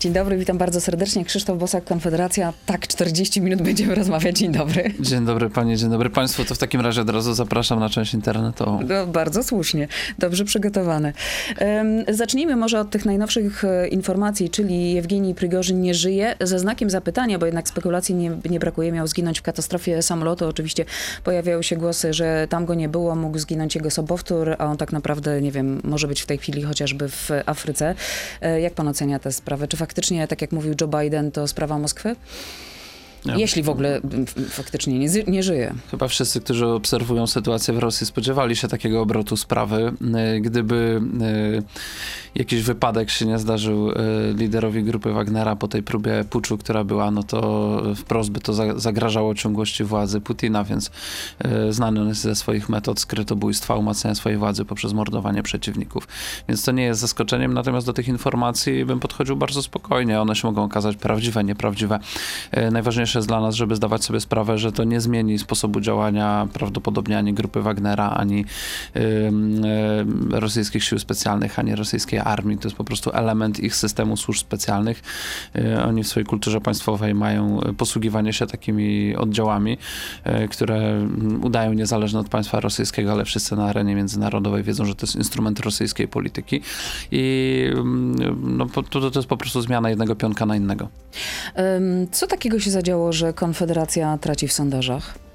Dzień 0.00 0.12
dobry, 0.12 0.38
witam 0.38 0.58
bardzo 0.58 0.80
serdecznie. 0.80 1.24
Krzysztof 1.24 1.58
Bosak, 1.58 1.84
Konfederacja. 1.84 2.52
Tak, 2.66 2.86
40 2.86 3.40
minut 3.40 3.62
będziemy 3.62 3.94
rozmawiać. 3.94 4.38
Dzień 4.38 4.52
dobry. 4.52 4.94
Dzień 5.00 5.24
dobry 5.24 5.50
panie, 5.50 5.76
dzień 5.76 5.90
dobry 5.90 6.10
państwu. 6.10 6.44
To 6.44 6.54
w 6.54 6.58
takim 6.58 6.80
razie 6.80 7.00
od 7.00 7.10
razu 7.10 7.34
zapraszam 7.34 7.80
na 7.80 7.88
część 7.88 8.14
internetową. 8.14 8.80
No, 8.88 9.06
bardzo 9.06 9.42
słusznie, 9.42 9.88
dobrze 10.18 10.44
przygotowane. 10.44 11.12
Um, 11.60 12.04
zacznijmy 12.08 12.56
może 12.56 12.80
od 12.80 12.90
tych 12.90 13.04
najnowszych 13.04 13.64
e, 13.64 13.88
informacji, 13.88 14.50
czyli 14.50 14.92
Jewgenij 14.92 15.34
Prigorzyn 15.34 15.80
nie 15.80 15.94
żyje, 15.94 16.36
ze 16.40 16.58
znakiem 16.58 16.90
zapytania, 16.90 17.38
bo 17.38 17.46
jednak 17.46 17.68
spekulacji 17.68 18.14
nie, 18.14 18.30
nie 18.50 18.60
brakuje. 18.60 18.92
Miał 18.92 19.06
zginąć 19.06 19.38
w 19.38 19.42
katastrofie 19.42 20.02
samolotu. 20.02 20.46
Oczywiście 20.46 20.84
pojawiały 21.24 21.64
się 21.64 21.76
głosy, 21.76 22.14
że 22.14 22.46
tam 22.50 22.66
go 22.66 22.74
nie 22.74 22.88
było, 22.88 23.16
mógł 23.16 23.38
zginąć 23.38 23.74
jego 23.74 23.90
sobowtór, 23.90 24.56
a 24.58 24.66
on 24.66 24.76
tak 24.76 24.92
naprawdę, 24.92 25.42
nie 25.42 25.52
wiem, 25.52 25.80
może 25.84 26.08
być 26.08 26.20
w 26.20 26.26
tej 26.26 26.38
chwili 26.38 26.62
chociażby 26.62 27.08
w 27.08 27.30
Afryce. 27.46 27.94
E, 28.40 28.60
jak 28.60 28.74
pan 28.74 28.88
ocenia 28.88 29.18
tę 29.18 29.32
sprawę? 29.32 29.68
Czy 29.68 29.85
faktycznie, 29.86 30.28
tak 30.28 30.42
jak 30.42 30.52
mówił 30.52 30.74
Joe 30.80 30.88
Biden, 30.88 31.32
to 31.32 31.48
sprawa 31.48 31.78
Moskwy? 31.78 32.16
Ja 33.24 33.36
Jeśli 33.36 33.62
w 33.62 33.68
ogóle 33.68 34.00
faktycznie 34.48 34.98
nie, 34.98 35.08
nie, 35.26 35.42
żyje. 35.42 35.74
Chyba 35.90 36.08
wszyscy, 36.08 36.40
którzy 36.40 36.66
obserwują 36.66 37.26
sytuację 37.26 37.74
w 37.74 37.78
Rosji, 37.78 38.06
spodziewali 38.06 38.56
się 38.56 38.68
takiego 38.68 39.00
obrotu 39.00 39.36
sprawy. 39.36 39.92
E, 40.14 40.40
gdyby 40.40 41.00
e, 41.20 41.62
jakiś 42.34 42.62
wypadek 42.62 43.10
się 43.10 43.26
nie 43.26 43.38
zdarzył 43.38 43.90
e, 43.90 43.94
liderowi 44.34 44.84
grupy 44.84 45.12
Wagnera 45.12 45.56
po 45.56 45.68
tej 45.68 45.82
próbie 45.82 46.24
puczu, 46.30 46.58
która 46.58 46.84
była, 46.84 47.10
no 47.10 47.22
to 47.22 47.82
wprost 47.96 48.30
by 48.30 48.40
to 48.40 48.78
zagrażało 48.80 49.34
ciągłości 49.34 49.84
władzy 49.84 50.20
Putina, 50.20 50.64
więc 50.64 50.90
znany 51.70 52.00
on 52.00 52.08
jest 52.08 52.20
ze 52.20 52.34
swoich 52.34 52.68
metod 52.68 53.00
skrytobójstwa, 53.00 53.74
umacniania 53.74 54.14
swojej 54.14 54.38
władzy 54.38 54.64
poprzez 54.64 54.92
mordowanie 54.92 55.42
przeciwników. 55.42 56.08
Więc 56.48 56.64
to 56.64 56.72
nie 56.72 56.84
jest 56.84 57.00
zaskoczeniem, 57.00 57.54
natomiast 57.54 57.86
do 57.86 57.92
tych 57.92 58.08
informacji 58.08 58.84
bym 58.84 59.00
podchodził 59.00 59.36
bardzo 59.36 59.62
spokojnie. 59.62 60.20
One 60.20 60.36
się 60.36 60.48
mogą 60.48 60.64
okazać 60.64 60.96
prawdziwe, 60.96 61.44
nieprawdziwe. 61.44 61.98
Najważniejsze 62.72 63.15
jest 63.18 63.28
dla 63.28 63.40
nas, 63.40 63.54
żeby 63.54 63.76
zdawać 63.76 64.04
sobie 64.04 64.20
sprawę, 64.20 64.58
że 64.58 64.72
to 64.72 64.84
nie 64.84 65.00
zmieni 65.00 65.38
sposobu 65.38 65.80
działania 65.80 66.48
prawdopodobnie 66.52 67.18
ani 67.18 67.34
grupy 67.34 67.62
Wagnera, 67.62 68.10
ani 68.10 68.44
y, 68.96 69.00
y, 69.00 70.40
rosyjskich 70.40 70.84
sił 70.84 70.98
specjalnych, 70.98 71.58
ani 71.58 71.74
rosyjskiej 71.74 72.18
armii. 72.18 72.58
To 72.58 72.68
jest 72.68 72.76
po 72.76 72.84
prostu 72.84 73.10
element 73.10 73.60
ich 73.60 73.76
systemu 73.76 74.16
służb 74.16 74.40
specjalnych. 74.40 75.02
Y, 75.56 75.82
oni 75.82 76.04
w 76.04 76.08
swojej 76.08 76.26
kulturze 76.26 76.60
państwowej 76.60 77.14
mają 77.14 77.60
posługiwanie 77.76 78.32
się 78.32 78.46
takimi 78.46 79.16
oddziałami, 79.16 79.78
y, 80.26 80.48
które 80.48 81.08
udają 81.42 81.72
niezależne 81.72 82.20
od 82.20 82.28
państwa 82.28 82.60
rosyjskiego, 82.60 83.12
ale 83.12 83.24
wszyscy 83.24 83.56
na 83.56 83.66
arenie 83.66 83.94
międzynarodowej 83.94 84.62
wiedzą, 84.62 84.84
że 84.84 84.94
to 84.94 85.06
jest 85.06 85.16
instrument 85.16 85.60
rosyjskiej 85.60 86.08
polityki 86.08 86.60
i 87.10 87.70
no, 88.42 88.66
to, 88.66 88.82
to 88.82 89.18
jest 89.18 89.28
po 89.28 89.36
prostu 89.36 89.62
zmiana 89.62 89.90
jednego 89.90 90.16
pionka 90.16 90.46
na 90.46 90.56
innego. 90.56 90.88
Co 92.12 92.26
takiego 92.26 92.60
się 92.60 92.70
zadziało 92.70 92.95
że 93.12 93.32
Konfederacja 93.32 94.18
traci 94.18 94.48
w 94.48 94.52
sondażach? 94.52 95.25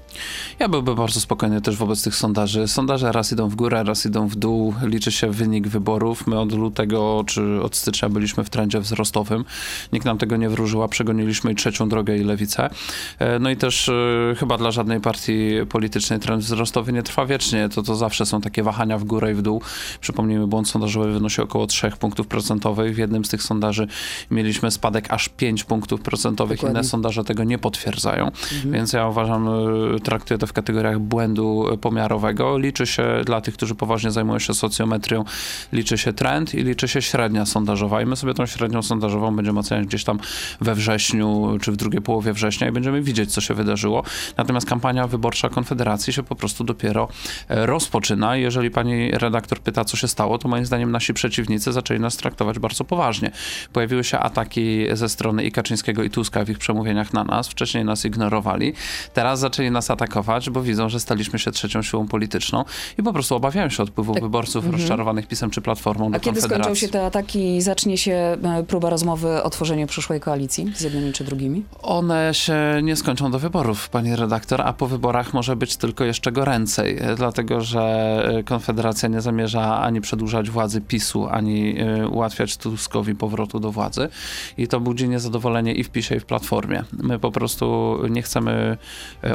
Ja 0.58 0.68
byłbym 0.68 0.94
bardzo 0.94 1.20
spokojny 1.20 1.60
też 1.60 1.76
wobec 1.76 2.02
tych 2.02 2.14
sondaży. 2.14 2.68
Sondaże 2.68 3.12
raz 3.12 3.32
idą 3.32 3.48
w 3.48 3.54
górę, 3.54 3.84
raz 3.84 4.06
idą 4.06 4.28
w 4.28 4.36
dół. 4.36 4.74
Liczy 4.82 5.12
się 5.12 5.30
wynik 5.30 5.68
wyborów. 5.68 6.26
My 6.26 6.40
od 6.40 6.52
lutego 6.52 7.24
czy 7.26 7.62
od 7.62 7.76
stycznia 7.76 8.08
byliśmy 8.08 8.44
w 8.44 8.50
trendzie 8.50 8.80
wzrostowym. 8.80 9.44
Nikt 9.92 10.06
nam 10.06 10.18
tego 10.18 10.36
nie 10.36 10.48
wróżyła. 10.48 10.88
Przegoniliśmy 10.88 11.52
i 11.52 11.54
trzecią 11.54 11.88
drogę 11.88 12.16
i 12.16 12.24
lewicę. 12.24 12.70
E, 13.18 13.38
no 13.38 13.50
i 13.50 13.56
też 13.56 13.88
e, 13.88 14.34
chyba 14.38 14.58
dla 14.58 14.70
żadnej 14.70 15.00
partii 15.00 15.50
politycznej 15.68 16.20
trend 16.20 16.42
wzrostowy 16.42 16.92
nie 16.92 17.02
trwa 17.02 17.26
wiecznie. 17.26 17.68
To, 17.68 17.82
to 17.82 17.96
zawsze 17.96 18.26
są 18.26 18.40
takie 18.40 18.62
wahania 18.62 18.98
w 18.98 19.04
górę 19.04 19.32
i 19.32 19.34
w 19.34 19.42
dół. 19.42 19.62
Przypomnijmy, 20.00 20.46
błąd 20.46 20.68
sondażowy 20.68 21.12
wynosi 21.12 21.42
około 21.42 21.66
3 21.66 21.90
punktów 22.00 22.26
procentowych. 22.26 22.94
W 22.94 22.98
jednym 22.98 23.24
z 23.24 23.28
tych 23.28 23.42
sondaży 23.42 23.86
mieliśmy 24.30 24.70
spadek 24.70 25.12
aż 25.12 25.28
5 25.28 25.64
punktów 25.64 26.00
procentowych. 26.00 26.58
Dokładnie. 26.58 26.80
Inne 26.80 26.88
sondaże 26.88 27.24
tego 27.24 27.44
nie 27.44 27.58
potwierdzają. 27.58 28.26
Mhm. 28.26 28.72
Więc 28.72 28.92
ja 28.92 29.08
uważam 29.08 29.48
e, 29.48 30.00
traktuję 30.02 30.38
to 30.38 30.46
w 30.46 30.52
kategoriach 30.52 30.98
błędu 30.98 31.78
pomiarowego. 31.80 32.58
Liczy 32.58 32.86
się 32.86 33.22
dla 33.24 33.40
tych, 33.40 33.54
którzy 33.54 33.74
poważnie 33.74 34.10
zajmują 34.10 34.38
się 34.38 34.54
socjometrią, 34.54 35.24
liczy 35.72 35.98
się 35.98 36.12
trend 36.12 36.54
i 36.54 36.64
liczy 36.64 36.88
się 36.88 37.02
średnia 37.02 37.46
sondażowa. 37.46 38.02
I 38.02 38.06
my 38.06 38.16
sobie 38.16 38.34
tą 38.34 38.46
średnią 38.46 38.82
sondażową 38.82 39.36
będziemy 39.36 39.60
oceniać 39.60 39.86
gdzieś 39.86 40.04
tam 40.04 40.18
we 40.60 40.74
wrześniu, 40.74 41.58
czy 41.60 41.72
w 41.72 41.76
drugiej 41.76 42.02
połowie 42.02 42.32
września 42.32 42.68
i 42.68 42.72
będziemy 42.72 43.02
widzieć, 43.02 43.32
co 43.32 43.40
się 43.40 43.54
wydarzyło. 43.54 44.02
Natomiast 44.36 44.68
kampania 44.68 45.06
wyborcza 45.06 45.48
Konfederacji 45.48 46.12
się 46.12 46.22
po 46.22 46.36
prostu 46.36 46.64
dopiero 46.64 47.08
e, 47.48 47.66
rozpoczyna. 47.66 48.36
Jeżeli 48.36 48.70
pani 48.70 49.10
redaktor 49.10 49.60
pyta, 49.60 49.84
co 49.84 49.96
się 49.96 50.08
stało, 50.08 50.38
to 50.38 50.48
moim 50.48 50.66
zdaniem 50.66 50.90
nasi 50.90 51.14
przeciwnicy 51.14 51.72
zaczęli 51.72 52.00
nas 52.00 52.16
traktować 52.16 52.58
bardzo 52.58 52.84
poważnie. 52.84 53.30
Pojawiły 53.72 54.04
się 54.04 54.18
ataki 54.18 54.86
ze 54.92 55.08
strony 55.08 55.44
i 55.44 55.52
Kaczyńskiego, 55.52 56.02
i 56.02 56.10
Tuska 56.10 56.44
w 56.44 56.50
ich 56.50 56.58
przemówieniach 56.58 57.12
na 57.12 57.24
nas. 57.24 57.48
Wcześniej 57.48 57.84
nas 57.84 58.04
ignorowali. 58.04 58.72
Teraz 59.14 59.40
zaczęli 59.40 59.70
nas 59.70 59.90
atakować, 59.92 60.50
bo 60.50 60.62
widzą, 60.62 60.88
że 60.88 61.00
staliśmy 61.00 61.38
się 61.38 61.50
trzecią 61.50 61.82
siłą 61.82 62.08
polityczną 62.08 62.64
i 62.98 63.02
po 63.02 63.12
prostu 63.12 63.34
obawiają 63.34 63.68
się 63.68 63.82
odpływu 63.82 64.14
tak. 64.14 64.22
wyborców 64.22 64.64
mhm. 64.64 64.80
rozczarowanych 64.80 65.26
pisem 65.28 65.50
czy 65.50 65.60
platformą 65.60 66.10
do 66.10 66.16
A 66.16 66.20
kiedy 66.20 66.40
skończą 66.40 66.74
się 66.74 66.88
te 66.88 67.06
ataki 67.06 67.56
i 67.56 67.62
zacznie 67.62 67.98
się 67.98 68.12
e, 68.12 68.64
próba 68.68 68.90
rozmowy 68.90 69.42
o 69.42 69.50
tworzeniu 69.50 69.86
przyszłej 69.86 70.20
koalicji 70.20 70.72
z 70.74 70.80
jednymi 70.80 71.12
czy 71.12 71.24
drugimi? 71.24 71.64
One 71.82 72.34
się 72.34 72.54
nie 72.82 72.96
skończą 72.96 73.30
do 73.30 73.38
wyborów, 73.38 73.88
pani 73.88 74.16
redaktor, 74.16 74.60
a 74.60 74.72
po 74.72 74.86
wyborach 74.86 75.34
może 75.34 75.56
być 75.56 75.76
tylko 75.76 76.04
jeszcze 76.04 76.32
goręcej, 76.32 76.98
e, 77.00 77.14
dlatego 77.14 77.60
że 77.60 77.82
e, 78.38 78.42
Konfederacja 78.42 79.08
nie 79.08 79.20
zamierza 79.20 79.80
ani 79.80 80.00
przedłużać 80.00 80.50
władzy 80.50 80.80
PiSu, 80.80 81.28
ani 81.30 81.74
ułatwiać 82.10 82.56
Tuskowi 82.56 83.14
powrotu 83.14 83.60
do 83.60 83.72
władzy 83.72 84.08
i 84.58 84.68
to 84.68 84.80
budzi 84.80 85.08
niezadowolenie 85.08 85.74
i 85.74 85.84
w 85.84 85.90
PiSie, 85.90 86.16
i 86.16 86.20
w 86.20 86.24
Platformie. 86.24 86.84
My 86.92 87.18
po 87.18 87.30
prostu 87.30 87.98
nie 88.10 88.22
chcemy 88.22 88.76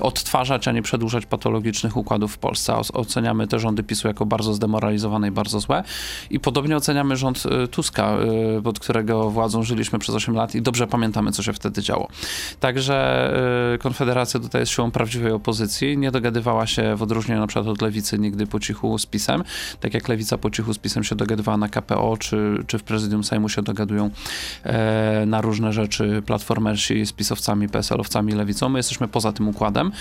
odtwarzać 0.01 0.46
odtwarzać, 0.47 0.67
a 0.67 0.71
nie 0.71 0.81
przedłużać 0.81 1.25
patologicznych 1.25 1.97
układów 1.97 2.33
w 2.33 2.37
Polsce. 2.37 2.75
Oceniamy 2.93 3.47
te 3.47 3.59
rządy 3.59 3.83
PiSu 3.83 4.07
jako 4.07 4.25
bardzo 4.25 4.53
zdemoralizowane 4.53 5.27
i 5.27 5.31
bardzo 5.31 5.59
złe. 5.59 5.83
I 6.29 6.39
podobnie 6.39 6.77
oceniamy 6.77 7.17
rząd 7.17 7.43
y, 7.45 7.67
Tuska, 7.67 8.17
y, 8.57 8.61
pod 8.61 8.79
którego 8.79 9.29
władzą 9.29 9.63
żyliśmy 9.63 9.99
przez 9.99 10.15
8 10.15 10.35
lat 10.35 10.55
i 10.55 10.61
dobrze 10.61 10.87
pamiętamy, 10.87 11.31
co 11.31 11.43
się 11.43 11.53
wtedy 11.53 11.81
działo. 11.81 12.07
Także 12.59 13.29
y, 13.75 13.77
Konfederacja 13.77 14.39
tutaj 14.39 14.61
jest 14.61 14.71
siłą 14.71 14.91
prawdziwej 14.91 15.31
opozycji. 15.31 15.97
Nie 15.97 16.11
dogadywała 16.11 16.67
się 16.67 16.95
w 16.95 17.01
odróżnieniu 17.01 17.41
na 17.41 17.47
przykład 17.47 17.67
od 17.67 17.81
Lewicy 17.81 18.19
nigdy 18.19 18.47
po 18.47 18.59
cichu 18.59 18.97
z 18.97 19.05
PiSem. 19.05 19.43
Tak 19.79 19.93
jak 19.93 20.07
Lewica 20.07 20.37
po 20.37 20.49
cichu 20.49 20.73
z 20.73 20.77
PiSem 20.77 21.03
się 21.03 21.15
dogadywała 21.15 21.57
na 21.57 21.69
KPO, 21.69 22.17
czy, 22.17 22.63
czy 22.67 22.77
w 22.77 22.83
prezydium 22.83 23.23
Sejmu 23.23 23.49
się 23.49 23.61
dogadują 23.61 24.09
e, 24.63 25.25
na 25.25 25.41
różne 25.41 25.73
rzeczy 25.73 26.21
platformersi 26.25 27.05
z 27.05 27.11
pisowcami, 27.11 27.69
PSL-owcami, 27.69 28.33
Lewicą. 28.33 28.69
My 28.69 28.79
jesteśmy 28.79 29.07
poza 29.07 29.31
tym 29.31 29.47
układem 29.47 29.91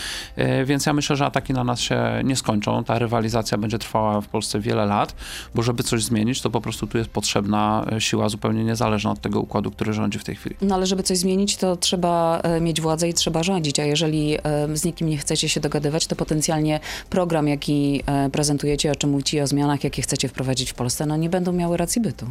więc 0.64 0.86
ja 0.86 0.92
myślę, 0.92 1.16
że 1.16 1.26
ataki 1.26 1.52
na 1.52 1.64
nas 1.64 1.80
się 1.80 2.00
nie 2.24 2.36
skończą. 2.36 2.84
Ta 2.84 2.98
rywalizacja 2.98 3.58
będzie 3.58 3.78
trwała 3.78 4.20
w 4.20 4.28
Polsce 4.28 4.60
wiele 4.60 4.86
lat, 4.86 5.14
bo 5.54 5.62
żeby 5.62 5.82
coś 5.82 6.04
zmienić, 6.04 6.40
to 6.40 6.50
po 6.50 6.60
prostu 6.60 6.86
tu 6.86 6.98
jest 6.98 7.10
potrzebna 7.10 7.86
e, 7.92 8.00
siła 8.00 8.28
zupełnie 8.28 8.64
niezależna 8.64 9.10
od 9.10 9.20
tego 9.20 9.40
układu, 9.40 9.70
który 9.70 9.92
rządzi 9.92 10.18
w 10.18 10.24
tej 10.24 10.34
chwili. 10.34 10.56
No 10.62 10.74
ale 10.74 10.86
żeby 10.86 11.02
coś 11.02 11.18
zmienić, 11.18 11.56
to 11.56 11.76
trzeba 11.76 12.40
e, 12.40 12.60
mieć 12.60 12.80
władzę 12.80 13.08
i 13.08 13.14
trzeba 13.14 13.42
rządzić, 13.42 13.80
a 13.80 13.84
jeżeli 13.84 14.36
z 14.74 14.84
nikim 14.84 15.08
nie 15.08 15.18
chcecie 15.18 15.48
się 15.48 15.60
dogadywać, 15.60 16.06
to 16.06 16.16
potencjalnie 16.16 16.80
program, 17.10 17.48
jaki 17.48 18.02
prezentujecie, 18.32 18.92
o 18.92 18.94
czym 18.94 19.10
mówicie, 19.10 19.42
o 19.42 19.46
zmianach, 19.46 19.84
jakie 19.84 20.02
chcecie 20.02 20.28
wprowadzić 20.28 20.70
w 20.70 20.74
Polsce, 20.74 21.06
no 21.06 21.16
nie 21.16 21.30
będą 21.30 21.52
miały 21.52 21.76
racji 21.76 22.02
bytu. 22.02 22.26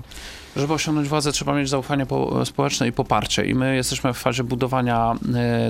Żeby 0.55 0.73
osiągnąć 0.73 1.07
władzę, 1.07 1.31
trzeba 1.31 1.55
mieć 1.55 1.69
zaufanie 1.69 2.05
społeczne 2.45 2.87
i 2.87 2.91
poparcie. 2.91 3.45
I 3.45 3.55
my 3.55 3.75
jesteśmy 3.75 4.13
w 4.13 4.17
fazie 4.17 4.43
budowania 4.43 5.16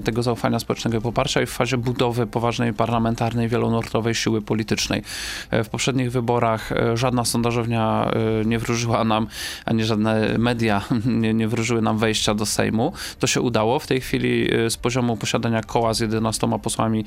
tego 0.03 0.23
zaufania 0.23 0.59
społecznego 0.59 0.97
i 0.97 1.01
poparcia 1.01 1.41
i 1.41 1.45
w 1.45 1.49
fazie 1.49 1.77
budowy 1.77 2.24
poważnej 2.27 2.73
parlamentarnej, 2.73 3.47
wielonurtowej 3.47 4.15
siły 4.15 4.41
politycznej. 4.41 5.03
E, 5.51 5.63
w 5.63 5.69
poprzednich 5.69 6.11
wyborach 6.11 6.71
e, 6.71 6.97
żadna 6.97 7.25
sondażownia 7.25 8.11
e, 8.41 8.45
nie 8.45 8.59
wróżyła 8.59 9.03
nam, 9.03 9.27
ani 9.65 9.83
żadne 9.83 10.37
media 10.37 10.81
nie, 11.21 11.33
nie 11.33 11.47
wróżyły 11.47 11.81
nam 11.81 11.97
wejścia 11.97 12.33
do 12.33 12.45
Sejmu. 12.45 12.93
To 13.19 13.27
się 13.27 13.41
udało. 13.41 13.79
W 13.79 13.87
tej 13.87 14.01
chwili 14.01 14.47
z 14.69 14.77
poziomu 14.77 15.17
posiadania 15.17 15.61
koła 15.61 15.93
z 15.93 15.99
11 15.99 16.47
posłami 16.63 17.05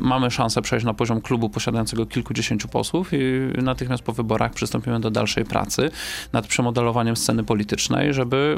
mamy 0.00 0.30
szansę 0.30 0.62
przejść 0.62 0.86
na 0.86 0.94
poziom 0.94 1.20
klubu 1.20 1.50
posiadającego 1.50 2.06
kilkudziesięciu 2.06 2.68
posłów 2.68 3.10
i 3.12 3.18
natychmiast 3.62 4.02
po 4.02 4.12
wyborach 4.12 4.52
przystąpimy 4.52 5.00
do 5.00 5.10
dalszej 5.10 5.44
pracy 5.44 5.90
nad 6.32 6.46
przemodelowaniem 6.46 7.16
sceny 7.16 7.44
politycznej, 7.44 8.14
żeby 8.14 8.56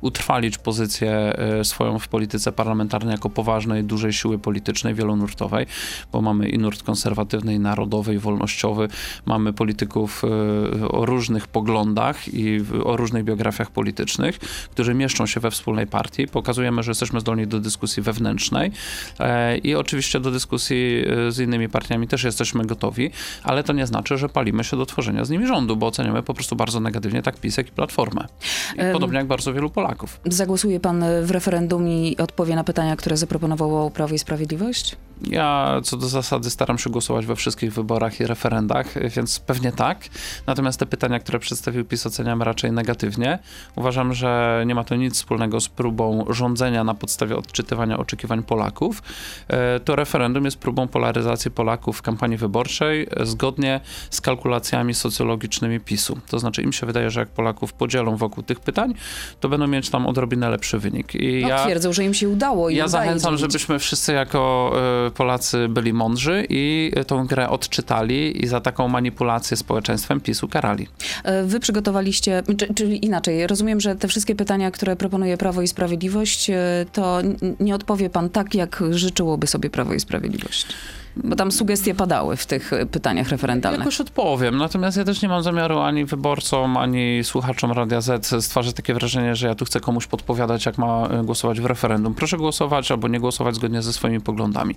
utrwalić 0.00 0.58
pozycję 0.58 1.36
swoją 1.62 1.98
w 1.98 2.08
polityce 2.08 2.52
parlamentarnej 2.52 3.12
jako 3.12 3.30
poważnej, 3.30 3.84
dużej 3.84 4.12
siły 4.12 4.38
politycznej 4.38 4.91
politycznej, 4.92 5.02
wielonurtowej, 5.02 5.66
bo 6.12 6.22
mamy 6.22 6.48
i 6.48 6.58
nurt 6.58 6.82
konserwatywny, 6.82 7.54
i 7.54 7.58
narodowy, 7.58 8.14
i 8.14 8.18
wolnościowy, 8.18 8.88
mamy 9.26 9.52
polityków 9.52 10.22
e, 10.24 10.88
o 10.88 11.06
różnych 11.06 11.46
poglądach 11.46 12.28
i 12.34 12.60
o 12.84 12.96
różnych 12.96 13.24
biografiach 13.24 13.70
politycznych, 13.70 14.38
którzy 14.70 14.94
mieszczą 14.94 15.26
się 15.26 15.40
we 15.40 15.50
wspólnej 15.50 15.86
partii. 15.86 16.26
Pokazujemy, 16.26 16.82
że 16.82 16.90
jesteśmy 16.90 17.20
zdolni 17.20 17.46
do 17.46 17.60
dyskusji 17.60 18.02
wewnętrznej 18.02 18.70
e, 19.20 19.58
i 19.58 19.74
oczywiście 19.74 20.20
do 20.20 20.30
dyskusji 20.30 21.04
z 21.28 21.38
innymi 21.38 21.68
partiami 21.68 22.08
też 22.08 22.24
jesteśmy 22.24 22.66
gotowi, 22.66 23.10
ale 23.42 23.64
to 23.64 23.72
nie 23.72 23.86
znaczy, 23.86 24.18
że 24.18 24.28
palimy 24.28 24.64
się 24.64 24.76
do 24.76 24.86
tworzenia 24.86 25.24
z 25.24 25.30
nimi 25.30 25.46
rządu, 25.46 25.76
bo 25.76 25.86
oceniamy 25.86 26.22
po 26.22 26.34
prostu 26.34 26.56
bardzo 26.56 26.80
negatywnie 26.80 27.22
tak 27.22 27.36
PiS, 27.36 27.56
jak 27.56 27.68
i 27.68 27.72
Platformę. 27.72 28.26
I 28.76 28.92
podobnie 28.92 29.18
jak 29.18 29.26
bardzo 29.26 29.52
wielu 29.52 29.70
Polaków. 29.70 30.20
Zagłosuje 30.24 30.80
pan 30.80 31.04
w 31.22 31.30
referendum 31.30 31.88
i 31.88 32.16
odpowie 32.16 32.54
na 32.54 32.64
pytania, 32.64 32.96
które 32.96 33.16
zaproponowało 33.16 33.90
Prawo 33.90 34.14
i 34.14 34.18
Sprawiedliwość? 34.18 34.81
Ja 35.30 35.80
co 35.84 35.96
do 35.96 36.08
zasady 36.08 36.50
staram 36.50 36.78
się 36.78 36.90
głosować 36.90 37.26
we 37.26 37.36
wszystkich 37.36 37.72
wyborach 37.72 38.20
i 38.20 38.26
referendach, 38.26 39.10
więc 39.16 39.40
pewnie 39.40 39.72
tak. 39.72 40.08
Natomiast 40.46 40.78
te 40.78 40.86
pytania, 40.86 41.18
które 41.18 41.38
przedstawił 41.38 41.84
PiS, 41.84 42.06
oceniam 42.06 42.42
raczej 42.42 42.72
negatywnie. 42.72 43.38
Uważam, 43.76 44.14
że 44.14 44.62
nie 44.66 44.74
ma 44.74 44.84
to 44.84 44.96
nic 44.96 45.14
wspólnego 45.14 45.60
z 45.60 45.68
próbą 45.68 46.24
rządzenia 46.30 46.84
na 46.84 46.94
podstawie 46.94 47.36
odczytywania 47.36 47.98
oczekiwań 47.98 48.42
Polaków. 48.42 49.02
E, 49.48 49.80
to 49.80 49.96
referendum 49.96 50.44
jest 50.44 50.56
próbą 50.56 50.88
polaryzacji 50.88 51.50
Polaków 51.50 51.98
w 51.98 52.02
kampanii 52.02 52.36
wyborczej 52.36 53.06
zgodnie 53.20 53.80
z 54.10 54.20
kalkulacjami 54.20 54.94
socjologicznymi 54.94 55.80
PiSu. 55.80 56.18
To 56.28 56.38
znaczy 56.38 56.62
im 56.62 56.72
się 56.72 56.86
wydaje, 56.86 57.10
że 57.10 57.20
jak 57.20 57.28
Polaków 57.28 57.72
podzielą 57.72 58.16
wokół 58.16 58.42
tych 58.42 58.60
pytań, 58.60 58.94
to 59.40 59.48
będą 59.48 59.66
mieć 59.66 59.90
tam 59.90 60.06
odrobinę 60.06 60.50
lepszy 60.50 60.78
wynik. 60.78 61.14
I 61.14 61.42
no, 61.42 61.48
ja, 61.48 61.64
twierdzą, 61.64 61.92
że 61.92 62.04
im 62.04 62.14
się 62.14 62.28
udało. 62.28 62.70
I 62.70 62.76
ja 62.76 62.88
zachęcam, 62.88 63.36
żebyśmy 63.36 63.78
wszyscy 63.78 64.12
jako 64.12 64.61
e, 64.68 65.10
Polacy 65.10 65.68
byli 65.68 65.92
mądrzy 65.92 66.46
i 66.48 66.92
tą 67.06 67.26
grę 67.26 67.48
odczytali 67.48 68.44
i 68.44 68.46
za 68.46 68.60
taką 68.60 68.88
manipulację 68.88 69.56
społeczeństwem 69.56 70.20
PiSu 70.20 70.48
karali. 70.48 70.88
E, 71.24 71.44
wy 71.44 71.60
przygotowaliście, 71.60 72.42
czyli 72.74 73.04
inaczej, 73.04 73.46
rozumiem, 73.46 73.80
że 73.80 73.96
te 73.96 74.08
wszystkie 74.08 74.34
pytania, 74.34 74.70
które 74.70 74.96
proponuje 74.96 75.36
Prawo 75.36 75.62
i 75.62 75.68
Sprawiedliwość, 75.68 76.50
e, 76.50 76.56
to 76.92 77.18
nie 77.60 77.74
odpowie 77.74 78.10
pan 78.10 78.30
tak, 78.30 78.54
jak 78.54 78.82
życzyłoby 78.90 79.46
sobie 79.46 79.70
Prawo 79.70 79.94
i 79.94 80.00
Sprawiedliwość. 80.00 80.66
Bo 81.16 81.36
tam 81.36 81.52
sugestie 81.52 81.94
padały 81.94 82.36
w 82.36 82.46
tych 82.46 82.72
e, 82.72 82.86
pytaniach 82.86 83.28
referendalnych. 83.28 83.80
Jakoś 83.80 84.00
odpowiem. 84.00 84.56
Natomiast 84.56 84.96
ja 84.96 85.04
też 85.04 85.22
nie 85.22 85.28
mam 85.28 85.42
zamiaru 85.42 85.78
ani 85.78 86.04
wyborcom, 86.04 86.76
ani 86.76 87.24
słuchaczom 87.24 87.72
Radia 87.72 88.00
Z 88.00 88.44
stwarzać 88.44 88.74
takie 88.74 88.94
wrażenie, 88.94 89.36
że 89.36 89.46
ja 89.46 89.54
tu 89.54 89.64
chcę 89.64 89.80
komuś 89.80 90.06
podpowiadać, 90.06 90.66
jak 90.66 90.78
ma 90.78 91.08
e, 91.08 91.24
głosować 91.24 91.60
w 91.60 91.64
referendum. 91.64 92.14
Proszę 92.14 92.36
głosować 92.36 92.90
albo 92.90 93.08
nie 93.08 93.20
głosować 93.20 93.54
zgodnie 93.54 93.82
ze 93.82 93.92
swoimi 93.92 94.20
poglądami. 94.20 94.74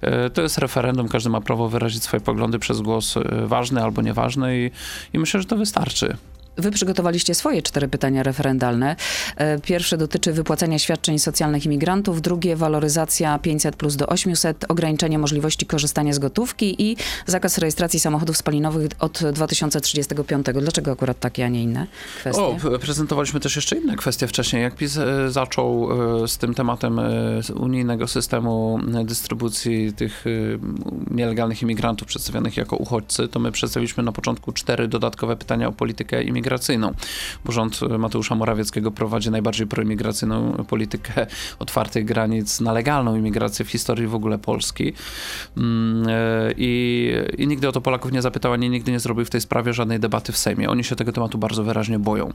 E, 0.00 0.30
to 0.30 0.42
jest 0.42 0.58
referendum, 0.58 1.08
każdy 1.08 1.30
ma 1.30 1.40
prawo 1.40 1.68
wyrazić 1.68 2.02
swoje 2.02 2.20
poglądy 2.20 2.58
przez 2.58 2.80
głos 2.80 3.14
ważny 3.44 3.82
albo 3.82 4.02
nieważny 4.02 4.58
i, 4.58 4.70
i 5.12 5.18
myślę, 5.18 5.40
że 5.40 5.46
to 5.46 5.56
wystarczy. 5.56 6.16
Wy 6.56 6.70
przygotowaliście 6.70 7.34
swoje 7.34 7.62
cztery 7.62 7.88
pytania 7.88 8.22
referendalne. 8.22 8.96
E, 9.36 9.60
pierwsze 9.60 9.96
dotyczy 9.96 10.32
wypłacania 10.32 10.78
świadczeń 10.78 11.18
socjalnych 11.18 11.66
imigrantów, 11.66 12.22
drugie 12.22 12.56
waloryzacja 12.56 13.38
500 13.38 13.76
plus 13.76 13.96
do 13.96 14.06
800, 14.06 14.64
ograniczenie 14.68 15.18
możliwości 15.18 15.66
korzystania 15.66 16.12
z 16.12 16.18
gotówki 16.18 16.90
i 16.90 16.96
zakaz 17.26 17.58
rejestracji 17.58 18.00
samochodów 18.00 18.36
spalinowych 18.36 18.90
od 18.98 19.22
2035. 19.32 20.46
Dlaczego 20.60 20.92
akurat 20.92 21.20
takie, 21.20 21.44
a 21.44 21.48
nie 21.48 21.62
inne 21.62 21.86
kwestie? 22.20 22.42
O, 22.42 22.56
prezentowaliśmy 22.80 23.40
też 23.40 23.56
jeszcze 23.56 23.76
inne 23.76 23.96
kwestie 23.96 24.26
wcześniej. 24.26 24.62
Jak 24.62 24.74
PiS 24.74 24.96
e, 24.96 25.30
zaczął 25.30 25.88
e, 26.24 26.28
z 26.28 26.38
tym 26.38 26.54
tematem 26.54 27.00
unijnego 27.56 28.08
systemu 28.08 28.78
dystrybucji 29.04 29.92
tych 29.92 30.24
nielegalnych 31.10 31.62
imigrantów 31.62 32.08
przedstawionych 32.08 32.56
jako 32.56 32.76
uchodźcy, 32.76 33.28
to 33.28 33.40
my 33.40 33.52
przedstawiliśmy 33.52 34.02
na 34.02 34.12
początku 34.12 34.52
cztery 34.52 34.88
dodatkowe 34.88 35.36
pytania 35.36 35.68
o 35.68 35.72
politykę 35.72 36.22
imigracyjną 36.22 36.39
proimigracyjną, 36.40 36.94
bo 37.44 37.52
rząd 37.52 37.80
Mateusza 37.98 38.34
Morawieckiego 38.34 38.90
prowadzi 38.90 39.30
najbardziej 39.30 39.66
proimigracyjną 39.66 40.52
politykę 40.68 41.26
otwartych 41.58 42.04
granic 42.04 42.60
na 42.60 42.72
legalną 42.72 43.16
imigrację 43.16 43.64
w 43.64 43.70
historii 43.70 44.06
w 44.06 44.14
ogóle 44.14 44.38
Polski. 44.38 44.92
Mm, 45.56 46.08
e, 46.08 46.52
I, 46.56 47.12
I 47.38 47.46
nigdy 47.46 47.68
o 47.68 47.72
to 47.72 47.80
Polaków 47.80 48.12
nie 48.12 48.22
zapytał, 48.22 48.52
ani 48.52 48.70
nigdy 48.70 48.92
nie 48.92 49.00
zrobił 49.00 49.24
w 49.24 49.30
tej 49.30 49.40
sprawie 49.40 49.72
żadnej 49.72 50.00
debaty 50.00 50.32
w 50.32 50.36
Sejmie. 50.36 50.70
Oni 50.70 50.84
się 50.84 50.96
tego 50.96 51.12
tematu 51.12 51.38
bardzo 51.38 51.64
wyraźnie 51.64 51.98
boją. 51.98 52.32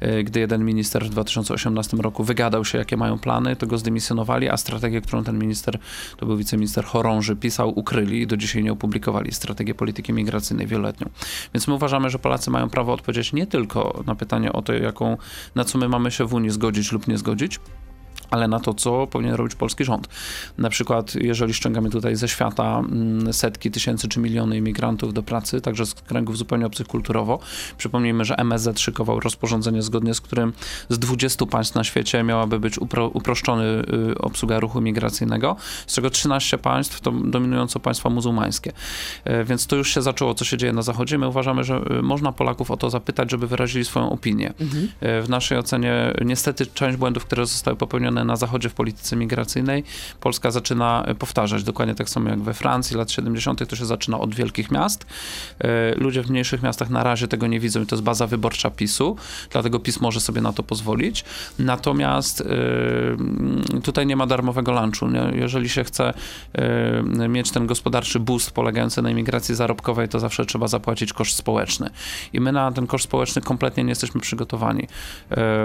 E, 0.00 0.24
gdy 0.24 0.40
jeden 0.40 0.64
minister 0.64 1.04
w 1.04 1.08
2018 1.08 1.96
roku 1.96 2.24
wygadał 2.24 2.64
się, 2.64 2.78
jakie 2.78 2.96
mają 2.96 3.18
plany, 3.18 3.56
to 3.56 3.66
go 3.66 3.78
zdymisjonowali, 3.78 4.48
a 4.48 4.56
strategię, 4.56 5.00
którą 5.00 5.24
ten 5.24 5.38
minister, 5.38 5.78
to 6.16 6.26
był 6.26 6.36
wiceminister 6.36 6.84
Chorąży, 6.84 7.36
pisał, 7.36 7.78
ukryli 7.78 8.20
i 8.20 8.26
do 8.26 8.36
dzisiaj 8.36 8.64
nie 8.64 8.72
opublikowali. 8.72 9.32
Strategię 9.32 9.74
polityki 9.74 10.12
migracyjnej 10.12 10.66
wieloletnią. 10.66 11.10
Więc 11.54 11.68
my 11.68 11.74
uważamy, 11.74 12.10
że 12.10 12.18
Polacy 12.18 12.50
mają 12.50 12.70
prawo 12.70 12.92
odpowiedzieć 12.92 13.32
nie 13.32 13.45
tylko 13.46 13.76
tylko 13.76 14.02
na 14.06 14.14
pytanie 14.14 14.52
o 14.52 14.62
to, 14.62 14.72
jaką, 14.72 15.16
na 15.54 15.64
co 15.64 15.78
my 15.78 15.88
mamy 15.88 16.10
się 16.10 16.24
w 16.24 16.34
Unii 16.34 16.50
zgodzić 16.50 16.92
lub 16.92 17.08
nie 17.08 17.18
zgodzić, 17.18 17.60
ale 18.30 18.48
na 18.48 18.60
to, 18.60 18.74
co 18.74 19.06
powinien 19.06 19.34
robić 19.34 19.54
polski 19.54 19.84
rząd. 19.84 20.08
Na 20.58 20.70
przykład, 20.70 21.14
jeżeli 21.14 21.54
ściągamy 21.54 21.90
tutaj 21.90 22.16
ze 22.16 22.28
świata 22.28 22.78
mm, 22.78 23.32
setki 23.32 23.70
tysięcy 23.70 24.08
czy 24.08 24.20
miliony 24.20 24.56
imigrantów 24.56 25.14
do 25.14 25.22
pracy, 25.22 25.60
także 25.60 25.86
z 25.86 25.94
kręgów 25.94 26.38
zupełnie 26.38 26.66
obcych 26.66 26.86
kulturowo, 26.86 27.38
przypomnijmy, 27.78 28.24
że 28.24 28.36
MSZ 28.36 28.80
szykował 28.80 29.20
rozporządzenie, 29.20 29.82
zgodnie 29.82 30.14
z 30.14 30.20
którym 30.20 30.52
z 30.88 30.98
20 30.98 31.46
państw 31.46 31.74
na 31.74 31.84
świecie 31.84 32.22
miałaby 32.22 32.60
być 32.60 32.78
upro, 32.78 33.08
uproszczony 33.08 33.64
y, 33.64 34.18
obsługa 34.18 34.60
ruchu 34.60 34.80
migracyjnego, 34.80 35.56
z 35.86 35.94
czego 35.94 36.10
13 36.10 36.58
państw 36.58 37.00
to 37.00 37.10
dominująco 37.10 37.80
państwa 37.80 38.10
muzułmańskie. 38.10 38.72
E, 39.24 39.44
więc 39.44 39.66
to 39.66 39.76
już 39.76 39.94
się 39.94 40.02
zaczęło, 40.02 40.34
co 40.34 40.44
się 40.44 40.56
dzieje 40.56 40.72
na 40.72 40.82
Zachodzie. 40.82 41.18
My 41.18 41.28
uważamy, 41.28 41.64
że 41.64 41.80
y, 41.98 42.02
można 42.02 42.32
Polaków 42.32 42.70
o 42.70 42.76
to 42.76 42.90
zapytać, 42.90 43.30
żeby 43.30 43.46
wyrazili 43.46 43.84
swoją 43.84 44.10
opinię. 44.10 44.52
Mhm. 44.60 44.88
E, 45.00 45.22
w 45.22 45.28
naszej 45.28 45.58
ocenie 45.58 46.14
niestety 46.24 46.66
część 46.66 46.96
błędów, 46.96 47.24
które 47.24 47.46
zostały 47.46 47.76
popełnione 47.76 48.15
na 48.24 48.36
Zachodzie 48.36 48.68
w 48.68 48.74
polityce 48.74 49.16
migracyjnej, 49.16 49.84
Polska 50.20 50.50
zaczyna 50.50 51.04
e, 51.06 51.14
powtarzać. 51.14 51.62
Dokładnie 51.62 51.94
tak 51.94 52.08
samo 52.08 52.30
jak 52.30 52.40
we 52.40 52.54
Francji, 52.54 52.96
lat 52.96 53.10
70. 53.10 53.68
to 53.68 53.76
się 53.76 53.86
zaczyna 53.86 54.18
od 54.18 54.34
wielkich 54.34 54.70
miast. 54.70 55.06
E, 55.58 55.94
ludzie 55.94 56.22
w 56.22 56.30
mniejszych 56.30 56.62
miastach 56.62 56.90
na 56.90 57.02
razie 57.02 57.28
tego 57.28 57.46
nie 57.46 57.60
widzą 57.60 57.82
i 57.82 57.86
to 57.86 57.96
jest 57.96 58.04
baza 58.04 58.26
wyborcza 58.26 58.70
PiSu, 58.70 59.16
dlatego 59.50 59.80
PiS 59.80 60.00
może 60.00 60.20
sobie 60.20 60.40
na 60.40 60.52
to 60.52 60.62
pozwolić. 60.62 61.24
Natomiast 61.58 62.40
e, 62.40 63.80
tutaj 63.80 64.06
nie 64.06 64.16
ma 64.16 64.26
darmowego 64.26 64.72
lunchu. 64.72 65.06
Jeżeli 65.32 65.68
się 65.68 65.84
chce 65.84 66.14
mieć 67.28 67.50
ten 67.50 67.66
gospodarczy 67.66 68.20
boost 68.20 68.50
polegający 68.50 69.02
na 69.02 69.10
imigracji 69.10 69.54
zarobkowej, 69.54 70.08
to 70.08 70.20
zawsze 70.20 70.46
trzeba 70.46 70.68
zapłacić 70.68 71.12
koszt 71.12 71.36
społeczny. 71.36 71.90
I 72.32 72.40
my 72.40 72.52
na 72.52 72.72
ten 72.72 72.86
koszt 72.86 73.04
społeczny 73.04 73.42
kompletnie 73.42 73.84
nie 73.84 73.88
jesteśmy 73.88 74.20
przygotowani. 74.20 74.86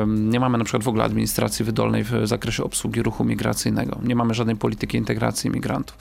Nie 0.08 0.40
mamy 0.40 0.58
na 0.58 0.64
przykład 0.64 0.84
w 0.84 0.88
ogóle 0.88 1.04
administracji 1.04 1.66
wydolnej 1.66 2.04
w 2.04 2.12
zakresie 2.24 2.41
zakresie 2.42 2.64
obsługi 2.64 3.04
ruchu 3.04 3.24
migracyjnego. 3.24 4.00
Nie 4.04 4.16
mamy 4.16 4.34
żadnej 4.34 4.56
polityki 4.56 4.98
integracji 4.98 5.48
imigrantów. 5.48 5.98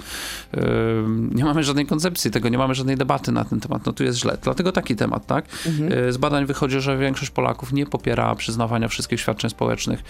Nie 1.34 1.44
mamy 1.44 1.64
żadnej 1.64 1.86
koncepcji 1.86 2.30
tego, 2.30 2.48
nie 2.48 2.58
mamy 2.58 2.74
żadnej 2.74 2.96
debaty 2.96 3.32
na 3.32 3.44
ten 3.44 3.60
temat. 3.60 3.86
No 3.86 3.92
tu 3.92 4.04
jest 4.04 4.18
źle. 4.18 4.38
Dlatego 4.42 4.72
taki 4.72 4.96
temat, 4.96 5.26
tak? 5.26 5.44
Mhm. 5.66 5.92
Y, 5.92 6.12
z 6.12 6.16
badań 6.16 6.46
wychodzi, 6.46 6.80
że 6.80 6.98
większość 6.98 7.30
Polaków 7.30 7.72
nie 7.72 7.86
popiera 7.86 8.34
przyznawania 8.34 8.88
wszystkich 8.88 9.20
świadczeń 9.20 9.50
społecznych 9.50 10.02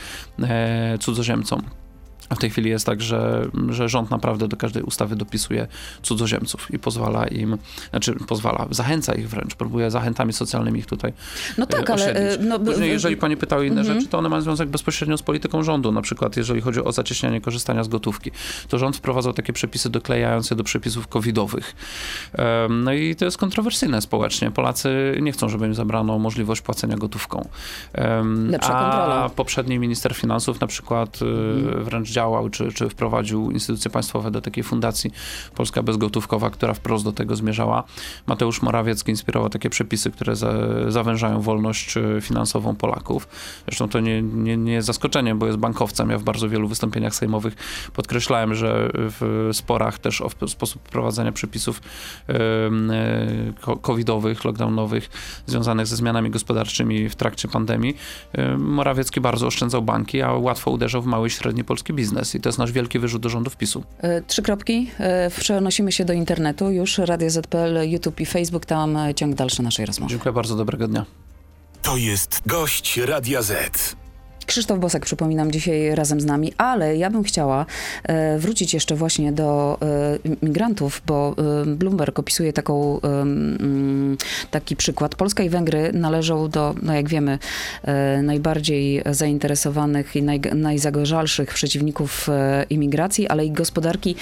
e, 0.43 0.99
cudzoziemcom. 1.01 1.63
A 2.31 2.35
w 2.35 2.39
tej 2.39 2.51
chwili 2.51 2.71
jest 2.71 2.87
tak, 2.87 3.03
że, 3.03 3.47
że 3.69 3.89
rząd 3.89 4.11
naprawdę 4.11 4.49
do 4.49 4.57
każdej 4.57 4.83
ustawy 4.83 5.17
dopisuje 5.17 5.67
cudzoziemców 6.03 6.71
i 6.71 6.79
pozwala 6.79 7.27
im, 7.27 7.59
znaczy 7.91 8.15
pozwala, 8.15 8.67
zachęca 8.71 9.15
ich 9.15 9.29
wręcz, 9.29 9.55
próbuje 9.55 9.91
zachętami 9.91 10.33
socjalnymi 10.33 10.79
ich 10.79 10.87
tutaj 10.87 11.13
No 11.59 11.67
tak, 11.67 11.91
ale... 11.91 12.15
E, 12.15 12.39
no, 12.39 12.59
Później, 12.59 12.91
jeżeli 12.91 13.17
pani 13.17 13.37
pytał 13.37 13.59
o 13.59 13.63
inne 13.63 13.81
mhm. 13.81 13.99
rzeczy, 13.99 14.11
to 14.11 14.19
one 14.19 14.29
mają 14.29 14.43
związek 14.43 14.69
bezpośrednio 14.69 15.17
z 15.17 15.23
polityką 15.23 15.63
rządu, 15.63 15.93
na 15.93 16.03
przykład 16.03 16.37
jeżeli 16.37 16.61
chodzi 16.61 16.85
o 16.85 16.93
zacieśnianie 16.93 17.41
korzystania 17.41 17.85
z 17.85 17.89
gotówki. 17.89 18.31
To 18.69 18.79
rząd 18.79 18.97
wprowadzał 18.97 19.33
takie 19.33 19.53
przepisy 19.53 19.91
doklejające 19.91 20.57
do 20.57 20.65
przepisów 20.65 21.09
covidowych. 21.09 21.75
No 22.71 22.93
i 22.93 23.17
to 23.17 23.25
jest 23.25 23.39
kontrowersyjne 23.39 24.01
społecznie. 24.01 24.51
Polacy 24.51 25.19
nie 25.21 25.33
chcą, 25.33 25.49
żeby 25.49 25.67
im 25.67 25.75
zabrano 25.75 26.19
możliwość 26.19 26.61
płacenia 26.61 26.97
gotówką. 26.97 27.49
Lepsza 28.49 28.79
a 28.79 28.83
kontrola. 28.83 29.31
poprzedni 29.37 29.79
minister 29.79 30.15
finansów 30.15 30.61
na 30.61 30.67
przykład 30.67 31.19
mhm. 31.23 31.85
wręcz 31.85 32.11
działał, 32.21 32.50
czy, 32.50 32.73
czy 32.73 32.89
wprowadził 32.89 33.50
instytucje 33.50 33.91
państwowe 33.91 34.31
do 34.31 34.41
takiej 34.41 34.65
fundacji 34.65 35.11
Polska 35.55 35.83
Bezgotówkowa, 35.83 36.50
która 36.50 36.75
wprost 36.75 37.05
do 37.05 37.12
tego 37.12 37.37
zmierzała. 37.37 37.85
Mateusz 38.27 38.62
Morawiecki 38.62 39.11
inspirował 39.11 39.49
takie 39.49 39.71
przepisy, 39.71 40.11
które 40.11 40.37
za, 40.37 40.53
zawężają 40.89 41.41
wolność 41.41 41.97
e, 41.97 42.21
finansową 42.21 42.77
Polaków. 42.77 43.29
Zresztą 43.65 43.89
to 43.89 44.00
nie, 44.00 44.23
nie, 44.23 44.57
nie 44.57 44.73
jest 44.73 44.87
zaskoczeniem, 44.87 45.39
bo 45.39 45.47
jest 45.47 45.59
bankowcem. 45.59 46.11
Ja 46.11 46.19
w 46.19 46.23
bardzo 46.23 46.49
wielu 46.49 46.69
wystąpieniach 46.69 47.15
sejmowych 47.15 47.55
podkreślałem, 47.93 48.55
że 48.55 48.91
w 48.95 49.49
sporach 49.53 49.99
też 49.99 50.21
o 50.21 50.31
sposób 50.49 50.83
wprowadzania 50.89 51.33
przepisów 51.33 51.83
e, 52.29 53.77
covidowych, 53.83 54.45
lockdownowych, 54.45 55.11
związanych 55.47 55.87
ze 55.87 55.97
zmianami 55.97 56.31
gospodarczymi 56.31 57.09
w 57.09 57.15
trakcie 57.15 57.49
pandemii, 57.49 57.97
Morawiecki 58.59 59.21
bardzo 59.21 59.47
oszczędzał 59.47 59.83
banki, 59.83 60.23
a 60.23 60.33
łatwo 60.33 60.71
uderzał 60.71 61.03
w 61.03 61.07
mały 61.07 61.29
i 61.29 61.31
średni 61.31 61.65
polski 61.65 61.93
biznes 61.93 62.10
biznes 62.11 62.35
i 62.35 62.40
to 62.40 62.49
jest 62.49 62.59
nasz 62.59 62.73
wielki 62.73 62.99
wyrzut 62.99 63.23
do 63.23 63.29
rządów 63.29 63.57
PiSu. 63.57 63.85
E, 63.99 64.23
trzy 64.23 64.43
kropki. 64.43 64.90
E, 64.99 65.31
Przenosimy 65.31 65.93
się 65.93 66.05
do 66.05 66.12
internetu 66.12 66.71
już. 66.71 66.99
Radio 66.99 67.31
ZPL, 67.31 67.90
YouTube 67.90 68.21
i 68.21 68.26
Facebook. 68.26 68.67
Tam 68.67 68.97
e, 68.97 69.14
ciąg 69.14 69.35
dalszy 69.35 69.62
naszej 69.62 69.87
rozmowy. 69.87 70.11
Dziękuję 70.11 70.33
bardzo, 70.33 70.57
dobrego 70.57 70.88
dnia. 70.88 71.07
To 71.83 71.97
jest 71.97 72.43
gość 72.47 72.97
Radia 72.97 73.43
Z. 73.43 73.97
Krzysztof 74.50 74.78
Bosak, 74.78 75.04
przypominam, 75.04 75.52
dzisiaj 75.52 75.95
razem 75.95 76.21
z 76.21 76.25
nami, 76.25 76.52
ale 76.59 76.97
ja 76.97 77.11
bym 77.11 77.23
chciała 77.23 77.66
e, 78.04 78.38
wrócić 78.38 78.75
jeszcze 78.75 78.97
właśnie 78.97 79.33
do 79.33 79.78
e, 79.83 80.47
migrantów, 80.47 81.02
bo 81.07 81.35
e, 81.62 81.66
Bloomberg 81.66 82.19
opisuje 82.19 82.52
taką, 82.52 83.00
mm, 83.00 84.16
taki 84.50 84.76
przykład. 84.76 85.14
Polska 85.14 85.42
i 85.42 85.49
Węgry 85.49 85.90
należą 85.92 86.49
do, 86.49 86.75
no 86.83 86.95
jak 86.95 87.09
wiemy, 87.09 87.38
najbardziej 88.23 89.02
zainteresowanych 89.11 90.16
i 90.16 90.23
naj, 90.23 90.40
najzagorzalszych 90.54 91.54
przeciwników 91.54 92.28
imigracji, 92.71 93.28
ale 93.28 93.47
i 93.47 93.50
gospodarki 93.50 94.16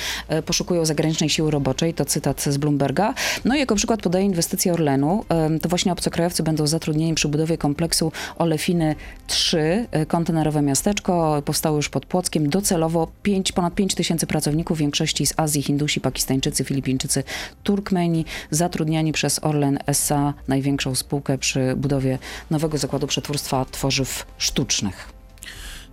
poszukują 0.46 0.84
zagranicznej 0.84 1.30
siły 1.30 1.50
roboczej. 1.50 1.94
To 1.94 2.04
cytat 2.04 2.42
z 2.42 2.56
Bloomberga. 2.56 3.14
No 3.44 3.56
i 3.56 3.58
jako 3.58 3.74
przykład 3.74 4.02
podaje 4.02 4.24
inwestycje 4.24 4.72
Orlenu. 4.72 5.24
To 5.62 5.68
właśnie 5.68 5.92
obcokrajowcy 5.92 6.42
będą 6.42 6.66
zatrudnieni 6.66 7.14
przy 7.14 7.28
budowie 7.28 7.58
kompleksu 7.58 8.12
Olefiny 8.38 8.94
3, 9.26 9.86
e, 9.90 10.06
kontenerowe 10.18 10.62
miasteczko, 10.62 11.42
powstało 11.44 11.76
już 11.76 11.88
pod 11.88 12.06
Płockiem. 12.06 12.50
Docelowo 12.50 13.08
5, 13.22 13.52
ponad 13.52 13.74
5 13.74 13.94
tysięcy 13.94 14.26
pracowników, 14.26 14.76
w 14.76 14.80
większości 14.80 15.26
z 15.26 15.34
Azji, 15.36 15.62
Hindusi, 15.62 16.00
Pakistańczycy, 16.00 16.64
Filipińczycy, 16.64 17.24
Turkmeni, 17.62 18.24
zatrudniani 18.50 19.12
przez 19.12 19.44
Orlen 19.44 19.78
SA, 19.86 20.34
największą 20.48 20.94
spółkę 20.94 21.38
przy 21.38 21.74
budowie 21.76 22.18
nowego 22.50 22.78
zakładu 22.78 23.06
przetwórstwa 23.06 23.64
tworzyw 23.64 24.26
sztucznych. 24.38 25.18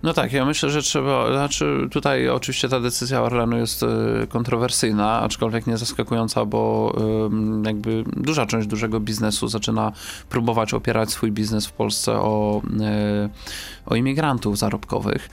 No 0.02 0.12
tak, 0.12 0.32
ja 0.32 0.44
myślę, 0.44 0.70
że 0.70 0.82
trzeba, 0.82 1.32
znaczy 1.32 1.88
tutaj 1.90 2.28
oczywiście 2.28 2.68
ta 2.68 2.80
decyzja 2.80 3.22
Orlenu 3.22 3.56
jest 3.56 3.82
y, 3.82 3.86
kontrowersyjna, 4.28 5.20
aczkolwiek 5.20 5.66
nie 5.66 5.76
zaskakująca, 5.76 6.44
bo 6.44 6.92
jakby 7.64 8.04
duża 8.16 8.46
część 8.46 8.68
dużego 8.68 9.00
biznesu 9.00 9.48
zaczyna 9.48 9.92
próbować 10.28 10.74
opierać 10.74 11.10
swój 11.10 11.32
biznes 11.32 11.66
w 11.66 11.72
Polsce 11.72 12.12
o, 12.12 12.62
y, 12.64 13.28
o 13.86 13.96
imigrantów 13.96 14.58
zarobkowych 14.58 15.28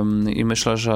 Ym, 0.00 0.30
i 0.30 0.44
myślę, 0.44 0.76
że 0.76 0.94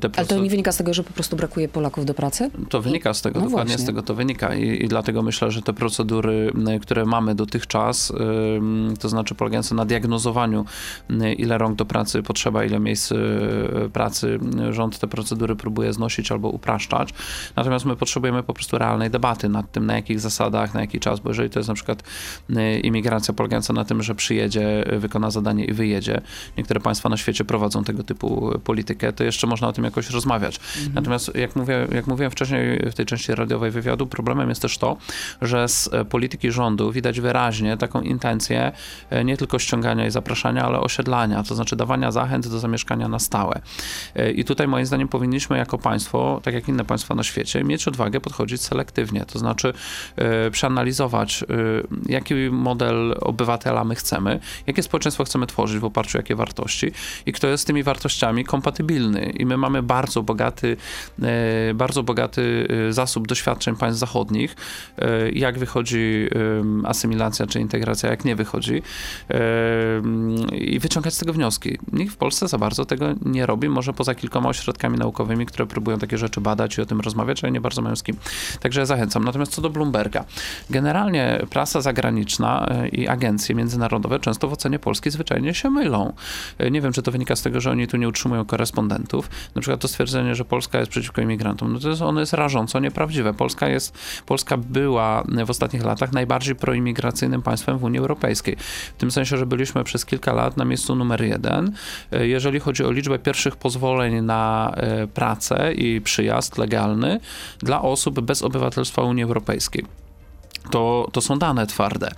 te 0.00 0.10
Ale 0.16 0.26
to 0.26 0.38
nie 0.38 0.50
wynika 0.50 0.72
z 0.72 0.76
tego, 0.76 0.94
że 0.94 1.04
po 1.04 1.12
prostu 1.12 1.36
brakuje 1.36 1.68
Polaków 1.68 2.04
do 2.06 2.14
pracy? 2.14 2.50
To 2.68 2.82
wynika 2.82 3.14
z 3.14 3.22
tego, 3.22 3.40
No 3.40 3.46
dokładnie 3.46 3.70
właśnie. 3.70 3.84
z 3.84 3.86
tego 3.86 4.02
to 4.02 4.14
wynika 4.14 4.54
I, 4.54 4.84
i 4.84 4.88
dlatego 4.88 5.22
myślę, 5.22 5.50
że 5.50 5.62
te 5.62 5.72
procedury, 5.72 6.52
które 6.80 7.04
mamy 7.04 7.34
dotychczas, 7.34 8.12
ym, 8.56 8.94
to 9.00 9.08
znaczy 9.08 9.34
polegające 9.34 9.74
na 9.74 9.84
diagnozowaniu, 9.84 10.64
ile 11.36 11.58
rąk 11.58 11.76
do 11.76 11.84
pracy 11.84 12.22
potrzeba, 12.22 12.64
ile 12.64 12.80
miejsc 12.80 13.12
y, 13.12 13.16
pracy, 13.92 14.38
rząd 14.70 14.98
te 14.98 15.06
procedury 15.06 15.56
próbuje 15.56 15.92
znosić 15.92 16.32
albo 16.32 16.48
upraszczać. 16.48 17.14
Natomiast 17.56 17.84
my 17.84 17.96
potrzebujemy 17.96 18.42
po 18.42 18.54
prostu 18.54 18.78
realnej 18.78 19.10
debaty 19.10 19.48
nad 19.48 19.72
tym, 19.72 19.86
na 19.86 19.94
jakich 19.94 20.20
zasadach, 20.20 20.74
na 20.74 20.80
jaki 20.80 21.00
czas, 21.00 21.20
bo 21.20 21.30
jeżeli 21.30 21.50
to 21.50 21.58
jest 21.58 21.68
na 21.68 21.74
przykład 21.74 22.02
imigracja 22.82 23.34
polegająca 23.34 23.72
na 23.72 23.84
tym, 23.84 24.02
że 24.02 24.14
przyjedzie, 24.14 24.92
y, 24.92 24.98
wykona 24.98 25.30
zadanie 25.30 25.64
i 25.64 25.72
wyjedzie, 25.72 26.20
niektóre 26.56 26.80
państwa 26.80 27.08
na 27.08 27.16
świecie 27.16 27.44
prowadzą 27.44 27.84
tego 27.84 28.02
typu 28.02 28.54
y, 28.54 28.58
politykę, 28.58 29.12
to 29.12 29.24
jeszcze 29.24 29.46
można 29.46 29.68
o 29.68 29.72
tym 29.72 29.84
jakoś 29.84 30.10
rozmawiać. 30.10 30.60
Natomiast 30.94 31.34
jak, 31.34 31.56
mówię, 31.56 31.86
jak 31.94 32.06
mówiłem 32.06 32.30
wcześniej 32.30 32.78
w 32.90 32.94
tej 32.94 33.06
części 33.06 33.34
radiowej 33.34 33.70
wywiadu, 33.70 34.06
problemem 34.06 34.48
jest 34.48 34.62
też 34.62 34.78
to, 34.78 34.96
że 35.42 35.68
z 35.68 35.90
e, 35.92 36.04
polityki 36.04 36.50
rządu 36.50 36.92
widać 36.92 37.20
wyraźnie 37.20 37.76
taką 37.76 38.00
intencję 38.00 38.72
e, 39.10 39.24
nie 39.24 39.36
tylko 39.36 39.58
ściągania 39.58 40.06
i 40.06 40.10
zapraszania, 40.10 40.64
ale 40.64 40.80
osiedlania, 40.80 41.42
to 41.42 41.54
znaczy 41.54 41.76
dawania 41.76 42.10
zachęt 42.10 42.48
do 42.48 42.58
zamieszkania 42.58 43.08
na 43.08 43.18
stałe. 43.18 43.60
E, 44.14 44.30
I 44.30 44.44
tutaj 44.44 44.68
moim 44.68 44.86
zdaniem 44.86 45.08
powinniśmy 45.08 45.58
jako 45.58 45.78
państwo, 45.78 46.40
tak 46.44 46.54
jak 46.54 46.68
inne 46.68 46.84
państwa 46.84 47.14
na 47.14 47.22
świecie, 47.22 47.64
mieć 47.64 47.88
odwagę 47.88 48.20
podchodzić 48.20 48.62
selektywnie, 48.62 49.24
to 49.24 49.38
znaczy 49.38 49.72
e, 50.16 50.50
przeanalizować, 50.50 51.42
e, 51.42 51.46
jaki 52.06 52.34
model 52.50 53.14
obywatela 53.20 53.84
my 53.84 53.94
chcemy, 53.94 54.40
jakie 54.66 54.82
społeczeństwo 54.82 55.24
chcemy 55.24 55.46
tworzyć 55.46 55.78
w 55.78 55.84
oparciu 55.84 56.17
jakie 56.18 56.36
wartości 56.36 56.92
i 57.26 57.32
kto 57.32 57.46
jest 57.46 57.62
z 57.62 57.66
tymi 57.66 57.82
wartościami 57.82 58.44
kompatybilny. 58.44 59.30
I 59.30 59.46
my 59.46 59.56
mamy 59.56 59.82
bardzo 59.82 60.22
bogaty, 60.22 60.76
e, 61.22 61.74
bardzo 61.74 62.02
bogaty 62.02 62.68
e, 62.88 62.92
zasób 62.92 63.28
doświadczeń 63.28 63.76
państw 63.76 64.00
zachodnich, 64.00 64.56
e, 64.98 65.30
jak 65.30 65.58
wychodzi 65.58 66.28
asymilacja 66.84 67.46
czy 67.46 67.60
integracja, 67.60 68.10
jak 68.10 68.24
nie 68.24 68.36
wychodzi 68.36 68.82
i 70.52 70.78
wyciągać 70.78 71.14
z 71.14 71.18
tego 71.18 71.32
wnioski. 71.32 71.78
Nikt 71.92 72.14
w 72.14 72.16
Polsce 72.16 72.48
za 72.48 72.58
bardzo 72.58 72.84
tego 72.84 73.06
nie 73.24 73.46
robi, 73.46 73.68
może 73.68 73.92
poza 73.92 74.14
kilkoma 74.14 74.48
ośrodkami 74.48 74.98
naukowymi, 74.98 75.46
które 75.46 75.66
próbują 75.66 75.98
takie 75.98 76.18
rzeczy 76.18 76.40
badać 76.40 76.78
i 76.78 76.80
o 76.80 76.86
tym 76.86 77.00
rozmawiać, 77.00 77.44
ale 77.44 77.52
nie 77.52 77.60
bardzo 77.60 77.82
mają 77.82 77.96
z 77.96 78.02
kim. 78.02 78.16
Także 78.60 78.86
zachęcam. 78.86 79.24
Natomiast 79.24 79.52
co 79.52 79.62
do 79.62 79.70
Bloomberga. 79.70 80.24
Generalnie 80.70 81.40
prasa 81.50 81.80
zagraniczna 81.80 82.68
i 82.92 83.08
agencje 83.08 83.54
międzynarodowe 83.54 84.20
często 84.20 84.48
w 84.48 84.52
ocenie 84.52 84.78
Polski 84.78 85.10
zwyczajnie 85.10 85.54
się 85.54 85.70
mylą. 85.70 86.07
E, 86.58 86.70
Nie 86.70 86.80
wiem, 86.80 86.92
czy 86.92 87.02
to 87.02 87.12
wynika 87.12 87.36
z 87.36 87.42
tego, 87.42 87.60
że 87.60 87.70
oni 87.70 87.86
tu 87.86 87.96
nie 87.96 88.08
utrzymują 88.08 88.44
korespondentów. 88.44 89.30
Na 89.54 89.60
przykład 89.60 89.80
to 89.80 89.88
stwierdzenie, 89.88 90.34
że 90.34 90.44
Polska 90.44 90.78
jest 90.78 90.90
przeciwko 90.90 91.20
imigrantom, 91.20 91.72
no 91.72 91.80
to 91.80 91.88
jest, 91.88 92.02
ono 92.02 92.20
jest 92.20 92.32
rażąco 92.32 92.80
nieprawdziwe. 92.80 93.34
Polska 93.34 93.68
jest, 93.68 93.98
Polska 94.26 94.56
była 94.56 95.24
w 95.46 95.50
ostatnich 95.50 95.84
latach 95.84 96.12
najbardziej 96.12 96.54
proimigracyjnym 96.54 97.42
państwem 97.42 97.78
w 97.78 97.84
Unii 97.84 97.98
Europejskiej. 97.98 98.56
W 98.96 98.98
tym 98.98 99.10
sensie, 99.10 99.36
że 99.36 99.46
byliśmy 99.46 99.84
przez 99.84 100.04
kilka 100.04 100.32
lat 100.32 100.56
na 100.56 100.64
miejscu 100.64 100.94
numer 100.94 101.22
jeden, 101.24 101.72
e, 102.12 102.26
jeżeli 102.26 102.60
chodzi 102.60 102.84
o 102.84 102.90
liczbę 102.90 103.18
pierwszych 103.18 103.56
pozwoleń 103.56 104.20
na 104.20 104.72
e, 104.76 105.06
pracę 105.06 105.72
i 105.74 106.00
przyjazd 106.00 106.58
legalny 106.58 107.20
dla 107.58 107.82
osób 107.82 108.20
bez 108.20 108.42
obywatelstwa 108.42 109.02
Unii 109.02 109.24
Europejskiej. 109.24 110.07
To, 110.70 111.08
to 111.12 111.20
są 111.20 111.38
dane 111.38 111.66
twarde. 111.66 112.10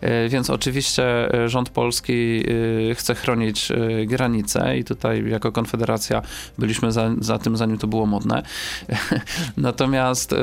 E, 0.00 0.28
Więc 0.28 0.50
oczywiście 0.50 1.34
e, 1.34 1.48
rząd 1.48 1.68
polski 1.68 2.44
e, 2.90 2.94
chce 2.94 3.14
chronić 3.14 3.72
granice 4.06 4.78
i 4.78 4.84
tutaj 4.84 5.28
jako 5.28 5.52
Konfederacja 5.52 6.22
byliśmy 6.58 6.92
za, 6.92 7.10
za 7.20 7.38
tym, 7.38 7.56
zanim 7.56 7.78
to 7.78 7.86
było 7.86 8.06
modne. 8.06 8.42
Natomiast, 9.56 10.34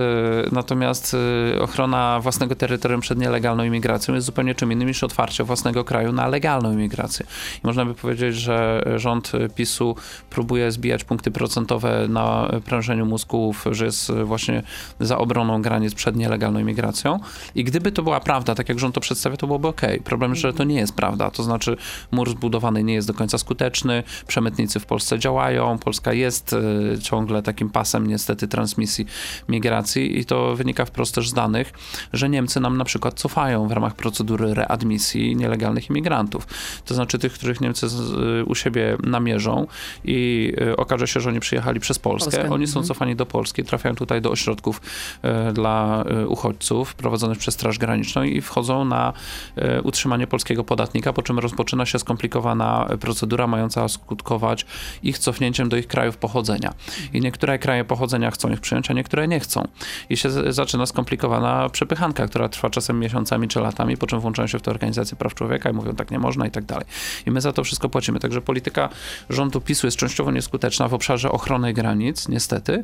natomiast 0.52 1.16
ochrona 1.62 2.20
własnego 2.20 2.56
terytorium 2.56 3.02
przed 3.02 3.20
nielegalną 3.20 3.64
imigracją 3.64 4.16
jest 4.16 4.26
zupełnie 4.26 4.56
czym 4.56 4.72
innym 4.72 4.88
niż 4.88 5.04
otwarcie 5.04 5.44
własnego 5.44 5.84
kraju 5.84 6.12
na 6.12 6.28
legalną 6.28 6.72
imigrację. 6.72 7.26
I 7.64 7.68
można 7.68 7.86
by 7.86 7.94
powiedzieć, 7.94 8.36
że 8.36 8.84
rząd 8.96 9.32
PiSu 9.56 9.96
próbuje 10.30 10.72
zbijać 10.72 11.04
punkty 11.04 11.32
procentowe 11.32 12.08
na 12.10 12.52
prężeniu 12.66 13.06
mózgów, 13.06 13.66
że 13.72 13.86
jest 13.86 14.12
właśnie 14.12 14.64
za 15.00 15.18
obroną 15.18 15.62
granic 15.62 15.96
przed 15.96 16.16
nielegalną 16.16 16.60
imigracją. 16.60 17.20
I 17.56 17.64
gdyby 17.64 17.92
to 17.92 18.04
była 18.04 18.20
prawda, 18.20 18.56
tak 18.56 18.70
jak 18.70 18.80
rząd 18.80 18.96
to 18.96 19.02
przedstawia, 19.02 19.38
to 19.38 19.48
byłoby 19.48 19.68
ok. 19.68 19.82
Problem, 20.04 20.36
że 20.36 20.54
to 20.54 20.64
nie 20.64 20.76
jest 20.76 20.96
prawda. 20.96 21.32
To 21.32 21.44
znaczy 21.44 21.78
mur 22.12 22.30
zbudowany 22.30 22.84
nie 22.84 22.94
jest 22.94 23.08
do 23.08 23.14
końca 23.14 23.38
skuteczny, 23.38 24.04
przemytnicy 24.28 24.80
w 24.80 24.86
Polsce 24.86 25.20
działają, 25.20 25.78
Polska 25.78 26.14
jest 26.14 26.54
y, 26.54 27.00
ciągle 27.02 27.44
takim 27.44 27.70
pasem 27.70 28.08
niestety 28.08 28.48
transmisji 28.48 29.06
migracji 29.50 30.20
i 30.20 30.26
to 30.26 30.56
wynika 30.56 30.86
wprost 30.86 31.16
też 31.16 31.30
z 31.30 31.34
danych, 31.34 31.74
że 32.14 32.30
Niemcy 32.30 32.60
nam 32.60 32.78
na 32.78 32.86
przykład 32.86 33.20
cofają 33.20 33.68
w 33.68 33.72
ramach 33.72 33.96
procedury 33.96 34.54
readmisji 34.54 35.36
nielegalnych 35.36 35.90
imigrantów. 35.90 36.48
To 36.86 36.96
znaczy 36.96 37.20
tych, 37.20 37.34
których 37.34 37.62
Niemcy 37.62 37.90
z, 37.90 38.12
y, 38.42 38.46
u 38.46 38.56
siebie 38.56 38.98
namierzą 39.04 39.68
i 40.04 40.52
y, 40.62 40.78
okaże 40.78 41.08
się, 41.08 41.20
że 41.20 41.30
oni 41.30 41.40
przyjechali 41.40 41.80
przez 41.80 42.00
Polskę. 42.00 42.20
Polskę, 42.32 42.50
Oni 42.54 42.68
są 42.68 42.80
mhm. 42.80 42.88
cofani 42.88 43.16
do 43.16 43.26
Polski, 43.26 43.64
trafiają 43.64 43.96
tutaj 43.96 44.22
do 44.22 44.32
ośrodków 44.32 44.82
e, 45.22 45.54
dla 45.54 46.04
e, 46.04 46.28
uchodźców 46.28 46.96
prowadzonych 46.96 47.38
przez 47.40 47.54
Straż 47.54 47.78
Graniczną 47.78 48.24
i 48.24 48.42
wchodzą 48.42 48.86
na 48.86 49.14
e, 49.56 49.82
utrzymanie 49.82 50.28
polskiego 50.28 50.64
podatnika, 50.64 51.14
po 51.14 51.22
czym 51.22 51.40
rozpoczyna 51.40 51.86
się 51.86 52.00
skomplikowana 52.00 52.88
procedura 53.00 53.48
mająca 53.48 53.88
skutkować 53.88 54.66
ich 55.04 55.18
cofnięciem 55.18 55.70
do 55.70 55.78
ich 55.78 55.88
krajów 55.88 56.18
pochodzenia. 56.18 56.74
I 57.14 57.22
niektóre 57.22 57.60
kraje 57.60 57.86
pochodzenia 57.86 58.32
chcą 58.32 58.50
ich 58.50 58.60
przyjąć, 58.60 58.92
a 58.92 58.94
niektóre 58.94 59.28
nie 59.28 59.40
chcą. 59.40 59.68
I 60.10 60.18
się 60.18 60.54
zaczyna 60.54 60.86
skomplikowana 60.86 61.70
przepychanka, 61.70 62.28
która 62.28 62.50
trwa 62.50 62.70
czasem 62.70 63.00
miesiącami 63.00 63.48
czy 63.48 63.60
latami, 63.60 63.98
po 63.98 64.08
czym 64.08 64.20
włączają 64.20 64.48
się 64.48 64.60
w 64.60 64.62
to 64.62 64.72
organizacje 64.72 65.18
praw 65.18 65.36
człowieka 65.36 65.70
i 65.70 65.74
mówią 65.74 65.96
tak 65.96 66.12
nie 66.12 66.20
można 66.20 66.48
i 66.48 66.52
tak 66.52 66.66
dalej. 66.66 66.86
I 67.26 67.32
my 67.32 67.42
za 67.42 67.54
to 67.54 67.64
wszystko 67.64 67.90
płacimy. 67.90 68.20
Także 68.20 68.42
polityka 68.42 68.90
rządu 69.30 69.62
PiSu 69.62 69.88
jest 69.88 69.98
częściowo 69.98 70.32
nieskuteczna 70.32 70.88
w 70.88 70.94
obszarze 70.94 71.32
ochrony 71.32 71.74
granic, 71.74 72.28
niestety. 72.28 72.82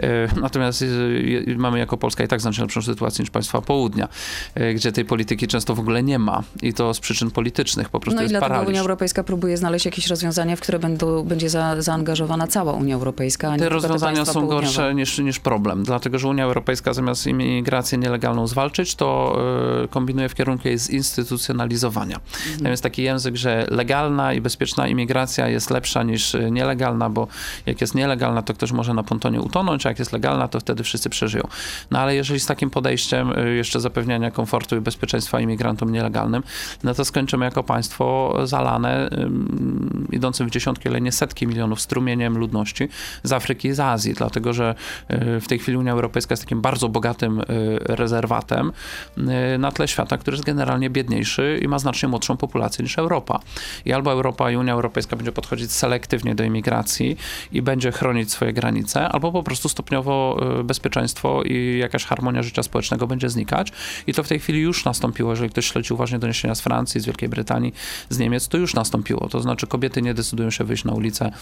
E, 0.00 0.40
Natomiast 0.40 0.82
e, 0.82 1.56
mamy 1.56 1.78
jako 1.78 1.96
Polska 1.96 2.24
i 2.24 2.28
tak 2.28 2.40
znacznie 2.40 2.64
lepszą 2.64 2.82
sytuację 2.82 3.22
niż 3.22 3.30
państwa 3.30 3.60
południa. 3.60 3.97
Południa, 4.06 4.70
y, 4.70 4.74
gdzie 4.74 4.92
tej 4.92 5.04
polityki 5.04 5.48
często 5.48 5.74
w 5.74 5.80
ogóle 5.80 6.02
nie 6.02 6.18
ma 6.18 6.42
i 6.62 6.74
to 6.74 6.94
z 6.94 7.00
przyczyn 7.00 7.30
politycznych, 7.30 7.88
po 7.88 8.00
prostu 8.00 8.16
No 8.16 8.22
i 8.22 8.24
jest 8.24 8.32
dlatego 8.32 8.48
paraliż. 8.48 8.68
Unia 8.68 8.80
Europejska 8.80 9.24
próbuje 9.24 9.56
znaleźć 9.56 9.86
jakieś 9.86 10.06
rozwiązania, 10.06 10.56
w 10.56 10.60
które 10.60 10.78
będą, 10.78 11.24
będzie 11.24 11.50
za, 11.50 11.82
zaangażowana 11.82 12.46
cała 12.46 12.72
Unia 12.72 12.94
Europejska, 12.94 13.48
a 13.48 13.52
nie 13.52 13.58
Te 13.58 13.68
rozwiązania 13.68 14.16
państwa 14.16 14.32
są 14.32 14.40
południowe. 14.40 14.62
gorsze 14.62 14.94
niż, 14.94 15.18
niż 15.18 15.40
problem, 15.40 15.84
dlatego 15.84 16.18
że 16.18 16.28
Unia 16.28 16.44
Europejska 16.44 16.92
zamiast 16.92 17.26
imigrację 17.26 17.98
nielegalną 17.98 18.46
zwalczyć, 18.46 18.94
to 18.94 19.38
y, 19.84 19.88
kombinuje 19.88 20.28
w 20.28 20.34
kierunku 20.34 20.68
jej 20.68 20.78
zinstytucjonalizowania. 20.78 22.16
Mhm. 22.16 22.62
Tam 22.62 22.70
jest 22.70 22.82
taki 22.82 23.02
język, 23.02 23.36
że 23.36 23.66
legalna 23.70 24.32
i 24.32 24.40
bezpieczna 24.40 24.88
imigracja 24.88 25.48
jest 25.48 25.70
lepsza 25.70 26.02
niż 26.02 26.34
y, 26.34 26.50
nielegalna, 26.50 27.10
bo 27.10 27.28
jak 27.66 27.80
jest 27.80 27.94
nielegalna, 27.94 28.42
to 28.42 28.54
ktoś 28.54 28.72
może 28.72 28.94
na 28.94 29.02
pontonie 29.02 29.40
utonąć, 29.40 29.86
a 29.86 29.88
jak 29.88 29.98
jest 29.98 30.12
legalna, 30.12 30.48
to 30.48 30.60
wtedy 30.60 30.82
wszyscy 30.82 31.10
przeżyją. 31.10 31.48
No 31.90 31.98
ale 31.98 32.14
jeżeli 32.14 32.40
z 32.40 32.46
takim 32.46 32.70
podejściem 32.70 33.32
y, 33.38 33.56
jeszcze 33.78 33.88
zapewniania 33.88 34.30
komfortu 34.30 34.76
i 34.76 34.80
bezpieczeństwa 34.80 35.40
imigrantom 35.40 35.92
nielegalnym, 35.92 36.42
no 36.84 36.94
to 36.94 37.04
skończymy 37.04 37.44
jako 37.44 37.62
państwo 37.62 38.34
zalane 38.44 39.08
ym, 39.12 40.08
idącym 40.12 40.48
w 40.48 40.50
dziesiątki, 40.50 40.88
ale 40.88 41.00
nie 41.00 41.12
setki 41.12 41.46
milionów 41.46 41.80
strumieniem 41.80 42.38
ludności 42.38 42.88
z 43.22 43.32
Afryki 43.32 43.68
i 43.68 43.72
z 43.72 43.80
Azji, 43.80 44.14
dlatego 44.14 44.52
że 44.52 44.74
y, 45.10 45.40
w 45.40 45.48
tej 45.48 45.58
chwili 45.58 45.76
Unia 45.78 45.92
Europejska 45.92 46.32
jest 46.32 46.42
takim 46.42 46.60
bardzo 46.60 46.88
bogatym 46.88 47.40
y, 47.40 47.44
rezerwatem 47.80 48.72
y, 49.18 49.58
na 49.58 49.72
tle 49.72 49.88
świata, 49.88 50.18
który 50.18 50.34
jest 50.34 50.46
generalnie 50.46 50.90
biedniejszy 50.90 51.60
i 51.62 51.68
ma 51.68 51.78
znacznie 51.78 52.08
młodszą 52.08 52.36
populację 52.36 52.82
niż 52.82 52.98
Europa. 52.98 53.40
I 53.84 53.92
albo 53.92 54.12
Europa 54.12 54.50
i 54.50 54.56
Unia 54.56 54.72
Europejska 54.72 55.16
będzie 55.16 55.32
podchodzić 55.32 55.72
selektywnie 55.72 56.34
do 56.34 56.44
imigracji 56.44 57.16
i 57.52 57.62
będzie 57.62 57.92
chronić 57.92 58.32
swoje 58.32 58.52
granice, 58.52 59.08
albo 59.08 59.32
po 59.32 59.42
prostu 59.42 59.68
stopniowo 59.68 60.40
bezpieczeństwo 60.64 61.42
i 61.42 61.78
jakaś 61.78 62.04
harmonia 62.04 62.42
życia 62.42 62.62
społecznego 62.62 63.06
będzie 63.06 63.28
znikać. 63.28 63.67
I 64.06 64.14
to 64.14 64.22
w 64.22 64.28
tej 64.28 64.38
chwili 64.40 64.60
już 64.60 64.84
nastąpiło. 64.84 65.30
Jeżeli 65.30 65.50
ktoś 65.50 65.66
śledzi 65.66 65.94
uważnie 65.94 66.18
doniesienia 66.18 66.54
z 66.54 66.60
Francji, 66.60 67.00
z 67.00 67.04
Wielkiej 67.06 67.28
Brytanii, 67.28 67.74
z 68.10 68.18
Niemiec, 68.18 68.48
to 68.48 68.58
już 68.58 68.74
nastąpiło. 68.74 69.28
To 69.28 69.40
znaczy 69.40 69.66
kobiety 69.66 70.02
nie 70.02 70.14
decydują 70.14 70.50
się 70.50 70.64
wyjść 70.64 70.84
na 70.84 70.92
ulicę 70.92 71.24
e, 71.26 71.32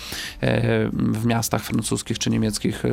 w 0.92 1.26
miastach 1.26 1.62
francuskich 1.64 2.18
czy 2.18 2.30
niemieckich 2.30 2.84
e, 2.84 2.90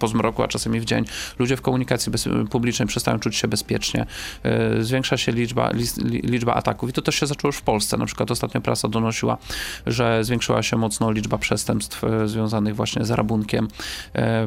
po 0.00 0.08
zmroku, 0.08 0.42
a 0.42 0.48
czasami 0.48 0.80
w 0.80 0.84
dzień. 0.84 1.04
Ludzie 1.38 1.56
w 1.56 1.62
komunikacji 1.62 2.12
publicznej 2.50 2.88
przestają 2.88 3.18
czuć 3.18 3.36
się 3.36 3.48
bezpiecznie. 3.48 4.06
E, 4.42 4.82
Zwiększa 4.84 5.16
się 5.16 5.32
liczba, 5.32 5.70
liczba 6.22 6.54
ataków 6.54 6.90
i 6.90 6.92
to 6.92 7.02
też 7.02 7.14
się 7.14 7.26
zaczęło 7.26 7.48
już 7.48 7.56
w 7.56 7.62
Polsce. 7.62 7.96
Na 7.96 8.06
przykład 8.06 8.30
ostatnio 8.30 8.60
prasa 8.60 8.88
donosiła, 8.88 9.38
że 9.86 10.24
zwiększyła 10.24 10.62
się 10.62 10.76
mocno 10.76 11.10
liczba 11.10 11.38
przestępstw 11.38 12.02
związanych 12.26 12.76
właśnie 12.76 13.04
z 13.04 13.10
rabunkiem. 13.10 13.68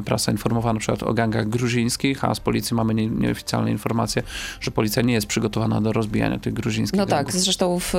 Prasa 0.04 0.32
informowała 0.32 0.72
na 0.72 0.80
przykład 0.80 1.02
o 1.02 1.14
gangach 1.14 1.48
gruzińskich, 1.48 2.24
a 2.24 2.34
z 2.34 2.40
policji 2.40 2.76
mamy 2.76 2.94
nie- 2.94 3.06
nieoficjalne 3.06 3.70
informacje, 3.74 4.22
że 4.60 4.70
policja 4.70 5.02
nie 5.02 5.14
jest 5.14 5.26
przygotowana 5.26 5.80
do 5.80 5.92
rozbijania 5.92 6.38
tych 6.38 6.54
gruzińskich 6.54 6.98
No 6.98 7.06
tak, 7.06 7.26
gangów. 7.26 7.40
zresztą 7.42 7.78
w, 7.80 7.92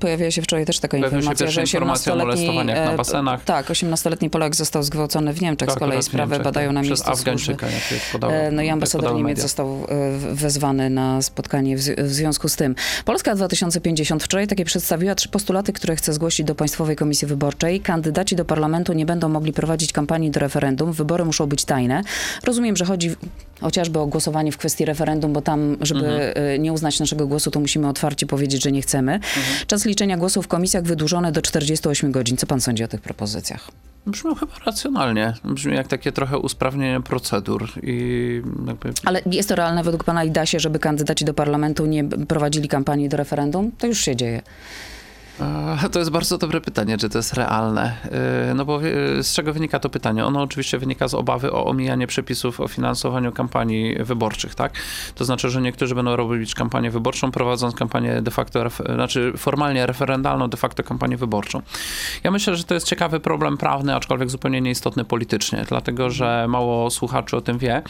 pojawiła 0.00 0.30
się 0.30 0.42
wczoraj 0.42 0.66
też 0.66 0.78
taka 0.78 0.90
Pojawiły 0.98 1.10
się 1.10 1.16
informacja, 1.16 1.46
że 1.46 1.60
pierwsze 1.60 1.76
informacje 1.76 2.12
o 2.12 2.16
18-letni... 2.16 2.26
molestowaniach 2.26 2.86
na 2.86 2.92
e, 2.92 2.96
basenach. 2.96 3.44
Tak, 3.44 3.66
18-letni 3.66 4.30
Polak 4.30 4.56
został 4.56 4.82
zgwałcony 4.82 5.32
w 5.32 5.42
Niemczech, 5.42 5.68
To 5.68 5.74
z 5.74 5.78
kolei 5.78 6.02
sprawę 6.02 6.26
Niemczech, 6.26 6.44
badają 6.44 6.68
tak, 6.68 6.74
na 6.74 6.82
miejscu. 6.82 7.10
Afgańczyka, 7.10 7.66
jak, 7.66 7.82
podało, 8.12 8.32
E, 8.32 8.50
No 8.50 8.62
i 8.62 8.68
ambasador 8.68 9.10
Niemiec 9.14 9.28
media. 9.28 9.42
został 9.42 9.86
e, 9.88 10.18
wezwany 10.34 10.90
na 10.90 11.22
spotkanie 11.22 11.76
w, 11.76 11.80
w 11.80 12.12
związku 12.12 12.48
z 12.48 12.56
tym. 12.56 12.74
Polska 13.04 13.34
2050 13.34 14.22
wczoraj 14.22 14.46
takie 14.46 14.64
przedstawiła 14.64 15.14
trzy 15.14 15.28
postulaty, 15.28 15.72
które 15.72 15.96
chce 15.96 16.12
zgłosić 16.12 16.46
do 16.46 16.54
Państwowej 16.54 16.96
Komisji 16.96 17.28
Wyborczej. 17.28 17.80
Kandydaci 17.80 18.36
do 18.36 18.44
parlamentu 18.44 18.92
nie 18.92 19.06
będą 19.06 19.28
mogli 19.28 19.52
prowadzić 19.52 19.92
kampanii 19.92 20.30
do 20.30 20.40
referendum. 20.40 20.92
Wybory 20.92 21.24
muszą 21.24 21.46
być 21.46 21.64
tajne. 21.64 22.02
Rozumiem, 22.44 22.76
że 22.76 22.84
chodzi 22.84 23.10
chociażby 23.60 23.98
o 23.98 24.06
głosowanie 24.06 24.52
w 24.52 24.56
kwestii 24.58 24.84
referendum, 24.84 25.32
bo 25.32 25.42
tam, 25.42 25.76
żeby 25.80 26.06
Mhm. 26.06 26.32
e, 26.36 26.58
nie 26.58 26.72
uznać 26.72 27.00
naszego 27.00 27.26
głosu, 27.26 27.50
to 27.50 27.60
musimy 27.60 27.88
otwarcie 27.88 28.26
powiedzieć, 28.26 28.62
że 28.62 28.72
nie 28.72 28.82
chcemy. 28.82 29.12
Mhm. 29.14 29.44
Czas 29.66 29.84
liczenia 29.84 30.16
głosów 30.16 30.44
w 30.44 30.48
komisjach 30.48 30.84
wydłużony 30.84 31.32
do 31.32 31.42
48 31.42 32.12
godzin. 32.12 32.36
Co 32.36 32.46
pan 32.46 32.60
sądzi 32.60 32.84
o 32.84 32.88
tych 32.88 33.00
propozycjach? 33.00 33.70
Brzmią 34.06 34.34
chyba 34.34 34.52
racjonalnie. 34.66 35.34
Brzmi 35.44 35.74
jak 35.74 35.88
takie 35.88 36.12
trochę 36.12 36.38
usprawnienie 36.38 37.00
procedur 37.00 37.68
i 37.82 38.42
jakby 38.66 38.92
Ale 39.04 39.22
jest 39.26 39.48
to 39.48 39.54
realne 39.54 39.82
według 39.82 40.04
pana 40.04 40.24
i 40.24 40.30
da 40.30 40.46
się, 40.46 40.60
żeby 40.60 40.78
kandydaci 40.78 41.24
do 41.24 41.34
parlamentu 41.34 41.86
nie 41.86 42.04
prowadzili 42.04 42.68
kampanii 42.68 43.08
do 43.08 43.16
referendum? 43.16 43.72
To 43.78 43.86
już 43.86 44.00
się 44.00 44.16
dzieje. 44.16 44.42
To 45.92 45.98
jest 45.98 46.10
bardzo 46.10 46.38
dobre 46.38 46.60
pytanie, 46.60 46.98
czy 46.98 47.08
to 47.08 47.18
jest 47.18 47.34
realne. 47.34 47.96
E, 48.50 48.54
No 48.54 48.64
bo 48.64 48.80
e, 48.82 49.22
z 49.22 49.32
czego 49.34 49.52
wynika 49.52 49.78
to 49.78 49.90
pytanie? 49.90 50.26
Ono 50.26 50.42
oczywiście 50.42 50.78
wynika 50.78 51.08
z 51.08 51.14
obawy 51.14 51.52
o 51.52 51.66
omijanie 51.66 52.06
przepisów 52.06 52.60
o 52.60 52.68
finansowaniu 52.68 53.32
kampanii 53.32 53.96
wyborczych, 54.04 54.54
tak? 54.54 54.72
To 55.14 55.24
znaczy, 55.24 55.50
że 55.50 55.60
niektórzy 55.62 55.94
będą 55.94 56.16
robić 56.16 56.54
kampanię 56.54 56.90
wyborczą, 56.90 57.30
prowadząc 57.30 57.74
kampanię 57.74 58.22
de 58.22 58.30
facto, 58.30 58.70
znaczy 58.94 59.32
formalnie 59.36 59.86
referendalną, 59.86 60.48
de 60.48 60.56
facto 60.56 60.82
kampanię 60.82 61.16
wyborczą. 61.16 61.62
Ja 62.24 62.30
myślę, 62.30 62.56
że 62.56 62.64
to 62.64 62.74
jest 62.74 62.86
ciekawy 62.86 63.20
problem 63.20 63.56
prawny, 63.56 63.94
aczkolwiek 63.94 64.30
zupełnie 64.30 64.60
nieistotny 64.60 65.04
politycznie, 65.04 65.64
dlatego 65.68 66.10
że 66.10 66.46
mało 66.48 66.90
słuchaczy 66.90 67.36
o 67.36 67.40
tym 67.40 67.58
wie, 67.58 67.82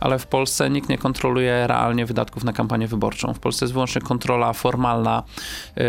ale 0.00 0.18
w 0.18 0.26
Polsce 0.26 0.70
nikt 0.70 0.88
nie 0.88 0.98
kontroluje 0.98 1.66
realnie 1.66 2.06
wydatków 2.06 2.44
na 2.44 2.52
kampanię 2.52 2.88
wyborczą. 2.88 3.34
W 3.34 3.38
Polsce 3.38 3.64
jest 3.64 3.72
wyłącznie 3.72 4.00
kontrola 4.00 4.52
formalna 4.52 5.22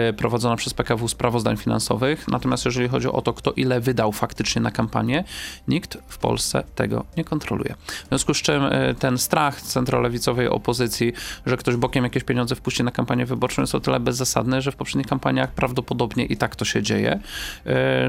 y, 0.10 0.14
prowadzona 0.14 0.56
przez 0.56 0.74
PKW 0.74 1.03
sprawozdań 1.08 1.58
finansowych, 1.58 2.28
natomiast 2.28 2.66
jeżeli 2.66 2.88
chodzi 2.88 3.08
o 3.08 3.22
to, 3.22 3.34
kto 3.34 3.52
ile 3.52 3.80
wydał 3.80 4.12
faktycznie 4.12 4.62
na 4.62 4.72
kampanię, 4.72 5.24
nikt 5.68 5.98
w 6.08 6.18
Polsce 6.18 6.64
tego 6.76 7.06
nie 7.18 7.24
kontroluje. 7.24 7.76
W 8.06 8.08
związku 8.08 8.34
z 8.34 8.38
czym 8.38 8.64
y, 8.64 8.96
ten 9.00 9.18
strach 9.18 9.62
centrolewicowej 9.62 10.48
opozycji, 10.48 11.14
że 11.46 11.58
ktoś 11.58 11.76
bokiem 11.76 12.04
jakieś 12.04 12.24
pieniądze 12.24 12.56
wpuści 12.56 12.84
na 12.84 12.92
kampanię 12.92 13.26
wyborczą 13.26 13.62
jest 13.62 13.76
o 13.76 13.80
tyle 13.80 14.00
bezzasadny, 14.00 14.62
że 14.62 14.72
w 14.72 14.76
poprzednich 14.76 15.08
kampaniach 15.08 15.52
prawdopodobnie 15.52 16.26
i 16.26 16.38
tak 16.38 16.56
to 16.56 16.66
się 16.66 16.82
dzieje, 16.82 17.20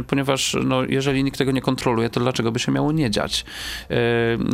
y, 0.00 0.02
ponieważ 0.02 0.56
no, 0.64 0.82
jeżeli 0.82 1.24
nikt 1.24 1.38
tego 1.38 1.52
nie 1.52 1.62
kontroluje, 1.62 2.10
to 2.10 2.20
dlaczego 2.20 2.52
by 2.52 2.58
się 2.58 2.72
miało 2.72 2.92
nie 2.92 3.10
dziać? 3.10 3.44
Y, 3.90 3.94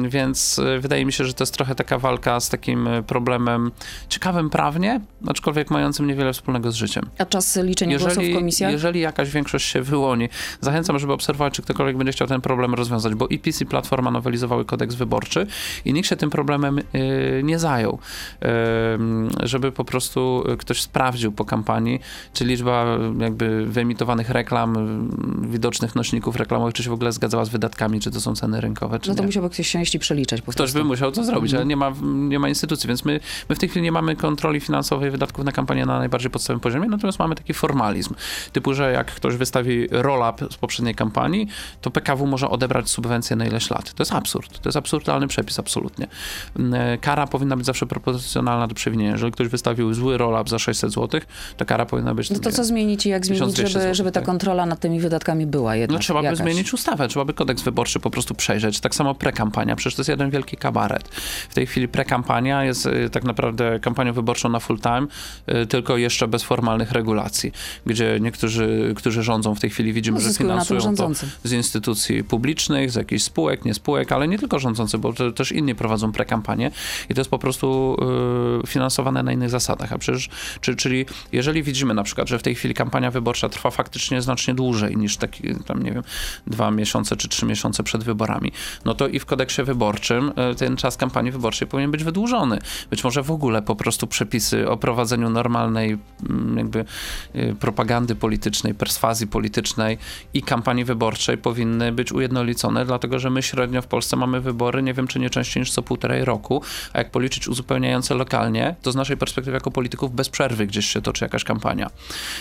Więc 0.09 0.61
wydaje 0.81 1.05
mi 1.07 1.13
się, 1.13 1.25
że 1.25 1.35
to 1.35 1.43
jest 1.43 1.55
trochę 1.55 1.75
taka 1.75 1.99
walka 1.99 2.41
z 2.41 2.49
takim 2.49 2.89
problemem 3.07 3.71
ciekawym 4.09 4.51
prawnie, 4.51 5.01
aczkolwiek 5.27 5.71
mającym 5.71 6.07
niewiele 6.07 6.33
wspólnego 6.33 6.73
z 6.73 6.75
życiem. 6.75 7.11
A 7.19 7.25
czas 7.25 7.57
liczenia 7.57 7.99
w 8.31 8.35
Jeżeli, 8.35 8.43
komisjach? 8.43 8.73
jeżeli 8.73 9.01
jakaś 9.01 9.31
większość 9.31 9.67
się 9.67 9.83
wyłoni, 9.83 10.29
zachęcam, 10.61 10.99
żeby 10.99 11.13
obserwować, 11.13 11.55
czy 11.55 11.63
ktokolwiek 11.63 11.97
będzie 11.97 12.13
chciał 12.13 12.29
ten 12.29 12.41
problem 12.41 12.75
rozwiązać, 12.75 13.15
bo 13.15 13.27
i 13.29 13.39
PiS 13.39 13.61
i 13.61 13.67
Platforma 13.67 14.11
nowelizowały 14.11 14.65
kodeks 14.65 14.95
wyborczy 14.95 15.47
i 15.85 15.93
nikt 15.93 16.09
się 16.09 16.17
tym 16.17 16.31
problemem 16.31 16.79
y, 16.79 17.41
nie 17.45 17.59
zajął. 17.59 17.99
Y, 19.43 19.47
żeby 19.49 19.73
po 19.73 19.85
prostu 19.85 20.45
ktoś 20.59 20.83
sprawdził 20.83 21.33
po 21.33 21.45
kampanii, 21.45 22.01
czy 22.33 22.45
liczba 22.45 22.85
y, 23.21 23.23
jakby 23.23 23.67
wyemitowanych 23.67 24.31
reklam, 24.31 24.77
y, 25.45 25.49
widocznych 25.51 25.95
nośników 25.97 26.37
reklamowych, 26.37 26.75
czy 26.75 26.83
się 26.83 26.91
w 26.91 26.93
ogóle 26.93 27.13
zgadzała 27.13 27.45
z 27.45 27.49
wydatkami, 27.49 28.01
czy 28.01 28.11
to 28.11 28.21
są 28.21 28.35
ceny 28.35 28.61
rynkowe, 28.61 28.99
czy 28.99 29.09
No 29.09 29.15
to 29.15 29.21
nie. 29.23 29.27
musiałby 29.27 29.51
ktoś 29.51 29.75
i 29.95 29.99
przeliczać 29.99 30.43
po 30.43 30.53
Ktoś 30.53 30.73
by 30.73 30.85
musiał 30.85 31.13
to 31.13 31.25
zrobić, 31.25 31.53
Mhm. 31.53 31.59
ale 31.61 31.67
nie 31.69 31.77
ma, 31.77 31.93
nie 32.29 32.39
ma 32.39 32.49
instytucji, 32.49 32.89
więc 32.89 33.05
my, 33.05 33.21
my 33.49 33.55
w 33.55 33.59
tej 33.59 33.69
chwili 33.69 33.83
nie 33.85 33.93
mamy 33.93 34.17
kontroli 34.17 34.61
finansowej 34.61 35.11
wydatków 35.11 35.45
na 35.45 35.53
kampanię 35.53 35.87
na 35.87 35.99
najbardziej 35.99 36.31
podstawowym 36.31 36.61
poziomie, 36.61 36.89
natomiast 36.89 37.19
mamy 37.19 37.35
taki 37.35 37.55
formalizm, 37.55 38.15
typu, 38.53 38.75
że 38.75 38.93
jak 38.93 39.15
ktoś 39.15 39.37
wystawi 39.37 39.87
roll-up 39.91 40.47
z 40.51 40.57
poprzedniej 40.57 40.95
kampanii, 40.95 41.49
to 41.81 41.91
PKW 41.91 42.27
może 42.27 42.51
odebrać 42.51 42.91
subwencję 42.91 43.37
na 43.37 43.47
ileś 43.47 43.71
lat. 43.71 43.95
To 43.95 44.03
jest 44.03 44.13
absurd. 44.13 44.61
To 44.61 44.69
jest 44.69 44.77
absurdalny 44.77 45.29
przepis, 45.29 45.59
absolutnie. 45.59 46.07
Mm, 46.59 46.99
Kara 46.99 47.27
powinna 47.27 47.57
być 47.57 47.67
zawsze 47.67 47.87
proporcjonalna 47.87 48.67
do 48.67 48.75
przewinienia. 48.75 49.11
Jeżeli 49.13 49.33
ktoś 49.33 49.49
wystawił 49.49 49.95
zły 49.95 50.19
roll-up 50.19 50.51
za 50.51 50.59
600 50.59 50.93
zł, 50.93 51.21
to 51.57 51.65
kara 51.65 51.87
powinna 51.87 52.15
być... 52.15 52.31
No 52.31 52.39
to 52.39 52.53
co 52.53 52.65
zmienić 52.65 53.07
i 53.07 53.09
jak 53.09 53.27
zmienić, 53.27 53.55
1200 53.55 53.81
żeby, 53.81 53.95
żeby 53.95 54.13
ta 54.13 54.21
tak. 54.21 54.27
kontrola 54.27 54.67
nad 54.67 54.81
tymi 54.81 55.01
wydatkami 55.01 55.47
była 55.47 55.77
jednak 55.77 55.99
No 55.99 56.03
trzeba 56.03 56.23
by 56.23 56.37
zmienić 56.37 56.73
ustawę, 56.73 57.09
trzeba 57.09 57.25
by 57.25 57.35
kodeks 57.35 57.63
wyborczy 57.63 58.01
po 58.01 58.11
prostu 58.11 58.35
przejrzeć. 58.35 58.81
Tak 58.81 58.95
samo 58.95 59.15
prekampania, 59.15 59.77
przecież 59.77 59.95
to 59.95 60.01
jest 60.01 60.09
jeden 60.09 60.31
wielki 60.31 60.57
kabaret. 60.57 61.09
W 61.49 61.55
tej 61.55 61.67
chwili 61.67 61.89
prekampania 61.89 62.65
jest 62.65 62.87
y, 62.87 63.11
tak 63.11 63.25
naprawdę 63.25 63.81
kampanią 63.81 64.13
wyborczą 64.13 64.49
na 64.49 64.61
full 64.61 64.79
time, 64.81 65.07
y, 65.63 65.67
tylko 65.67 65.97
jeszcze 65.97 66.29
bez 66.29 66.43
formalnych 66.43 66.93
regulacji, 66.93 67.53
gdzie 67.87 68.00
niektórzy, 68.21 68.95
którzy 68.97 69.23
rządzą 69.23 69.55
w 69.55 69.61
tej 69.61 69.71
chwili 69.71 69.93
widzimy, 69.93 70.19
No, 70.19 70.25
że 70.25 70.35
finansują 70.35 70.95
to 70.97 71.11
z 71.45 71.53
instytucji 71.53 72.25
publicznych, 72.25 72.91
z 72.91 72.95
jakichś 72.95 73.23
spółek, 73.23 73.65
nie 73.65 73.75
spółek, 73.75 74.13
ale 74.13 74.29
nie 74.29 74.39
tylko 74.39 74.59
rządzący, 74.59 74.99
bo 74.99 75.13
to, 75.13 75.33
też 75.33 75.53
inni 75.53 75.75
prowadzą 75.75 76.13
prekampanię 76.13 76.71
i 77.11 77.15
to 77.15 77.21
jest 77.21 77.31
po 77.31 77.39
prostu 77.39 77.97
y, 78.65 78.67
finansowane 78.67 79.23
na 79.23 79.33
innych 79.33 79.51
zasadach. 79.51 79.93
A 79.93 79.99
przecież, 79.99 80.29
czy, 80.61 80.77
czyli 80.77 81.07
jeżeli 81.33 81.63
widzimy 81.63 81.95
na 81.95 82.03
przykład, 82.03 82.29
że 82.29 82.39
w 82.39 82.43
tej 82.43 82.55
chwili 82.55 82.75
kampania 82.75 83.11
wyborcza 83.11 83.49
trwa 83.49 83.71
faktycznie 83.71 84.23
znacznie 84.23 84.55
dłużej 84.55 84.97
niż 84.97 85.17
taki, 85.17 85.55
tam 85.67 85.83
nie 85.83 85.93
wiem, 85.93 86.03
dwa 86.47 86.71
miesiące 86.71 87.17
czy 87.17 87.29
trzy 87.29 87.47
miesiące 87.47 87.83
przed 87.83 88.05
wyborami, 88.05 88.53
no 88.85 88.95
to 88.95 89.09
i 89.09 89.19
w 89.19 89.27
kodeksie 89.27 89.63
wyborczym 89.63 90.33
y, 90.53 90.55
ten 90.55 90.77
czas 90.77 90.97
kampanii 90.97 91.33
wyborczej 91.33 91.69
powinien 91.69 91.91
być 91.91 92.05
wydłużony. 92.05 92.59
Być 92.91 93.05
może 93.05 93.23
w 93.23 93.31
ogóle 93.31 93.63
po 93.63 93.77
prostu 93.77 94.07
przepisy 94.07 94.69
o 94.69 94.77
prowadzeniu 94.77 95.31
normalnej 95.31 95.99
mm, 96.31 96.59
jakby 96.59 96.85
y, 97.35 97.57
propagandy 97.61 97.90
propagandy 97.91 98.15
politycznej, 98.15 98.75
perswazji 98.75 99.27
politycznej 99.27 99.99
i 100.35 100.43
kampanii 100.43 100.85
wyborczej 100.85 101.39
powinny 101.39 101.93
być 101.93 102.13
ujednolicone, 102.13 102.85
dlatego 102.85 103.19
że 103.19 103.31
my 103.31 103.43
średnio 103.43 103.83
w 103.83 103.87
Polsce 103.87 104.17
mamy 104.17 104.41
wybory, 104.41 104.83
nie 104.83 104.95
wiem 104.95 105.07
czy 105.07 105.19
nie 105.19 105.31
częściej 105.31 105.61
niż 105.61 105.73
co 105.73 105.83
półtorej 105.83 106.25
roku, 106.25 106.63
a 106.93 106.99
jak 106.99 107.11
policzyć 107.11 107.49
uzupełniające 107.49 108.15
lokalnie, 108.15 108.75
to 108.83 108.93
z 108.93 108.97
naszej 108.97 109.17
perspektywy 109.17 109.55
jako 109.55 109.71
polityków 109.71 110.15
bez 110.15 110.29
przerwy 110.29 110.67
gdzieś 110.67 110.87
się 110.87 111.03
toczy 111.03 111.25
jakaś 111.25 111.45
kampania. 111.45 111.91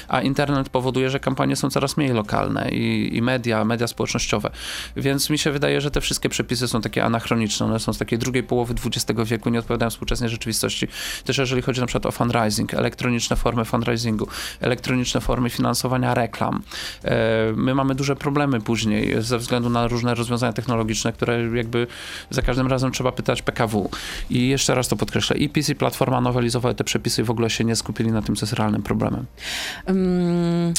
A 0.07 0.21
internet 0.21 0.69
powoduje, 0.69 1.09
że 1.09 1.19
kampanie 1.19 1.55
są 1.55 1.69
coraz 1.69 1.97
mniej 1.97 2.13
lokalne 2.13 2.69
i, 2.71 3.17
i 3.17 3.21
media, 3.21 3.65
media 3.65 3.87
społecznościowe. 3.87 4.51
Więc 4.95 5.29
mi 5.29 5.37
się 5.37 5.51
wydaje, 5.51 5.81
że 5.81 5.91
te 5.91 6.01
wszystkie 6.01 6.29
przepisy 6.29 6.67
są 6.67 6.81
takie 6.81 7.05
anachroniczne, 7.05 7.65
one 7.65 7.79
są 7.79 7.93
z 7.93 7.97
takiej 7.97 8.19
drugiej 8.19 8.43
połowy 8.43 8.73
XX 8.85 9.19
wieku, 9.25 9.49
nie 9.49 9.59
odpowiadają 9.59 9.89
współczesnej 9.89 10.29
rzeczywistości. 10.29 10.87
Też 11.25 11.37
jeżeli 11.37 11.61
chodzi 11.61 11.81
na 11.81 11.87
przykład 11.87 12.05
o 12.05 12.11
fundraising, 12.11 12.73
elektroniczne 12.73 13.35
formy 13.35 13.65
fundraisingu, 13.65 14.27
elektroniczne 14.61 15.21
formy 15.21 15.38
finansowania 15.49 16.13
reklam. 16.13 16.61
E, 17.03 17.53
my 17.55 17.75
mamy 17.75 17.95
duże 17.95 18.15
problemy 18.15 18.61
później 18.61 19.15
ze 19.19 19.37
względu 19.37 19.69
na 19.69 19.87
różne 19.87 20.15
rozwiązania 20.15 20.53
technologiczne, 20.53 21.13
które 21.13 21.49
jakby 21.55 21.87
za 22.29 22.41
każdym 22.41 22.67
razem 22.67 22.91
trzeba 22.91 23.11
pytać 23.11 23.41
PKW. 23.41 23.89
I 24.29 24.47
jeszcze 24.47 24.75
raz 24.75 24.87
to 24.87 24.95
podkreślę, 24.95 25.37
i 25.37 25.49
PiS 25.49 25.69
i 25.69 25.75
Platforma 25.75 26.21
nowelizowały 26.21 26.75
te 26.75 26.83
przepisy 26.83 27.21
i 27.21 27.25
w 27.25 27.29
ogóle 27.29 27.49
się 27.49 27.63
nie 27.63 27.75
skupili 27.75 28.11
na 28.11 28.21
tym, 28.21 28.35
co 28.35 28.45
jest 28.45 28.53
realnym 28.53 28.83
problemem. 28.83 29.25
Um... 29.87 30.73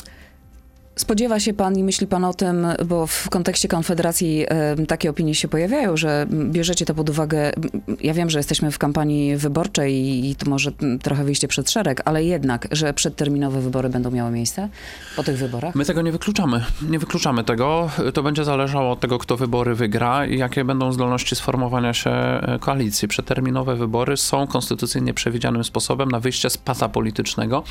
Spodziewa 1.01 1.41
się 1.41 1.55
pan 1.55 1.79
i 1.79 1.85
myśli 1.85 2.07
pan 2.07 2.25
o 2.25 2.35
tym, 2.35 2.67
bo 2.87 3.07
w 3.07 3.31
kontekście 3.31 3.69
Konfederacji 3.69 4.47
takie 4.89 5.11
opinie 5.11 5.35
się 5.35 5.49
pojawiają, 5.49 5.97
że 5.97 6.27
bierzecie 6.31 6.87
to 6.87 6.95
pod 6.95 7.11
uwagę. 7.11 7.53
Ja 8.01 8.15
wiem, 8.15 8.31
że 8.31 8.39
jesteśmy 8.39 8.71
w 8.71 8.79
kampanii 8.79 9.37
wyborczej 9.37 9.95
i, 9.95 10.31
i 10.31 10.37
to 10.37 10.51
może 10.51 10.73
trochę 11.03 11.25
wyjście 11.25 11.49
przed 11.49 11.71
szereg, 11.71 12.03
ale 12.05 12.25
jednak, 12.25 12.69
że 12.73 12.95
przedterminowe 12.95 13.61
wybory 13.61 13.89
będą 13.89 14.11
miały 14.11 14.31
miejsce 14.31 14.69
po 15.17 15.23
tych 15.23 15.39
wyborach? 15.39 15.75
My 15.75 15.85
tego 15.85 16.03
nie 16.03 16.13
wykluczamy. 16.13 16.65
Nie 16.83 16.99
wykluczamy 16.99 17.45
tego. 17.45 17.91
To 18.15 18.23
będzie 18.23 18.45
zależało 18.45 18.93
od 18.93 19.01
tego, 19.01 19.19
kto 19.19 19.37
wybory 19.37 19.75
wygra 19.75 20.27
i 20.27 20.39
jakie 20.39 20.65
będą 20.65 20.93
zdolności 20.93 21.37
sformowania 21.37 21.95
się 21.95 22.11
e, 22.11 22.59
koalicji. 22.61 23.09
Przedterminowe 23.09 23.77
wybory 23.77 24.17
są 24.17 24.47
konstytucyjnie 24.47 25.15
przewidzianym 25.15 25.65
sposobem 25.65 26.09
na 26.09 26.21
wyjście 26.21 26.51
z 26.51 26.59
pasa 26.59 26.89
politycznego, 26.89 27.63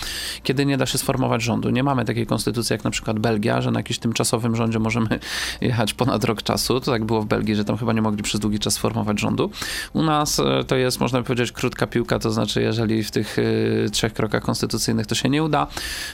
kiedy 0.44 0.66
nie 0.66 0.78
da 0.78 0.86
się 0.86 0.98
sformować 0.98 1.42
rządu. 1.42 1.70
Nie 1.70 1.84
mamy 1.84 2.06
takiej 2.06 2.26
konstytucji 2.26 2.74
jak 2.74 2.84
na 2.84 2.92
przykład 2.92 3.19
Belgia, 3.20 3.62
że 3.62 3.72
na 3.72 3.80
jakimś 3.80 4.00
tymczasowym 4.00 4.56
rządzie 4.56 4.80
możemy 4.80 5.20
jechać 5.62 5.94
ponad 5.94 6.24
rok 6.24 6.44
czasu. 6.44 6.80
To 6.80 6.92
tak 6.92 7.06
było 7.06 7.22
w 7.22 7.26
Belgii, 7.26 7.56
że 7.56 7.66
tam 7.66 7.78
chyba 7.78 7.94
nie 7.94 8.02
mogli 8.02 8.24
przez 8.24 8.40
długi 8.42 8.60
czas 8.60 8.78
formować 8.78 9.20
rządu. 9.20 9.52
U 9.94 10.04
nas 10.04 10.40
e, 10.40 10.64
to 10.64 10.76
jest, 10.76 11.00
można 11.00 11.24
powiedzieć, 11.24 11.52
krótka 11.52 11.88
piłka, 11.88 12.20
to 12.20 12.32
znaczy, 12.32 12.62
jeżeli 12.62 13.04
w 13.04 13.12
tych 13.12 13.40
y, 13.40 13.90
trzech 13.92 14.14
krokach 14.14 14.44
konstytucyjnych 14.44 15.08
to 15.08 15.16
się 15.16 15.30
nie 15.30 15.44
uda, 15.44 15.68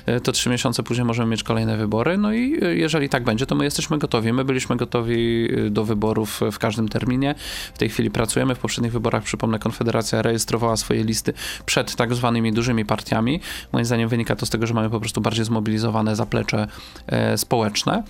y, 0.09 0.21
to 0.21 0.31
trzy 0.31 0.49
miesiące 0.49 0.83
później 0.83 1.05
możemy 1.05 1.31
mieć 1.31 1.43
kolejne 1.43 1.77
wybory. 1.77 2.17
No 2.17 2.33
i 2.33 2.59
jeżeli 2.61 3.09
tak 3.09 3.23
będzie, 3.23 3.45
to 3.45 3.55
my 3.55 3.63
jesteśmy 3.63 3.97
gotowi. 3.97 4.33
My 4.33 4.45
byliśmy 4.45 4.75
gotowi 4.77 5.49
do 5.69 5.85
wyborów 5.85 6.41
w 6.51 6.59
każdym 6.59 6.89
terminie. 6.89 7.35
W 7.73 7.77
tej 7.77 7.89
chwili 7.89 8.11
pracujemy. 8.11 8.55
W 8.55 8.59
poprzednich 8.59 8.91
wyborach, 8.91 9.23
przypomnę, 9.23 9.59
Konfederacja 9.59 10.21
rejestrowała 10.21 10.77
swoje 10.77 11.03
listy 11.03 11.33
przed 11.65 11.95
tak 11.95 12.13
zwanymi 12.13 12.53
dużymi 12.53 12.85
partiami. 12.85 13.39
Moim 13.71 13.85
zdaniem 13.85 14.09
wynika 14.09 14.35
to 14.35 14.45
z 14.45 14.49
tego, 14.49 14.67
że 14.67 14.73
mamy 14.73 14.89
po 14.89 14.99
prostu 14.99 15.21
bardziej 15.21 15.45
zmobilizowane 15.45 16.15
zaplecze 16.15 16.55
E, 16.55 16.67
społeczne, 17.37 18.03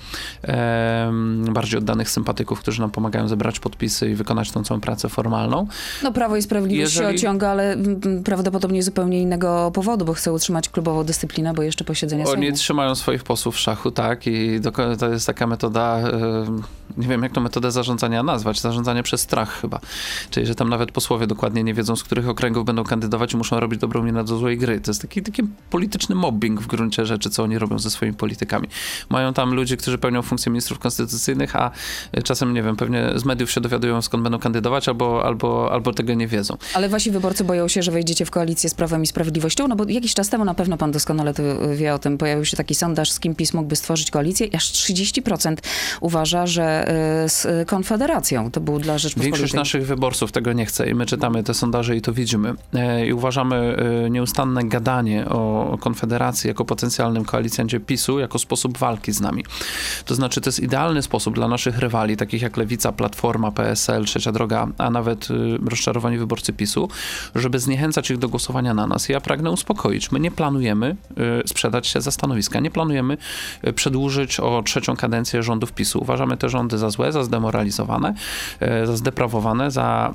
e, 0.44 1.12
bardziej 1.52 1.78
oddanych 1.78 2.10
sympatyków, 2.10 2.60
którzy 2.60 2.82
nam 2.82 2.92
pomagają 2.92 3.28
zebrać 3.28 3.60
podpisy 3.60 4.10
i 4.10 4.16
wykonać 4.16 4.52
tą 4.52 4.64
całą 4.64 4.82
pracę 4.82 5.10
formalną. 5.10 5.68
No 6.04 6.12
Prawo 6.12 6.38
i 6.38 6.42
Sprawiedliwość 6.42 6.96
Jeżeli... 6.96 7.20
się 7.20 7.26
ociąga, 7.28 7.50
ale 7.50 7.78
prawdopodobnie 8.26 8.84
zupełnie 8.84 9.22
innego 9.22 9.72
powodu, 9.74 10.06
bo 10.06 10.14
chce 10.14 10.34
utrzymać 10.34 10.70
klubową 10.70 11.04
dyscyplinę, 11.04 11.54
bo 11.54 11.64
jeszcze 11.64 11.84
posiedzenia 11.84 12.26
Oni 12.26 12.42
Sejmu. 12.42 12.58
trzymają 12.58 12.96
swoich 12.96 13.24
posłów 13.24 13.56
w 13.56 13.60
szachu, 13.60 13.92
tak, 13.92 14.28
i 14.28 14.60
to 15.00 15.10
jest 15.10 15.28
taka 15.28 15.48
metoda, 15.48 15.98
e, 16.00 16.46
nie 16.98 17.08
wiem 17.08 17.24
jak 17.24 17.32
tą 17.32 17.42
metodę 17.42 17.72
zarządzania 17.72 18.24
nazwać, 18.24 18.62
zarządzanie 18.62 19.04
przez 19.04 19.22
strach 19.22 19.62
chyba, 19.62 19.80
czyli 20.30 20.46
że 20.46 20.56
tam 20.56 20.70
nawet 20.70 20.92
posłowie 20.92 21.28
dokładnie 21.28 21.64
nie 21.64 21.74
wiedzą, 21.74 21.96
z 21.96 22.04
których 22.04 22.30
okręgów 22.30 22.66
będą 22.66 22.84
kandydować 22.84 23.34
i 23.34 23.38
muszą 23.38 23.60
robić 23.60 23.80
dobrą 23.80 24.04
minę 24.04 24.24
do 24.24 24.38
złej 24.38 24.58
gry. 24.58 24.82
To 24.82 24.92
jest 24.92 25.02
taki, 25.02 25.22
taki 25.22 25.44
polityczny 25.70 26.16
mobbing 26.16 26.62
w 26.62 26.68
gruncie 26.68 27.06
rzeczy, 27.06 27.30
co 27.30 27.44
oni 27.44 27.60
robią 27.60 27.80
ze 27.80 27.90
swoimi 27.90 28.14
politykami 28.16 28.65
mają 29.10 29.34
tam 29.34 29.54
ludzi, 29.54 29.78
którzy 29.78 29.98
pełnią 29.98 30.22
funkcję 30.22 30.52
ministrów 30.52 30.80
konstytucyjnych, 30.80 31.56
a 31.56 31.72
czasem, 32.24 32.54
nie 32.54 32.64
wiem, 32.64 32.76
pewnie 32.76 33.12
z 33.16 33.26
mediów 33.26 33.52
się 33.52 33.62
dowiadują, 33.62 34.02
skąd 34.02 34.24
będą 34.24 34.40
kandydować, 34.40 34.90
albo, 34.90 35.26
albo, 35.26 35.72
albo 35.72 35.94
tego 35.94 36.14
nie 36.14 36.28
wiedzą. 36.28 36.58
Ale 36.74 36.90
wasi 36.90 37.12
wyborcy 37.12 37.44
boją 37.44 37.68
się, 37.68 37.84
że 37.84 37.92
wejdziecie 37.92 38.26
w 38.26 38.32
koalicję 38.32 38.70
z 38.70 38.74
Prawem 38.74 39.04
i 39.04 39.08
Sprawiedliwością? 39.08 39.68
No 39.68 39.76
bo 39.76 39.86
jakiś 39.88 40.14
czas 40.14 40.30
temu, 40.30 40.46
na 40.46 40.54
pewno 40.54 40.78
pan 40.78 40.92
doskonale 40.92 41.34
to 41.34 41.44
wie 41.76 41.94
o 41.94 42.00
tym, 42.00 42.18
pojawił 42.18 42.46
się 42.46 42.58
taki 42.58 42.76
sondaż, 42.76 43.12
z 43.12 43.20
kim 43.20 43.36
PiS 43.36 43.54
mógłby 43.54 43.76
stworzyć 43.76 44.12
koalicję. 44.12 44.48
Aż 44.56 44.72
30% 44.72 45.56
uważa, 46.02 46.48
że 46.48 46.90
y, 47.26 47.30
z 47.30 47.68
Konfederacją 47.68 48.52
to 48.52 48.62
był 48.62 48.80
dla 48.80 48.98
Rzeczpospolitej. 48.98 49.32
Większość 49.32 49.54
naszych 49.54 49.88
wyborców 49.88 50.32
tego 50.32 50.54
nie 50.54 50.66
chce 50.66 50.90
i 50.90 50.94
my 50.94 51.06
czytamy 51.06 51.44
te 51.44 51.54
sondaże 51.54 51.96
i 51.96 52.02
to 52.02 52.14
widzimy. 52.14 52.54
E, 52.74 53.08
I 53.08 53.14
uważamy 53.14 53.78
e, 54.06 54.10
nieustanne 54.10 54.64
gadanie 54.64 55.26
o 55.30 55.78
Konfederacji 55.82 56.48
jako 56.48 56.66
potencjalnym 56.66 57.26
koalicjancie 57.26 57.80
PiSu 57.80 58.20
jako 58.20 58.40
sposób 58.40 58.55
walki 58.78 59.12
z 59.12 59.22
nami. 59.22 59.46
To 60.06 60.16
znaczy, 60.16 60.42
to 60.42 60.48
jest 60.48 60.60
idealny 60.60 61.02
sposób 61.02 61.36
dla 61.36 61.48
naszych 61.48 61.80
rywali, 61.80 62.18
takich 62.18 62.42
jak 62.42 62.58
Lewica, 62.58 62.92
Platforma, 62.92 63.52
PSL, 63.52 64.06
Trzecia 64.06 64.32
Droga, 64.32 64.68
a 64.78 64.90
nawet 64.90 65.32
y, 65.32 65.58
rozczarowani 65.70 66.18
wyborcy 66.18 66.54
PiSu, 66.54 66.90
żeby 67.36 67.60
zniechęcać 67.60 68.12
ich 68.12 68.18
do 68.18 68.30
głosowania 68.30 68.74
na 68.74 68.88
nas. 68.88 69.10
Ja 69.10 69.22
pragnę 69.22 69.52
uspokoić. 69.52 70.12
My 70.12 70.20
nie 70.20 70.32
planujemy 70.32 70.96
y, 71.44 71.48
sprzedać 71.48 71.88
się 71.88 72.02
za 72.02 72.12
stanowiska, 72.12 72.60
nie 72.60 72.72
planujemy 72.72 73.18
y, 73.68 73.74
przedłużyć 73.74 74.40
o 74.40 74.64
trzecią 74.66 74.96
kadencję 74.96 75.44
rządów 75.44 75.72
PiSu. 75.72 76.00
Uważamy 76.02 76.38
te 76.38 76.50
rządy 76.50 76.78
za 76.78 76.90
złe, 76.90 77.12
za 77.12 77.24
zdemoralizowane, 77.24 78.14
za 78.86 78.98
zdeprawowane, 78.98 79.72
za 79.72 80.12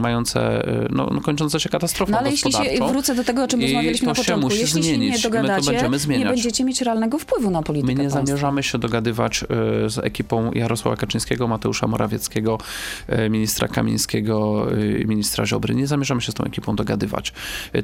mające, 0.00 0.62
no, 0.90 1.08
no, 1.12 1.20
kończące 1.20 1.60
się 1.60 1.68
katastrofą 1.68 2.12
No 2.12 2.18
ale 2.18 2.30
jeśli 2.30 2.52
się 2.52 2.64
wrócę 2.88 3.14
do 3.14 3.24
tego, 3.24 3.44
o 3.44 3.48
czym 3.48 3.60
rozmawialiśmy 3.60 4.08
na 4.08 4.14
początku, 4.14 4.50
jeśli 4.50 4.82
zmienić. 4.82 5.22
się 5.22 5.28
nie 5.28 5.38
dogadacie, 5.40 5.88
nie 6.08 6.24
będziecie 6.24 6.64
mieć 6.64 6.80
realnego 6.80 7.18
wpływu 7.18 7.29
na 7.50 7.62
politykę 7.62 7.86
My 7.86 7.94
nie 7.94 8.10
państwa. 8.10 8.26
zamierzamy 8.26 8.62
się 8.62 8.78
dogadywać 8.78 9.42
e, 9.42 9.46
z 9.90 9.98
ekipą 9.98 10.52
Jarosława 10.52 10.96
Kaczyńskiego, 10.96 11.48
Mateusza 11.48 11.86
Morawieckiego, 11.86 12.58
e, 13.06 13.30
ministra 13.30 13.68
Kamińskiego, 13.68 14.66
e, 14.72 15.04
ministra 15.04 15.46
Ziobry. 15.46 15.74
Nie 15.74 15.86
zamierzamy 15.86 16.20
się 16.20 16.32
z 16.32 16.34
tą 16.34 16.44
ekipą 16.44 16.76
dogadywać. 16.76 17.32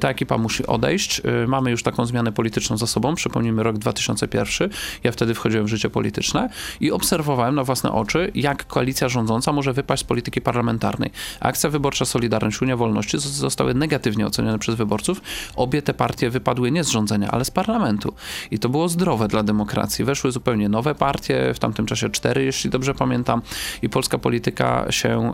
Ta 0.01 0.09
ekipa 0.09 0.39
musi 0.39 0.67
odejść. 0.67 1.23
Mamy 1.49 1.71
już 1.71 1.83
taką 1.83 2.07
zmianę 2.07 2.33
polityczną 2.33 2.77
za 2.77 2.87
sobą. 2.87 3.15
Przypomnijmy 3.15 3.63
rok 3.63 3.79
2001. 3.79 4.71
Ja 5.05 5.13
wtedy 5.13 5.35
wchodziłem 5.35 5.67
w 5.67 5.69
życie 5.69 5.91
polityczne 5.91 6.49
i 6.81 6.93
obserwowałem 6.93 7.55
na 7.55 7.65
własne 7.65 7.93
oczy, 7.93 8.31
jak 8.35 8.67
koalicja 8.67 9.09
rządząca 9.09 9.53
może 9.53 9.73
wypaść 9.73 10.03
z 10.03 10.05
polityki 10.05 10.41
parlamentarnej. 10.41 11.11
Akcja 11.41 11.71
wyborcza 11.71 12.05
Solidarność, 12.05 12.63
Unia 12.63 12.77
Wolności 12.77 13.19
zostały 13.19 13.75
negatywnie 13.75 14.27
ocenione 14.27 14.59
przez 14.59 14.75
wyborców. 14.75 15.21
Obie 15.57 15.83
te 15.83 15.95
partie 15.95 16.31
wypadły 16.31 16.71
nie 16.71 16.85
z 16.85 16.89
rządzenia, 16.89 17.31
ale 17.31 17.45
z 17.45 17.51
parlamentu. 17.51 18.15
I 18.51 18.59
to 18.59 18.69
było 18.69 18.89
zdrowe 18.89 19.29
dla 19.37 19.43
demokracji. 19.43 20.05
Weszły 20.05 20.33
zupełnie 20.33 20.69
nowe 20.69 20.95
partie, 20.95 21.55
w 21.55 21.59
tamtym 21.59 21.87
czasie 21.87 22.11
cztery, 22.11 22.45
jeśli 22.45 22.71
dobrze 22.71 22.95
pamiętam, 22.95 23.43
i 23.83 23.89
polska 23.89 24.19
polityka 24.19 24.87
się 24.91 25.33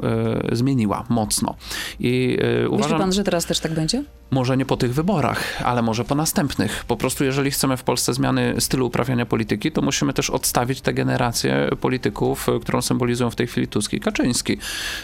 y, 0.53 0.57
zmieniła 0.57 1.05
mocno. 1.09 1.55
I 2.01 2.38
y, 2.65 2.69
uważam, 2.69 2.91
Myśli 2.91 2.99
pan, 2.99 3.12
że 3.12 3.25
teraz 3.25 3.47
też 3.47 3.61
tak 3.61 3.75
będzie? 3.75 4.05
Może 4.31 4.57
nie 4.57 4.67
po 4.67 4.77
tych 4.77 4.95
wyborach, 4.95 5.62
ale 5.65 5.83
może 5.83 6.05
po 6.05 6.15
następnych. 6.15 6.85
Po 6.88 6.97
prostu, 6.97 7.25
jeżeli 7.25 7.51
chcemy 7.51 7.77
w 7.77 7.83
Polsce 7.83 8.15
zmiany 8.15 8.55
stylu 8.59 8.87
uprawiania 8.87 9.27
polityki, 9.27 9.73
to 9.73 9.83
musimy 9.83 10.12
też 10.12 10.31
odstawić 10.31 10.81
tę 10.81 10.95
generację 10.95 11.71
polityków, 11.81 12.47
którą 12.62 12.83
symbolizują 12.83 13.31
w 13.31 13.37
tej 13.37 13.47
chwili 13.47 13.69
Tusk 13.69 13.93
i 13.93 14.01
Kaczyński. 14.01 14.59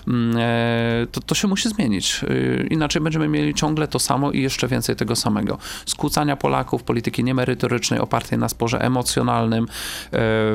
Mm, 0.09 0.37
e, 0.39 1.07
to, 1.13 1.21
to 1.21 1.35
się 1.35 1.49
musi 1.49 1.69
zmienić. 1.69 2.21
Inaczej 2.71 3.03
będziemy 3.03 3.29
mieli 3.29 3.55
ciągle 3.55 3.89
to 3.89 3.99
samo 3.99 4.33
i 4.33 4.43
jeszcze 4.43 4.69
więcej 4.69 4.97
tego 4.97 5.17
samego. 5.17 5.59
Skłócania 5.87 6.37
Polaków, 6.37 6.83
polityki 6.83 7.25
niemerytorycznej, 7.25 8.01
opartej 8.01 8.39
na 8.39 8.49
sporze 8.49 8.81
emocjonalnym, 8.89 9.67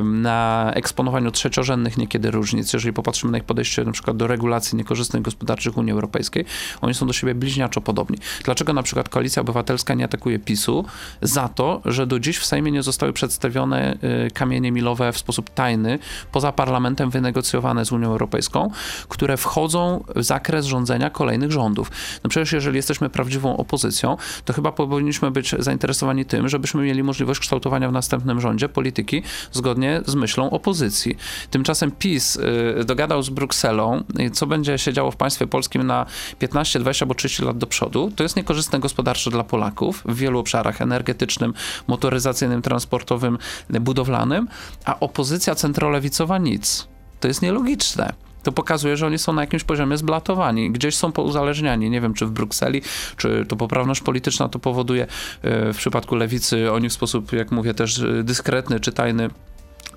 na 0.03 0.71
eksponowaniu 0.75 1.31
trzeciorzędnych 1.31 1.97
niekiedy 1.97 2.31
różnic. 2.31 2.73
Jeżeli 2.73 2.93
popatrzymy 2.93 3.31
na 3.31 3.37
ich 3.37 3.43
podejście 3.43 3.83
na 3.83 3.91
przykład 3.91 4.17
do 4.17 4.27
regulacji 4.27 4.77
niekorzystnych 4.77 5.21
gospodarczych 5.23 5.77
Unii 5.77 5.91
Europejskiej, 5.91 6.45
oni 6.81 6.93
są 6.93 7.07
do 7.07 7.13
siebie 7.13 7.35
bliźniaczo 7.35 7.81
podobni. 7.81 8.17
Dlaczego 8.43 8.73
na 8.73 8.83
przykład 8.83 9.09
Koalicja 9.09 9.41
Obywatelska 9.41 9.93
nie 9.93 10.05
atakuje 10.05 10.39
PiSu? 10.39 10.85
Za 11.21 11.47
to, 11.47 11.81
że 11.85 12.07
do 12.07 12.19
dziś 12.19 12.37
w 12.37 12.45
Sejmie 12.45 12.71
nie 12.71 12.83
zostały 12.83 13.13
przedstawione 13.13 13.97
y, 14.27 14.31
kamienie 14.31 14.71
milowe 14.71 15.11
w 15.11 15.17
sposób 15.17 15.49
tajny, 15.49 15.99
poza 16.31 16.51
parlamentem 16.51 17.09
wynegocjowane 17.09 17.85
z 17.85 17.91
Unią 17.91 18.07
Europejską, 18.07 18.71
które 19.09 19.37
wchodzą 19.37 20.03
w 20.15 20.23
zakres 20.23 20.65
rządzenia 20.65 21.09
kolejnych 21.09 21.51
rządów. 21.51 21.91
No 22.23 22.29
przecież 22.29 22.51
jeżeli 22.51 22.75
jesteśmy 22.75 23.09
prawdziwą 23.09 23.57
opozycją, 23.57 24.17
to 24.45 24.53
chyba 24.53 24.71
powinniśmy 24.71 25.31
być 25.31 25.55
zainteresowani 25.59 26.25
tym, 26.25 26.49
żebyśmy 26.49 26.83
mieli 26.83 27.03
możliwość 27.03 27.39
kształtowania 27.39 27.89
w 27.89 27.91
następnym 27.91 28.22
rządzie 28.41 28.69
polityki 28.69 29.23
zgodnie 29.51 30.01
z 30.05 30.15
myślą 30.15 30.49
opozycji. 30.49 31.17
Tymczasem 31.51 31.91
PiS 31.91 32.36
y, 32.36 32.86
dogadał 32.86 33.23
z 33.23 33.29
Brukselą, 33.29 34.03
co 34.33 34.47
będzie 34.47 34.77
się 34.77 34.93
działo 34.93 35.12
w 35.12 35.15
państwie 35.15 35.47
polskim 35.47 35.83
na 35.83 36.05
15, 36.39 36.79
20 36.79 37.05
albo 37.05 37.15
30 37.15 37.43
lat 37.43 37.57
do 37.57 37.67
przodu. 37.67 38.12
To 38.15 38.23
jest 38.23 38.36
niekorzystne 38.36 38.79
gospodarczo 38.79 39.29
dla 39.31 39.43
Polaków 39.43 40.03
w 40.05 40.15
wielu 40.15 40.39
obszarach 40.39 40.81
energetycznym, 40.81 41.53
motoryzacyjnym, 41.88 42.62
transportowym, 42.62 43.38
budowlanym, 43.69 44.47
a 44.86 44.99
opozycja 44.99 45.55
centrolewicowa 45.55 46.38
nic. 46.38 46.88
To 47.19 47.27
jest 47.27 47.41
nielogiczne 47.41 48.13
to 48.43 48.51
pokazuje, 48.51 48.97
że 48.97 49.08
oni 49.08 49.17
są 49.17 49.34
na 49.34 49.41
jakimś 49.41 49.63
poziomie 49.63 49.97
zblatowani, 49.97 50.71
gdzieś 50.71 50.95
są 50.95 51.12
pouzależniani. 51.12 51.89
Nie 51.89 52.01
wiem, 52.01 52.13
czy 52.13 52.25
w 52.25 52.32
Brukseli, 52.32 52.82
czy 53.17 53.45
to 53.47 53.56
poprawność 53.56 54.01
polityczna 54.01 54.49
to 54.49 54.60
powoduje 54.60 55.03
e, 55.41 55.73
w 55.73 55.77
przypadku 55.77 56.15
lewicy, 56.15 56.71
oni 56.71 56.89
w 56.89 56.93
sposób, 56.93 57.34
jak 57.34 57.51
mówię, 57.51 57.73
też 57.73 57.99
e, 57.99 58.23
dyskretny 58.23 58.79
czy 58.79 58.91
tajny 58.91 59.29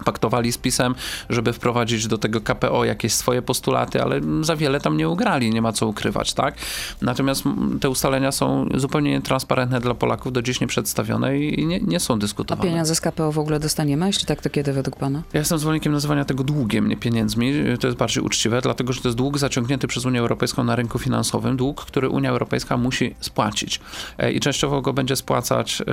paktowali 0.05 0.53
z 0.53 0.59
PiSem, 0.59 0.95
żeby 1.31 1.53
wprowadzić 1.53 2.07
do 2.07 2.19
tego 2.19 2.41
KPO 2.41 2.85
jakieś 2.85 3.13
swoje 3.13 3.43
postulaty, 3.43 4.03
ale 4.03 4.21
za 4.41 4.57
wiele 4.57 4.81
tam 4.81 4.97
nie 4.97 5.09
ugrali, 5.09 5.51
nie 5.51 5.63
ma 5.63 5.73
co 5.73 5.87
ukrywać, 5.87 6.33
tak? 6.33 6.55
Natomiast 7.03 7.45
te 7.81 7.91
ustalenia 7.91 8.33
są 8.33 8.69
zupełnie 8.75 9.11
nietransparentne 9.11 9.81
dla 9.81 9.95
Polaków, 9.95 10.33
do 10.33 10.43
dziś 10.43 10.61
nie 10.61 10.67
przedstawione 10.67 11.39
i 11.39 11.67
nie, 11.67 11.81
nie 11.81 12.01
są 12.01 12.19
dyskutowane. 12.19 12.69
A 12.69 12.73
pieniądze 12.73 12.95
z 12.95 13.01
KPO 13.01 13.33
w 13.33 13.39
ogóle 13.39 13.61
dostaniemy? 13.61 14.07
Jeśli 14.07 14.27
tak, 14.27 14.43
to 14.43 14.51
kiedy 14.51 14.73
według 14.73 14.97
pana? 14.97 15.23
Ja 15.33 15.39
jestem 15.39 15.59
zwolennikiem 15.59 15.93
nazywania 15.93 16.25
tego 16.25 16.45
długiem, 16.45 16.89
nie 16.89 16.97
pieniędzmi. 16.97 17.53
To 17.81 17.87
jest 17.87 17.99
bardziej 17.99 18.23
uczciwe, 18.25 18.61
dlatego 18.61 18.93
że 18.93 19.01
to 19.01 19.09
jest 19.09 19.19
dług 19.19 19.39
zaciągnięty 19.39 19.87
przez 19.87 20.05
Unię 20.05 20.21
Europejską 20.21 20.65
na 20.65 20.77
rynku 20.77 20.99
finansowym, 20.99 21.57
dług, 21.57 21.85
który 21.85 22.09
Unia 22.09 22.31
Europejska 22.31 22.77
musi 22.77 23.15
spłacić. 23.21 23.81
E, 24.19 24.33
I 24.33 24.41
częściowo 24.41 24.83
go 24.83 24.93
będzie 24.93 25.17
spłacać 25.17 25.81
e, 25.81 25.85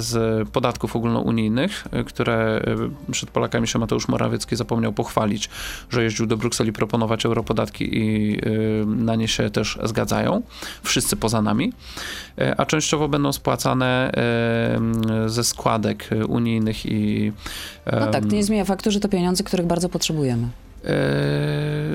z 0.00 0.48
podatków 0.48 0.96
ogólnounijnych, 0.96 1.86
e, 1.90 2.04
które 2.04 2.62
przed 3.10 3.30
Polakami 3.30 3.47
Polakami 3.48 3.68
się 3.68 3.78
Mateusz 3.78 4.08
Morawiecki 4.08 4.56
zapomniał 4.56 4.92
pochwalić, 4.92 5.50
że 5.90 6.02
jeździł 6.04 6.26
do 6.26 6.36
Brukseli 6.36 6.72
proponować 6.72 7.26
europodatki 7.26 7.98
i 7.98 8.36
y, 8.46 8.86
na 8.86 9.14
nie 9.14 9.28
się 9.28 9.50
też 9.50 9.78
zgadzają. 9.84 10.42
Wszyscy 10.82 11.16
poza 11.16 11.42
nami. 11.42 11.72
Y, 12.40 12.56
a 12.56 12.66
częściowo 12.66 13.08
będą 13.08 13.32
spłacane 13.32 14.12
y, 15.26 15.30
ze 15.30 15.44
składek 15.44 16.10
unijnych 16.28 16.86
i... 16.86 17.32
No 17.92 18.06
tak, 18.06 18.26
to 18.26 18.34
nie 18.34 18.44
zmienia 18.44 18.64
faktu, 18.64 18.90
że 18.90 19.00
to 19.00 19.08
pieniądze, 19.08 19.44
których 19.44 19.66
bardzo 19.66 19.88
potrzebujemy. 19.88 20.48
Yy, 20.84 20.90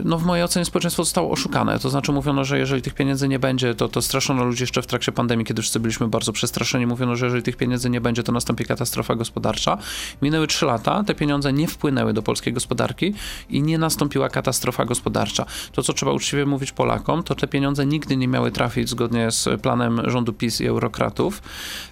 no 0.04 0.18
w 0.18 0.26
mojej 0.26 0.44
ocenie 0.44 0.66
społeczeństwo 0.66 1.04
zostało 1.04 1.32
oszukane. 1.32 1.80
To 1.80 1.90
znaczy 1.90 2.12
mówiono, 2.12 2.44
że 2.44 2.60
jeżeli 2.60 2.82
tych 2.82 2.94
pieniędzy 2.94 3.28
nie 3.28 3.40
będzie, 3.40 3.76
to, 3.76 3.88
to 3.88 4.02
straszono 4.02 4.44
ludzi 4.44 4.64
jeszcze 4.64 4.82
w 4.82 4.88
trakcie 4.88 5.12
pandemii, 5.12 5.46
kiedy 5.46 5.62
wszyscy 5.62 5.80
byliśmy 5.80 6.08
bardzo 6.08 6.34
przestraszeni. 6.34 6.86
Mówiono, 6.86 7.16
że 7.16 7.26
jeżeli 7.26 7.44
tych 7.44 7.56
pieniędzy 7.56 7.90
nie 7.90 8.02
będzie, 8.02 8.24
to 8.24 8.32
nastąpi 8.32 8.66
katastrofa 8.66 9.16
gospodarcza. 9.16 9.78
Minęły 10.22 10.48
trzy 10.48 10.66
lata, 10.66 11.04
te 11.04 11.16
pieniądze 11.16 11.54
nie 11.54 11.68
wpłynęły 11.68 12.14
do 12.14 12.22
polskiej 12.22 12.54
gospodarki 12.54 13.14
i 13.50 13.62
nie 13.62 13.78
nastąpiła 13.78 14.30
katastrofa 14.30 14.86
gospodarcza. 14.86 15.46
To, 15.72 15.84
co 15.84 15.94
trzeba 15.94 16.12
uczciwie 16.12 16.46
mówić 16.46 16.72
Polakom, 16.72 17.24
to 17.24 17.36
te 17.36 17.48
pieniądze 17.48 17.86
nigdy 17.86 18.18
nie 18.18 18.28
miały 18.28 18.52
trafić 18.52 18.90
zgodnie 18.90 19.32
z 19.32 19.62
planem 19.62 20.02
rządu 20.06 20.34
PiS 20.34 20.62
i 20.62 20.68
eurokratów. 20.68 21.42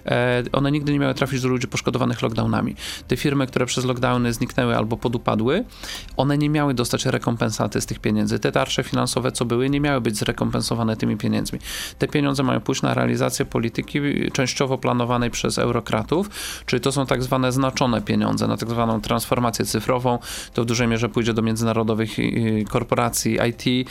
E, 0.06 0.42
one 0.52 0.72
nigdy 0.72 0.92
nie 0.92 0.98
miały 0.98 1.14
trafić 1.14 1.40
do 1.42 1.48
ludzi 1.48 1.68
poszkodowanych 1.68 2.22
lockdownami. 2.22 2.74
Te 3.08 3.16
firmy, 3.16 3.46
które 3.46 3.66
przez 3.66 3.84
lockdowny 3.84 4.32
zniknęły 4.32 4.76
albo 4.76 4.96
podupadły, 4.96 5.64
one 6.16 6.38
nie 6.38 6.50
miały 6.50 6.74
dostać 6.74 6.81
dostać 6.82 7.06
rekompensaty 7.06 7.80
z 7.80 7.86
tych 7.86 7.98
pieniędzy. 7.98 8.38
Te 8.38 8.52
tarcze 8.52 8.82
finansowe, 8.82 9.32
co 9.32 9.44
były, 9.44 9.70
nie 9.70 9.80
miały 9.80 10.00
być 10.00 10.16
zrekompensowane 10.16 10.96
tymi 10.96 11.16
pieniędzmi. 11.16 11.58
Te 11.98 12.08
pieniądze 12.08 12.42
mają 12.42 12.60
pójść 12.60 12.82
na 12.82 12.94
realizację 12.94 13.44
polityki 13.44 14.00
częściowo 14.32 14.78
planowanej 14.78 15.30
przez 15.30 15.58
eurokratów, 15.58 16.30
czyli 16.66 16.80
to 16.80 16.92
są 16.92 17.06
tak 17.06 17.22
zwane 17.22 17.52
znaczone 17.52 18.02
pieniądze 18.02 18.46
na 18.46 18.56
tak 18.56 18.70
zwaną 18.70 19.00
transformację 19.00 19.64
cyfrową. 19.64 20.18
To 20.54 20.62
w 20.62 20.66
dużej 20.66 20.88
mierze 20.88 21.08
pójdzie 21.08 21.34
do 21.34 21.42
międzynarodowych 21.42 22.10
korporacji 22.68 23.38
IT. 23.48 23.88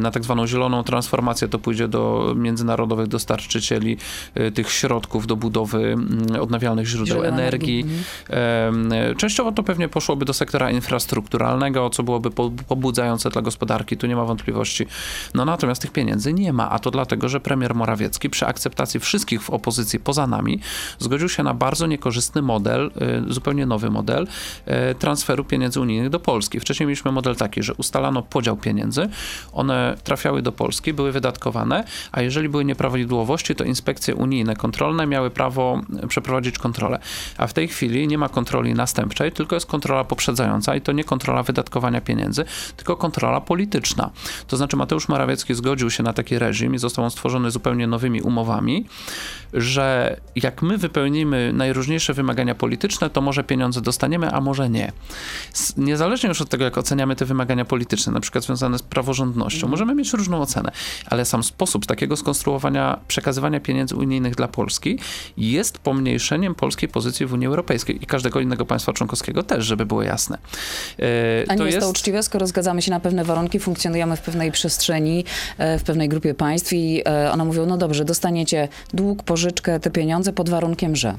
Na 0.00 0.10
tak 0.10 0.24
zwaną 0.24 0.46
zieloną 0.46 0.82
transformację 0.82 1.48
to 1.48 1.58
pójdzie 1.58 1.88
do 1.88 2.34
międzynarodowych 2.36 3.06
dostarczycieli 3.06 3.96
y, 4.36 4.52
tych 4.52 4.70
środków 4.72 5.26
do 5.26 5.36
budowy 5.36 5.78
mm, 5.78 6.40
odnawialnych 6.40 6.86
źródeł 6.86 7.24
energii. 7.24 7.84
Mhm. 8.28 9.16
Częściowo 9.16 9.52
to 9.52 9.62
pewnie 9.62 9.88
poszłoby 9.88 10.24
do 10.24 10.32
sektora 10.32 10.70
infrastrukturalnego, 10.70 11.77
co 11.90 12.02
byłoby 12.02 12.30
pobudzające 12.68 13.30
dla 13.30 13.42
gospodarki, 13.42 13.96
tu 13.96 14.06
nie 14.06 14.16
ma 14.16 14.24
wątpliwości. 14.24 14.86
No 15.34 15.44
natomiast 15.44 15.82
tych 15.82 15.92
pieniędzy 15.92 16.32
nie 16.32 16.52
ma, 16.52 16.70
a 16.70 16.78
to 16.78 16.90
dlatego, 16.90 17.28
że 17.28 17.40
premier 17.40 17.74
Morawiecki 17.74 18.30
przy 18.30 18.46
akceptacji 18.46 19.00
wszystkich 19.00 19.42
w 19.42 19.50
opozycji 19.50 20.00
poza 20.00 20.26
nami 20.26 20.60
zgodził 20.98 21.28
się 21.28 21.42
na 21.42 21.54
bardzo 21.54 21.86
niekorzystny 21.86 22.42
model, 22.42 22.90
y, 23.28 23.32
zupełnie 23.32 23.66
nowy 23.66 23.90
model 23.90 24.26
y, 24.90 24.94
transferu 24.94 25.44
pieniędzy 25.44 25.80
unijnych 25.80 26.10
do 26.10 26.20
Polski. 26.20 26.60
Wcześniej 26.60 26.86
mieliśmy 26.86 27.12
model 27.12 27.36
taki, 27.36 27.62
że 27.62 27.74
ustalano 27.74 28.22
podział 28.22 28.56
pieniędzy, 28.56 29.08
one 29.52 29.96
trafiały 30.04 30.42
do 30.42 30.52
Polski, 30.52 30.92
były 30.92 31.12
wydatkowane, 31.12 31.84
a 32.12 32.22
jeżeli 32.22 32.48
były 32.48 32.64
nieprawidłowości, 32.64 33.54
to 33.54 33.64
inspekcje 33.64 34.14
unijne 34.14 34.56
kontrolne 34.56 35.06
miały 35.06 35.30
prawo 35.30 35.80
przeprowadzić 36.08 36.58
kontrolę. 36.58 36.98
A 37.38 37.46
w 37.46 37.52
tej 37.52 37.68
chwili 37.68 38.08
nie 38.08 38.18
ma 38.18 38.28
kontroli 38.28 38.74
następczej, 38.74 39.32
tylko 39.32 39.56
jest 39.56 39.66
kontrola 39.66 40.04
poprzedzająca 40.04 40.76
i 40.76 40.80
to 40.80 40.92
nie 40.92 41.04
kontrola 41.04 41.42
wydatkowa 41.42 41.67
wydatkowania 41.68 42.00
pieniędzy, 42.00 42.44
tylko 42.76 42.96
kontrola 42.96 43.40
polityczna. 43.40 44.10
To 44.46 44.56
znaczy 44.56 44.76
Mateusz 44.76 45.08
Morawiecki 45.08 45.54
zgodził 45.54 45.90
się 45.90 46.02
na 46.02 46.12
taki 46.12 46.38
reżim 46.38 46.74
i 46.74 46.78
został 46.78 47.04
on 47.04 47.10
stworzony 47.10 47.50
zupełnie 47.50 47.86
nowymi 47.86 48.22
umowami, 48.22 48.86
że 49.52 50.16
jak 50.36 50.62
my 50.62 50.78
wypełnimy 50.78 51.52
najróżniejsze 51.52 52.14
wymagania 52.14 52.54
polityczne, 52.54 53.10
to 53.10 53.20
może 53.20 53.44
pieniądze 53.44 53.80
dostaniemy, 53.80 54.30
a 54.30 54.40
może 54.40 54.70
nie. 54.70 54.92
Niezależnie 55.76 56.28
już 56.28 56.40
od 56.40 56.48
tego, 56.48 56.64
jak 56.64 56.78
oceniamy 56.78 57.16
te 57.16 57.24
wymagania 57.24 57.64
polityczne, 57.64 58.12
na 58.12 58.20
przykład 58.20 58.44
związane 58.44 58.78
z 58.78 58.82
praworządnością, 58.82 59.66
mhm. 59.66 59.70
możemy 59.70 59.94
mieć 59.94 60.12
różną 60.12 60.40
ocenę, 60.40 60.72
ale 61.06 61.24
sam 61.24 61.42
sposób 61.42 61.86
takiego 61.86 62.16
skonstruowania 62.16 62.98
przekazywania 63.08 63.60
pieniędzy 63.60 63.96
unijnych 63.96 64.34
dla 64.34 64.48
Polski 64.48 64.98
jest 65.36 65.78
pomniejszeniem 65.78 66.54
polskiej 66.54 66.88
pozycji 66.88 67.26
w 67.26 67.32
Unii 67.32 67.46
Europejskiej 67.46 68.02
i 68.02 68.06
każdego 68.06 68.40
innego 68.40 68.66
państwa 68.66 68.92
członkowskiego 68.92 69.42
też, 69.42 69.64
żeby 69.64 69.86
było 69.86 70.02
jasne. 70.02 70.38
E, 70.98 71.44
a 71.48 71.56
nie 71.64 71.66
jest, 71.66 71.74
jest? 71.74 71.86
to 71.86 71.90
uczciwe, 71.90 72.22
skoro 72.22 72.46
zgadzamy 72.46 72.82
się 72.82 72.90
na 72.90 73.00
pewne 73.00 73.24
warunki, 73.24 73.58
funkcjonujemy 73.58 74.16
w 74.16 74.20
pewnej 74.20 74.52
przestrzeni, 74.52 75.24
e, 75.58 75.78
w 75.78 75.82
pewnej 75.82 76.08
grupie 76.08 76.34
państw 76.34 76.72
i 76.72 77.02
e, 77.06 77.32
one 77.32 77.44
mówią, 77.44 77.66
no 77.66 77.76
dobrze, 77.76 78.04
dostaniecie 78.04 78.68
dług, 78.92 79.22
pożyczkę, 79.22 79.80
te 79.80 79.90
pieniądze 79.90 80.32
pod 80.32 80.50
warunkiem, 80.50 80.96
że... 80.96 81.14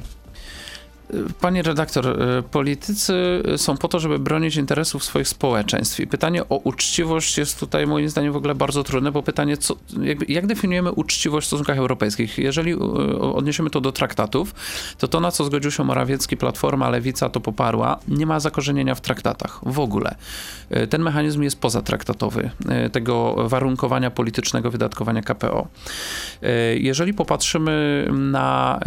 Pani 1.42 1.62
redaktor, 1.62 2.08
y, 2.08 2.44
politycy 2.44 3.44
są 3.58 3.78
po 3.78 3.88
to, 3.88 4.00
żeby 4.00 4.20
bronić 4.20 4.56
interesów 4.56 5.04
swoich 5.04 5.28
społeczeństw. 5.28 6.00
I 6.00 6.08
pytanie 6.08 6.50
o 6.50 6.56
uczciwość 6.56 7.38
jest 7.38 7.60
tutaj 7.60 7.88
moim 7.88 8.10
zdaniem 8.10 8.34
w 8.34 8.36
ogóle 8.36 8.56
bardzo 8.56 8.84
trudne, 8.84 9.12
bo 9.12 9.24
pytanie, 9.24 9.58
co, 9.58 9.76
jakby, 10.02 10.26
jak 10.30 10.48
definiujemy 10.48 10.92
uczciwość 10.92 11.46
w 11.46 11.48
stosunkach 11.48 11.78
europejskich? 11.78 12.38
Jeżeli 12.38 12.74
y, 12.74 12.78
odniesiemy 13.20 13.70
to 13.70 13.82
do 13.82 13.92
traktatów, 13.92 14.56
to 14.98 15.08
to, 15.08 15.20
na 15.20 15.32
co 15.32 15.44
zgodził 15.44 15.72
się 15.72 15.84
Morawiecki, 15.84 16.38
Platforma, 16.38 16.90
Lewica 16.90 17.30
to 17.30 17.40
poparła, 17.40 18.00
nie 18.08 18.26
ma 18.26 18.40
zakorzenienia 18.40 18.96
w 18.96 19.02
traktatach 19.02 19.60
w 19.64 19.80
ogóle. 19.80 20.16
Y, 20.78 20.88
ten 20.88 21.02
mechanizm 21.02 21.42
jest 21.42 21.60
pozatraktatowy, 21.60 22.50
tego 22.92 23.36
warunkowania 23.50 24.12
politycznego 24.12 24.72
wydatkowania 24.72 25.22
KPO. 25.22 25.68
Jeżeli 26.76 27.14
popatrzymy 27.14 28.08
na 28.12 28.80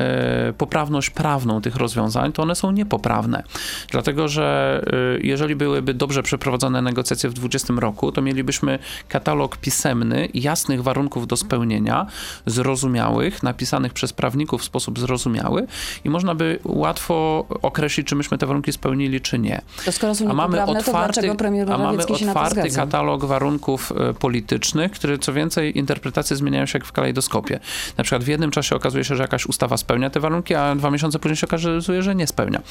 poprawność 0.59 1.11
prawną 1.11 1.61
tych 1.61 1.77
rozwiązań, 1.77 2.12
rozwiązań, 2.13 2.33
to 2.33 2.43
one 2.43 2.55
są 2.55 2.71
niepoprawne. 2.71 3.43
Dlatego, 3.91 4.29
że 4.29 4.81
y, 5.19 5.21
jeżeli 5.23 5.57
byłyby 5.57 5.95
dobrze 5.95 6.23
przeprowadzone 6.23 6.83
negocjacje 6.83 7.31
w 7.31 7.33
2020 7.33 7.81
roku, 7.81 8.13
to 8.13 8.23
mielibyśmy 8.23 8.79
katalog 9.09 9.57
pisemny, 9.57 10.29
jasnych 10.35 10.83
warunków 10.83 11.27
do 11.27 11.37
spełnienia, 11.37 12.07
zrozumiałych, 12.47 13.43
napisanych 13.43 13.93
przez 13.93 14.13
prawników 14.13 14.61
w 14.61 14.65
sposób 14.65 14.99
zrozumiały 14.99 15.67
i 16.05 16.11
można 16.11 16.35
by 16.35 16.59
łatwo 16.65 17.47
określić, 17.63 18.07
czy 18.07 18.17
myśmy 18.17 18.39
te 18.39 18.47
warunki 18.47 18.73
spełnili, 18.73 19.21
czy 19.21 19.39
nie. 19.39 19.61
To 19.85 19.93
skoro 19.93 20.15
są 20.15 20.31
a 20.31 20.35
mamy 20.35 20.65
otwarty, 20.65 21.31
a 21.73 21.79
mamy 21.79 22.03
otwarty 22.03 22.71
katalog 22.71 23.25
warunków 23.25 23.93
y, 24.11 24.15
politycznych, 24.15 24.93
które 24.93 25.19
co 25.19 25.33
więcej 25.33 25.79
interpretacje 25.79 26.37
zmieniają 26.37 26.67
się 26.67 26.79
jak 26.79 26.87
w 26.87 26.93
kalejdoskopie. 26.93 27.61
Na 27.99 28.05
przykład 28.05 28.25
w 28.25 28.29
jednym 28.29 28.51
czasie 28.51 28.77
okazuje 28.77 29.05
się, 29.05 29.17
że 29.17 29.23
jakaś 29.23 29.47
ustawa 29.47 29.77
spełnia 29.77 30.11
te 30.11 30.21
warunki, 30.21 30.55
a 30.55 30.75
dwa 30.75 30.91
miesiące 30.91 31.19
później 31.19 31.37
się 31.37 31.47
okazuje, 31.47 32.02
że 32.03 32.15
nie 32.15 32.27
spełnia. 32.27 32.63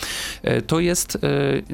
E, 0.44 0.62
to 0.62 0.80
jest, 0.80 1.16
e, 1.16 1.20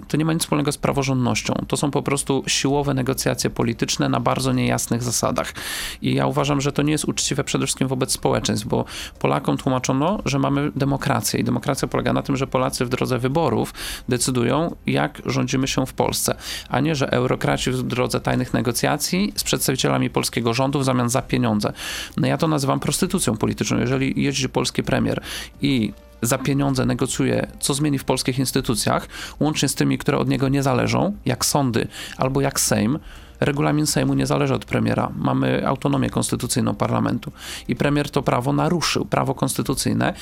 to 0.08 0.18
nie 0.18 0.26
ma 0.26 0.34
nic 0.34 0.42
wspólnego 0.42 0.72
z 0.72 0.78
praworządnością. 0.78 1.54
To 1.68 1.78
są 1.78 1.92
po 1.92 2.02
prostu 2.02 2.44
siłowe 2.48 2.94
negocjacje 2.94 3.50
polityczne 3.50 4.10
na 4.10 4.20
bardzo 4.20 4.54
niejasnych 4.54 5.04
zasadach. 5.04 5.54
I 6.02 6.14
ja 6.14 6.28
uważam, 6.28 6.62
że 6.62 6.72
to 6.72 6.82
nie 6.82 6.92
jest 6.92 7.06
uczciwe 7.06 7.44
przede 7.44 7.66
wszystkim 7.66 7.88
wobec 7.88 8.12
społeczeństw, 8.12 8.68
bo 8.68 8.86
Polakom 9.20 9.58
tłumaczono, 9.58 10.20
że 10.26 10.40
mamy 10.40 10.72
demokrację 10.76 11.40
i 11.40 11.44
demokracja 11.44 11.88
polega 11.88 12.14
na 12.14 12.22
tym, 12.22 12.38
że 12.38 12.48
Polacy 12.48 12.86
w 12.86 12.90
drodze 12.90 13.20
wyborów 13.20 13.74
decydują, 14.10 14.76
jak 14.86 15.22
rządzimy 15.26 15.68
się 15.68 15.86
w 15.86 15.94
Polsce, 15.94 16.36
a 16.70 16.80
nie, 16.80 16.96
że 16.96 17.12
eurokraci 17.12 17.72
w 17.72 17.84
drodze 17.84 18.20
tajnych 18.20 18.54
negocjacji 18.54 19.34
z 19.36 19.44
przedstawicielami 19.44 20.10
polskiego 20.10 20.54
rządu 20.54 20.80
w 20.80 20.84
zamian 20.84 21.10
za 21.10 21.22
pieniądze. 21.22 21.74
No 22.18 22.28
ja 22.28 22.38
to 22.38 22.48
nazywam 22.48 22.80
prostytucją 22.80 23.38
polityczną. 23.38 23.80
Jeżeli 23.80 24.24
jeździ 24.24 24.50
polski 24.50 24.84
premier 24.84 25.22
i 25.62 25.94
za 26.22 26.38
pieniądze 26.38 26.86
negocjuje, 26.86 27.48
co 27.60 27.74
zmieni 27.74 28.00
w 28.00 28.04
polskich 28.04 28.40
instytucjach, 28.40 29.08
łącznie 29.40 29.70
z 29.70 29.76
tymi, 29.76 29.98
które 29.98 30.18
od 30.18 30.30
niego 30.30 30.50
nie 30.50 30.64
zależą, 30.64 31.16
jak 31.26 31.46
sądy 31.46 31.88
albo 32.18 32.42
jak 32.42 32.60
Sejm, 32.60 33.00
Regulamin 33.40 33.88
Sejmu 33.88 34.14
nie 34.14 34.26
zależy 34.26 34.54
od 34.54 34.66
premiera. 34.66 35.12
Mamy 35.16 35.68
autonomię 35.68 36.10
konstytucyjną 36.10 36.76
parlamentu. 36.76 37.32
I 37.68 37.76
premier 37.76 38.10
to 38.10 38.24
prawo 38.24 38.54
naruszył, 38.54 39.06
prawo 39.06 39.36
konstytucyjne, 39.36 40.14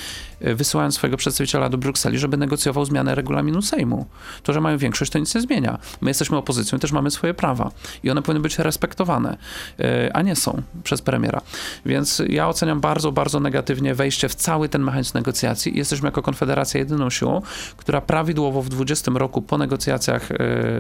y, 0.41 0.55
wysyłając 0.55 0.95
swojego 0.95 1.17
przedstawiciela 1.17 1.69
do 1.69 1.77
Brukseli, 1.77 2.19
żeby 2.19 2.37
negocjował 2.37 2.85
zmianę 2.85 3.15
regulaminu 3.15 3.61
Sejmu. 3.61 4.05
To, 4.43 4.53
że 4.53 4.61
mają 4.61 4.77
większość, 4.77 5.11
to 5.11 5.19
nic 5.19 5.35
nie 5.35 5.41
zmienia. 5.41 5.79
My 6.01 6.09
jesteśmy 6.09 6.37
opozycją 6.37 6.79
też 6.79 6.91
mamy 6.91 7.11
swoje 7.11 7.33
prawa. 7.33 7.71
I 8.03 8.09
one 8.09 8.21
powinny 8.21 8.41
być 8.41 8.59
respektowane, 8.59 9.37
y, 9.79 10.13
a 10.13 10.21
nie 10.21 10.35
są 10.35 10.61
przez 10.83 11.01
premiera. 11.01 11.41
Więc 11.85 12.21
ja 12.29 12.47
oceniam 12.47 12.81
bardzo, 12.81 13.11
bardzo 13.11 13.39
negatywnie 13.39 13.95
wejście 13.95 14.29
w 14.29 14.35
cały 14.35 14.69
ten 14.69 14.83
mechanizm 14.83 15.11
negocjacji. 15.17 15.77
Jesteśmy 15.77 16.07
jako 16.07 16.21
Konfederacja 16.21 16.79
jedyną 16.79 17.09
siłą, 17.09 17.41
która 17.77 18.01
prawidłowo 18.01 18.61
w 18.61 18.69
20 18.69 19.11
roku 19.15 19.41
po 19.41 19.57
negocjacjach 19.57 20.31
y, 20.31 20.35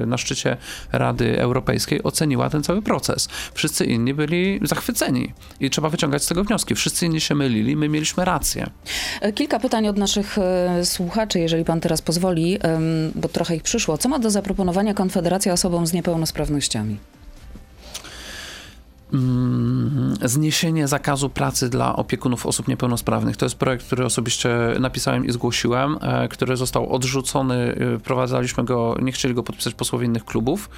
na 0.05 0.17
szczycie 0.17 0.57
Rady 0.91 1.39
Europejskiej 1.39 2.03
oceniła 2.25 2.49
ten 2.49 2.63
cały 2.63 2.81
proces. 2.81 3.27
Wszyscy 3.53 3.85
inni 3.85 4.13
byli 4.13 4.59
zachwyceni 4.63 5.33
i 5.59 5.69
trzeba 5.69 5.89
wyciągać 5.89 6.23
z 6.23 6.27
tego 6.27 6.43
wnioski. 6.43 6.75
Wszyscy 6.75 7.05
inni 7.05 7.21
się 7.21 7.35
mylili, 7.35 7.75
my 7.75 7.89
mieliśmy 7.89 8.25
rację. 8.25 8.69
E, 9.21 9.33
kilka 9.33 9.59
pytań 9.59 9.87
od 9.87 9.97
naszych 9.97 10.37
e, 10.37 10.85
słuchaczy, 10.85 11.39
jeżeli 11.39 11.65
pan 11.65 11.81
teraz 11.81 12.01
pozwoli, 12.01 12.59
bo 13.15 13.27
trochę 13.27 13.55
ich 13.55 13.63
przyszło. 13.63 13.97
Co 13.97 14.09
ma 14.09 14.19
do 14.19 14.29
zaproponowania 14.29 14.93
Konfederacja 14.93 15.53
osobom 15.53 15.87
z 15.87 15.93
niepełnosprawnościami? 15.93 16.97
Mm, 19.13 20.13
zniesienie 20.23 20.87
zakazu 20.87 21.29
pracy 21.29 21.69
dla 21.69 21.95
opiekunów 21.95 22.45
osób 22.45 22.67
niepełnosprawnych. 22.67 23.37
To 23.37 23.45
jest 23.45 23.55
projekt, 23.55 23.85
który 23.85 24.05
osobiście 24.05 24.57
napisałem 24.79 25.25
i 25.25 25.31
zgłosiłem, 25.31 25.97
e, 26.01 26.27
który 26.27 26.57
został 26.57 26.93
odrzucony. 26.93 27.55
e, 27.95 27.99
Wprowadzaliśmy 27.99 28.63
go, 28.63 28.95
nie 29.01 29.11
chcieli 29.11 29.33
go 29.33 29.43
podpisać 29.43 29.73
posłowie 29.73 30.05
innych 30.05 30.25
klubów. 30.25 30.69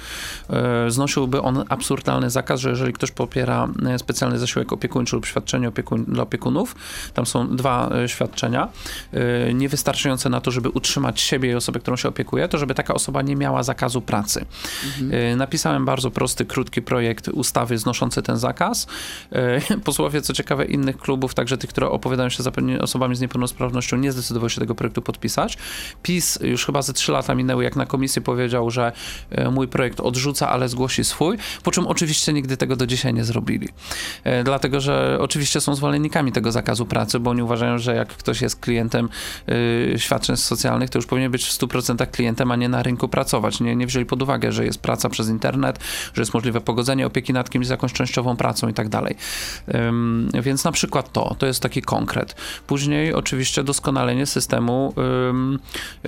E, 0.50 0.90
Znosiłby 0.90 1.42
on 1.42 1.64
absurdalny 1.68 2.30
zakaz, 2.30 2.60
że 2.60 2.70
jeżeli 2.70 2.92
ktoś 2.92 3.10
popiera 3.10 3.68
specjalny 3.98 4.38
zasiłek 4.38 4.72
opiekuńczy 4.72 5.16
lub 5.16 5.26
świadczenie 5.26 5.68
opiekuń, 5.68 6.04
dla 6.08 6.22
opiekunów, 6.22 6.74
tam 7.14 7.26
są 7.26 7.56
dwa 7.56 7.90
świadczenia, 8.06 8.68
niewystarczające 9.54 10.28
na 10.28 10.40
to, 10.40 10.50
żeby 10.50 10.68
utrzymać 10.68 11.20
siebie 11.20 11.50
i 11.50 11.54
osobę, 11.54 11.80
którą 11.80 11.96
się 11.96 12.08
opiekuje, 12.08 12.48
to 12.48 12.58
żeby 12.58 12.74
taka 12.74 12.94
osoba 12.94 13.22
nie 13.22 13.36
miała 13.36 13.62
zakazu 13.62 14.00
pracy. 14.00 14.44
E, 15.10 15.36
Napisałem 15.36 15.84
bardzo 15.84 16.10
prosty, 16.10 16.44
krótki 16.44 16.82
projekt 16.82 17.28
ustawy 17.28 17.78
znoszący 17.78 18.17
ten 18.22 18.36
zakaz. 18.36 18.86
E, 19.32 19.60
Posłowie, 19.84 20.22
co 20.22 20.32
ciekawe, 20.32 20.64
innych 20.64 20.98
klubów, 20.98 21.34
także 21.34 21.58
tych, 21.58 21.70
które 21.70 21.90
opowiadają 21.90 22.28
się 22.28 22.42
za 22.42 22.52
osobami 22.80 23.16
z 23.16 23.20
niepełnosprawnością, 23.20 23.96
nie 23.96 24.12
zdecydowały 24.12 24.50
się 24.50 24.60
tego 24.60 24.74
projektu 24.74 25.02
podpisać. 25.02 25.58
PiS 26.02 26.38
już 26.42 26.66
chyba 26.66 26.82
ze 26.82 26.92
trzy 26.92 27.12
lata 27.12 27.34
minęły, 27.34 27.64
jak 27.64 27.76
na 27.76 27.86
komisji 27.86 28.22
powiedział, 28.22 28.70
że 28.70 28.92
e, 29.30 29.50
mój 29.50 29.68
projekt 29.68 30.00
odrzuca, 30.00 30.48
ale 30.48 30.68
zgłosi 30.68 31.04
swój, 31.04 31.36
po 31.62 31.70
czym 31.70 31.86
oczywiście 31.86 32.32
nigdy 32.32 32.56
tego 32.56 32.76
do 32.76 32.86
dzisiaj 32.86 33.14
nie 33.14 33.24
zrobili. 33.24 33.68
E, 34.24 34.44
Dlatego, 34.44 34.80
że 34.80 35.18
oczywiście 35.20 35.60
są 35.60 35.74
zwolennikami 35.74 36.32
tego 36.32 36.52
zakazu 36.52 36.86
pracy, 36.86 37.20
bo 37.20 37.30
oni 37.30 37.42
uważają, 37.42 37.78
że 37.78 37.94
jak 37.94 38.08
ktoś 38.08 38.42
jest 38.42 38.60
klientem 38.60 39.08
świadczeń 39.96 40.36
socjalnych, 40.36 40.90
to 40.90 40.98
już 40.98 41.06
powinien 41.06 41.32
być 41.32 41.44
w 41.46 41.58
100% 41.58 42.10
klientem, 42.10 42.50
a 42.50 42.56
nie 42.56 42.68
na 42.68 42.82
rynku 42.82 43.08
pracować. 43.08 43.60
Nie, 43.60 43.76
nie 43.76 43.86
wzięli 43.86 44.06
pod 44.06 44.22
uwagę, 44.22 44.52
że 44.52 44.64
jest 44.64 44.78
praca 44.78 45.08
przez 45.08 45.28
internet, 45.28 45.78
że 46.14 46.22
jest 46.22 46.34
możliwe 46.34 46.60
pogodzenie 46.60 47.06
opieki 47.06 47.32
nad 47.32 47.50
kimś 47.50 47.66
z 47.66 47.70
jakąś 47.70 47.92
częściową 48.08 48.36
pracą 48.36 48.68
i 48.68 48.72
tak 48.72 48.88
dalej. 48.88 49.16
Więc 50.42 50.64
na 50.64 50.72
przykład 50.72 51.12
to, 51.12 51.36
to 51.38 51.46
jest 51.46 51.60
taki 51.62 51.82
konkret. 51.82 52.34
Później 52.66 53.14
oczywiście 53.14 53.64
doskonalenie 53.64 54.26
systemu 54.26 54.94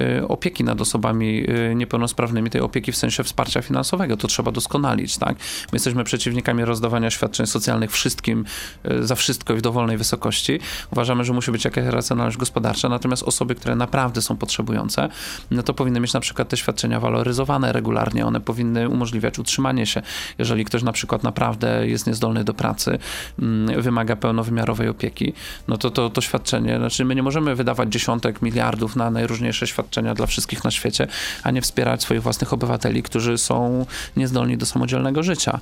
y, 0.00 0.28
opieki 0.28 0.64
nad 0.64 0.80
osobami 0.80 1.50
y, 1.50 1.74
niepełnosprawnymi, 1.74 2.50
tej 2.50 2.60
opieki 2.60 2.92
w 2.92 2.96
sensie 2.96 3.24
wsparcia 3.24 3.62
finansowego. 3.62 4.16
To 4.16 4.28
trzeba 4.28 4.52
doskonalić, 4.52 5.18
tak? 5.18 5.36
My 5.72 5.76
jesteśmy 5.76 6.04
przeciwnikami 6.04 6.64
rozdawania 6.64 7.10
świadczeń 7.10 7.46
socjalnych 7.46 7.90
wszystkim 7.90 8.44
y, 8.90 9.06
za 9.06 9.14
wszystko 9.14 9.54
i 9.54 9.56
w 9.56 9.62
dowolnej 9.62 9.96
wysokości. 9.96 10.60
Uważamy, 10.92 11.24
że 11.24 11.32
musi 11.32 11.50
być 11.50 11.64
jakaś 11.64 11.84
racjonalność 11.84 12.36
gospodarcza, 12.36 12.88
natomiast 12.88 13.22
osoby, 13.22 13.54
które 13.54 13.76
naprawdę 13.76 14.22
są 14.22 14.36
potrzebujące, 14.36 15.08
no 15.50 15.62
to 15.62 15.74
powinny 15.74 16.00
mieć 16.00 16.12
na 16.12 16.20
przykład 16.20 16.48
te 16.48 16.56
świadczenia 16.56 17.00
waloryzowane 17.00 17.72
regularnie. 17.72 18.26
One 18.26 18.40
powinny 18.40 18.88
umożliwiać 18.88 19.38
utrzymanie 19.38 19.86
się. 19.86 20.02
Jeżeli 20.38 20.64
ktoś 20.64 20.82
na 20.82 20.92
przykład 20.92 21.22
naprawdę 21.22 21.88
jest 21.90 22.06
niezdolny 22.06 22.44
do 22.44 22.54
pracy, 22.54 22.98
mm, 23.38 23.82
wymaga 23.82 24.16
pełnowymiarowej 24.16 24.88
opieki, 24.88 25.32
no 25.68 25.78
to, 25.78 25.90
to 25.90 26.10
to 26.10 26.20
świadczenie, 26.20 26.76
znaczy 26.78 27.04
my 27.04 27.14
nie 27.14 27.22
możemy 27.22 27.54
wydawać 27.54 27.92
dziesiątek 27.92 28.42
miliardów 28.42 28.96
na 28.96 29.10
najróżniejsze 29.10 29.66
świadczenia 29.66 30.14
dla 30.14 30.26
wszystkich 30.26 30.64
na 30.64 30.70
świecie, 30.70 31.06
a 31.42 31.50
nie 31.50 31.62
wspierać 31.62 32.02
swoich 32.02 32.22
własnych 32.22 32.52
obywateli, 32.52 33.02
którzy 33.02 33.38
są 33.38 33.86
niezdolni 34.16 34.56
do 34.56 34.66
samodzielnego 34.66 35.22
życia. 35.22 35.58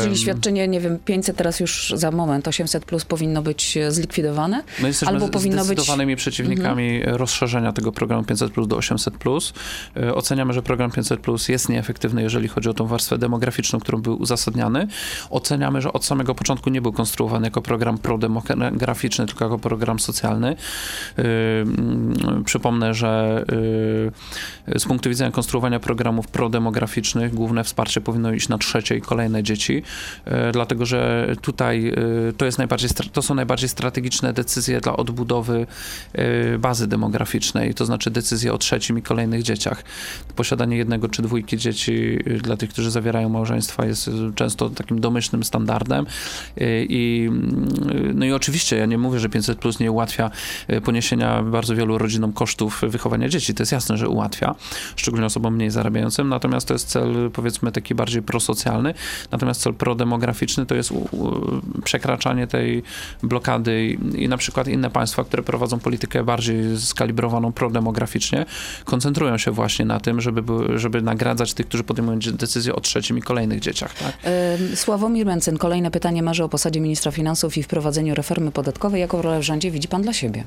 Czyli 0.00 0.16
świadczenie, 0.18 0.68
nie 0.68 0.80
wiem, 0.80 0.98
500 1.04 1.36
teraz 1.36 1.60
już 1.60 1.92
za 1.96 2.10
moment, 2.10 2.48
800 2.48 2.84
plus 2.84 3.04
powinno 3.04 3.42
być 3.42 3.76
e, 3.76 3.92
zlikwidowane? 3.92 4.62
My 4.82 4.88
jesteśmy 4.88 5.14
Albo 5.14 5.28
powinno 5.28 5.56
być- 5.56 5.60
Mhm. 5.60 5.64
zdecydowanymi 5.66 6.16
przeciwnikami 6.16 7.02
rozszerzenia 7.04 7.72
tego 7.72 7.92
programu 7.92 8.24
500 8.24 8.52
plus 8.52 8.68
do 8.68 8.76
800 8.76 9.14
plus. 9.18 9.52
E, 9.96 10.14
Oceniamy, 10.14 10.52
że 10.52 10.62
program 10.62 10.90
500 10.90 11.20
plus 11.20 11.48
jest 11.48 11.68
nieefektywny, 11.68 12.22
jeżeli 12.22 12.48
chodzi 12.48 12.68
o 12.68 12.74
tą 12.74 12.86
warstwę 12.86 13.18
demograficzną, 13.18 13.80
którą 13.80 14.02
był 14.02 14.20
uzasadniany. 14.22 14.88
Oceniamy, 15.56 15.80
że 15.80 15.92
od 15.92 16.04
samego 16.04 16.34
początku 16.34 16.70
nie 16.70 16.80
był 16.80 16.92
konstruowany 16.92 17.46
jako 17.46 17.62
program 17.62 17.98
prodemograficzny, 17.98 19.26
tylko 19.26 19.44
jako 19.44 19.58
program 19.58 19.98
socjalny. 19.98 20.56
Mm, 21.16 22.44
Przypomnę, 22.44 22.94
że 22.94 23.44
e, 24.68 24.78
z 24.78 24.84
punktu 24.84 25.08
widzenia 25.08 25.30
konstruowania 25.30 25.80
programów 25.80 26.28
prodemograficznych 26.28 27.34
główne 27.34 27.64
wsparcie 27.64 28.00
powinno 28.00 28.32
iść 28.32 28.48
na 28.48 28.58
trzecie 28.58 28.96
i 28.96 29.00
kolejne 29.00 29.42
dzieci, 29.42 29.82
e, 30.24 30.52
dlatego 30.52 30.86
że 30.86 31.34
tutaj 31.40 31.92
to, 32.36 32.44
jest 32.44 32.58
najbardziej, 32.58 32.90
to 33.12 33.22
są 33.22 33.34
najbardziej 33.34 33.68
strategiczne 33.68 34.32
decyzje 34.32 34.80
dla 34.80 34.96
odbudowy 34.96 35.66
bazy 36.58 36.86
demograficznej, 36.86 37.74
to 37.74 37.84
znaczy 37.84 38.10
decyzje 38.10 38.52
o 38.52 38.58
trzecim 38.58 38.98
i 38.98 39.02
kolejnych 39.02 39.42
dzieciach. 39.42 39.84
Posiadanie 40.36 40.76
jednego 40.76 41.08
czy 41.08 41.22
dwójki 41.22 41.58
dzieci 41.58 42.18
dla 42.42 42.56
tych, 42.56 42.70
którzy 42.70 42.90
zawierają 42.90 43.28
małżeństwa 43.28 43.86
jest 43.86 44.10
często 44.34 44.70
takim 44.70 45.00
domyślnym 45.00 45.44
standardem 45.46 46.06
E, 46.60 46.84
i, 46.84 47.26
mm, 47.28 48.18
no 48.18 48.24
i 48.24 48.32
oczywiście 48.32 48.76
ja 48.76 48.86
nie 48.86 48.98
mówię, 48.98 49.20
że 49.20 49.28
500 49.28 49.58
plus 49.58 49.80
nie 49.80 49.92
ułatwia 49.92 50.30
e, 50.68 50.80
poniesienia 50.80 51.42
bardzo 51.42 51.76
wielu 51.76 51.98
rodzinom 51.98 52.32
kosztów 52.32 52.82
wychowania 52.88 53.28
dzieci, 53.28 53.54
to 53.54 53.62
jest 53.62 53.72
jasne, 53.72 53.96
że 53.96 54.08
ułatwia, 54.08 54.54
szczególnie 54.96 55.26
osobom 55.26 55.54
mniej 55.54 55.70
zarabiającym, 55.70 56.28
natomiast 56.28 56.68
to 56.68 56.74
jest 56.74 56.88
cel 56.88 57.30
powiedzmy 57.32 57.72
taki 57.72 57.94
bardziej 57.94 58.22
prosocjalny, 58.22 58.94
natomiast 59.30 59.60
cel 59.60 59.74
prodemograficzny 59.74 60.66
to 60.66 60.74
jest 60.74 60.92
przekraczanie 61.84 62.46
tej 62.46 62.82
blokady 63.22 63.96
i, 64.14 64.28
na 64.28 64.36
przykład 64.36 64.68
inne 64.68 64.90
państwa, 64.90 65.24
które 65.24 65.42
prowadzą 65.42 65.78
politykę 65.78 66.24
bardziej 66.24 66.78
skalibrowaną 66.78 67.52
prodemograficznie, 67.52 68.46
koncentrują 68.84 69.38
się 69.38 69.50
właśnie 69.50 69.84
na 69.84 70.00
tym, 70.00 70.20
żeby, 70.20 70.42
żeby 70.78 71.02
nagradzać 71.02 71.54
tych, 71.54 71.66
którzy 71.66 71.84
podejmują 71.84 72.18
decyzje 72.18 72.74
o 72.74 72.80
trzecim 72.80 73.18
i 73.18 73.22
kolejnych 73.22 73.60
dzieciach. 73.60 73.94
Tak? 73.94 74.18
Sławomir 74.74 75.26
Mencen, 75.36 75.58
kolejne 75.58 75.90
pytanie 75.90 76.22
marzy 76.22 76.44
o 76.44 76.48
posadzie 76.48 76.80
ministra 76.80 77.12
finansów 77.12 77.56
i 77.56 77.62
wprowadzeniu 77.62 78.14
reformy 78.14 78.50
podatkowej. 78.50 79.00
Jaką 79.00 79.22
rolę 79.22 79.38
w 79.38 79.42
rządzie 79.42 79.70
widzi 79.70 79.88
pan 79.88 80.02
dla 80.02 80.12
siebie? 80.12 80.44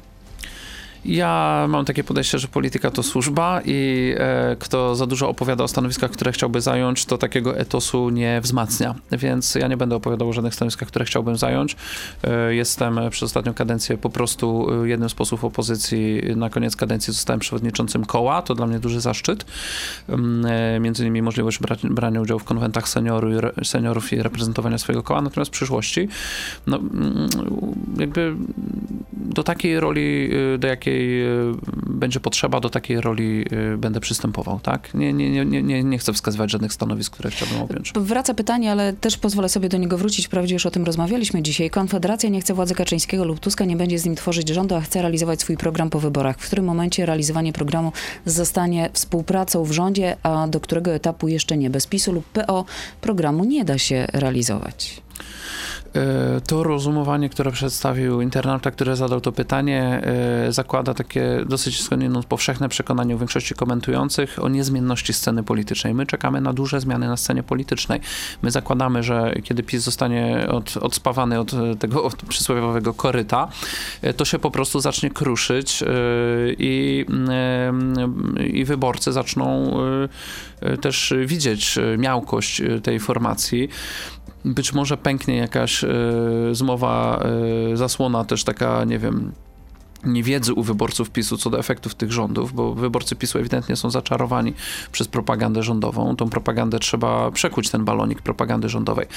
Ja 1.05 1.65
mam 1.69 1.85
takie 1.85 2.03
podejście, 2.03 2.39
że 2.39 2.47
polityka 2.47 2.91
to 2.91 3.03
służba 3.03 3.61
i 3.65 4.13
e, 4.17 4.55
kto 4.59 4.95
za 4.95 5.05
dużo 5.05 5.29
opowiada 5.29 5.63
o 5.63 5.67
stanowiskach, 5.67 6.11
które 6.11 6.31
chciałby 6.31 6.61
zająć, 6.61 7.05
to 7.05 7.17
takiego 7.17 7.57
etosu 7.57 8.09
nie 8.09 8.41
wzmacnia. 8.41 8.95
Więc 9.11 9.55
ja 9.55 9.67
nie 9.67 9.77
będę 9.77 9.95
opowiadał 9.95 10.29
o 10.29 10.33
żadnych 10.33 10.55
stanowiskach, 10.55 10.87
które 10.87 11.05
chciałbym 11.05 11.37
zająć. 11.37 11.75
E, 12.23 12.55
jestem 12.55 12.99
przez 13.09 13.23
ostatnią 13.23 13.53
kadencję 13.53 13.97
po 13.97 14.09
prostu 14.09 14.67
e, 14.83 14.87
jednym 14.89 15.09
z 15.09 15.13
posłów 15.13 15.45
opozycji. 15.45 16.21
Na 16.35 16.49
koniec 16.49 16.75
kadencji 16.75 17.13
zostałem 17.13 17.39
przewodniczącym 17.39 18.05
koła. 18.05 18.41
To 18.41 18.55
dla 18.55 18.67
mnie 18.67 18.79
duży 18.79 19.01
zaszczyt. 19.01 19.45
Mm, 20.09 20.39
E, 20.59 20.79
między 20.79 21.03
innymi 21.03 21.21
możliwość 21.21 21.59
brania 21.83 22.21
udziału 22.21 22.39
w 22.39 22.43
konwentach 22.43 22.89
seniorów 23.63 24.13
i 24.13 24.21
reprezentowania 24.21 24.77
swojego 24.77 25.03
koła. 25.03 25.21
Natomiast 25.21 25.51
w 25.51 25.53
przyszłości, 25.53 26.07
no, 26.67 26.77
mm, 26.77 27.29
jakby 27.99 28.35
do 29.13 29.43
takiej 29.43 29.79
roli, 29.79 30.29
y, 30.55 30.57
do 30.57 30.67
jakiej 30.67 30.88
y, 30.89 31.89
będzie 31.89 32.19
potrzeba, 32.19 32.59
do 32.59 32.69
takiej 32.69 33.01
roli 33.01 33.45
y, 33.73 33.77
będę 33.77 33.99
przystępował, 33.99 34.59
tak? 34.59 34.93
Nie, 34.93 35.13
nie, 35.13 35.45
nie- 35.45 35.63
nie, 35.63 35.83
nie 35.83 35.97
chcę 35.97 36.13
wskazywać 36.13 36.51
żadnych 36.51 36.73
stanowisk, 36.73 37.13
które 37.13 37.31
chciałbym 37.31 37.61
objąć. 37.61 37.93
Wraca 37.95 38.33
pytanie, 38.33 38.71
ale 38.71 38.93
też 38.93 39.17
pozwolę 39.17 39.49
sobie 39.49 39.69
do 39.69 39.77
niego 39.77 39.97
wrócić. 39.97 40.27
Wprawdzie 40.27 40.53
już 40.55 40.65
o 40.65 40.71
tym 40.71 40.83
rozmawialiśmy 40.85 41.41
dzisiaj. 41.41 41.69
Konfederacja 41.69 42.29
nie 42.29 42.41
chce 42.41 42.53
władzy 42.53 42.75
Kaczyńskiego 42.75 43.25
lub 43.25 43.39
Tuska, 43.39 43.65
nie 43.65 43.75
będzie 43.75 43.99
z 43.99 44.05
nim 44.05 44.15
tworzyć 44.15 44.49
rządu, 44.49 44.75
a 44.75 44.81
chce 44.81 45.01
realizować 45.01 45.41
swój 45.41 45.57
program 45.57 45.89
po 45.89 45.99
wyborach. 45.99 46.37
W 46.39 46.45
którym 46.47 46.65
momencie 46.65 47.05
realizowanie 47.05 47.53
programu 47.53 47.91
zostanie 48.25 48.89
współpracą 48.93 49.63
w 49.63 49.71
rządzie, 49.71 50.15
a 50.23 50.47
do 50.47 50.59
którego 50.59 50.91
etapu 50.91 51.27
jeszcze 51.27 51.57
nie? 51.57 51.69
Bez 51.69 51.87
PiSu 51.87 52.11
lub 52.11 52.25
PO 52.25 52.65
programu 53.01 53.43
nie 53.43 53.65
da 53.65 53.77
się 53.77 54.07
realizować. 54.13 55.01
E, 55.95 56.41
to 56.41 56.63
rozumowanie, 56.63 57.29
które 57.29 57.51
przedstawił 57.51 58.21
internauta, 58.21 58.71
który 58.71 58.95
zadał 58.95 59.21
to 59.21 59.31
pytanie, 59.31 60.01
e, 60.47 60.51
zakłada 60.51 60.93
takie 60.93 61.43
dosyć 61.45 61.81
skądinąd 61.81 62.25
powszechne 62.25 62.69
przekonanie 62.69 63.15
u 63.15 63.17
większości 63.17 63.55
komentujących 63.55 64.43
o 64.43 64.49
niezmienności 64.49 65.13
sceny 65.13 65.43
politycznej. 65.43 65.93
My 65.93 66.05
czekamy 66.05 66.41
na 66.41 66.53
duże 66.53 66.81
zmiany 66.81 67.07
na 67.07 67.17
scenie 67.17 67.43
politycznej. 67.43 67.99
My 68.41 68.51
zakładamy, 68.51 69.03
że 69.03 69.33
kiedy 69.43 69.63
PiS 69.63 69.83
zostanie 69.83 70.47
od, 70.51 70.77
odspawany 70.77 71.39
od 71.39 71.51
tego 71.79 72.03
od 72.03 72.15
przysłowiowego 72.15 72.93
koryta, 72.93 73.47
e, 74.01 74.13
to 74.13 74.25
się 74.25 74.39
po 74.39 74.51
prostu 74.51 74.79
zacznie 74.79 75.09
kruszyć 75.09 75.83
i, 76.57 77.05
i 78.53 78.65
wyborcy 78.65 79.11
zaczną 79.11 79.73
też 80.81 81.13
widzieć 81.25 81.79
miałkość 81.97 82.61
tej 82.83 82.99
formacji 82.99 83.69
być 84.45 84.73
może 84.73 84.97
pęknie 84.97 85.37
jakaś 85.37 85.83
y, 85.83 85.87
zmowa, 86.51 87.23
y, 87.73 87.77
zasłona 87.77 88.25
też 88.25 88.43
taka, 88.43 88.83
nie 88.83 88.99
wiem, 88.99 89.31
niewiedzy 90.03 90.53
u 90.53 90.63
wyborców 90.63 91.09
PiSu 91.09 91.37
co 91.37 91.49
do 91.49 91.59
efektów 91.59 91.95
tych 91.95 92.11
rządów, 92.11 92.53
bo 92.53 92.73
wyborcy 92.73 93.15
PiSu 93.15 93.39
ewidentnie 93.39 93.75
są 93.75 93.89
zaczarowani 93.89 94.53
przez 94.91 95.07
propagandę 95.07 95.63
rządową. 95.63 96.15
Tą 96.15 96.29
propagandę 96.29 96.79
trzeba 96.79 97.31
przekuć, 97.31 97.69
ten 97.69 97.85
balonik 97.85 98.21
propagandy 98.21 98.69
rządowej. 98.69 99.07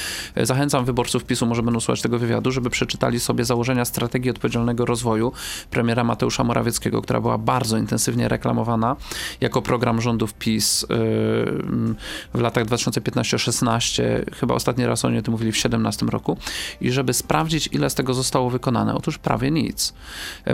Zachęcam 0.42 0.84
wyborców 0.84 1.24
PiSu, 1.24 1.46
może 1.46 1.62
będą 1.62 1.80
słuchać 1.80 2.02
tego 2.02 2.18
wywiadu, 2.18 2.50
żeby 2.50 2.70
przeczytali 2.70 3.20
sobie 3.20 3.44
założenia 3.44 3.84
strategii 3.84 4.30
odpowiedzialnego 4.30 4.86
rozwoju 4.86 5.32
premiera 5.70 6.04
Mateusza 6.04 6.44
Morawieckiego, 6.44 7.02
która 7.02 7.20
była 7.20 7.38
bardzo 7.38 7.78
intensywnie 7.78 8.28
reklamowana 8.28 8.96
jako 9.40 9.62
program 9.62 10.00
rządów 10.00 10.34
PiS 10.34 10.82
yy, 10.82 10.88
w 12.34 12.40
latach 12.40 12.64
2015-16. 12.64 14.02
Chyba 14.34 14.54
ostatni 14.54 14.86
raz 14.86 15.04
oni 15.04 15.18
o 15.18 15.22
tym 15.22 15.32
mówili 15.32 15.52
w 15.52 15.54
2017 15.54 16.06
roku. 16.06 16.36
I 16.80 16.92
żeby 16.92 17.12
sprawdzić, 17.12 17.68
ile 17.72 17.90
z 17.90 17.94
tego 17.94 18.14
zostało 18.14 18.50
wykonane. 18.50 18.94
Otóż 18.94 19.18
prawie 19.18 19.50
nic. 19.50 19.94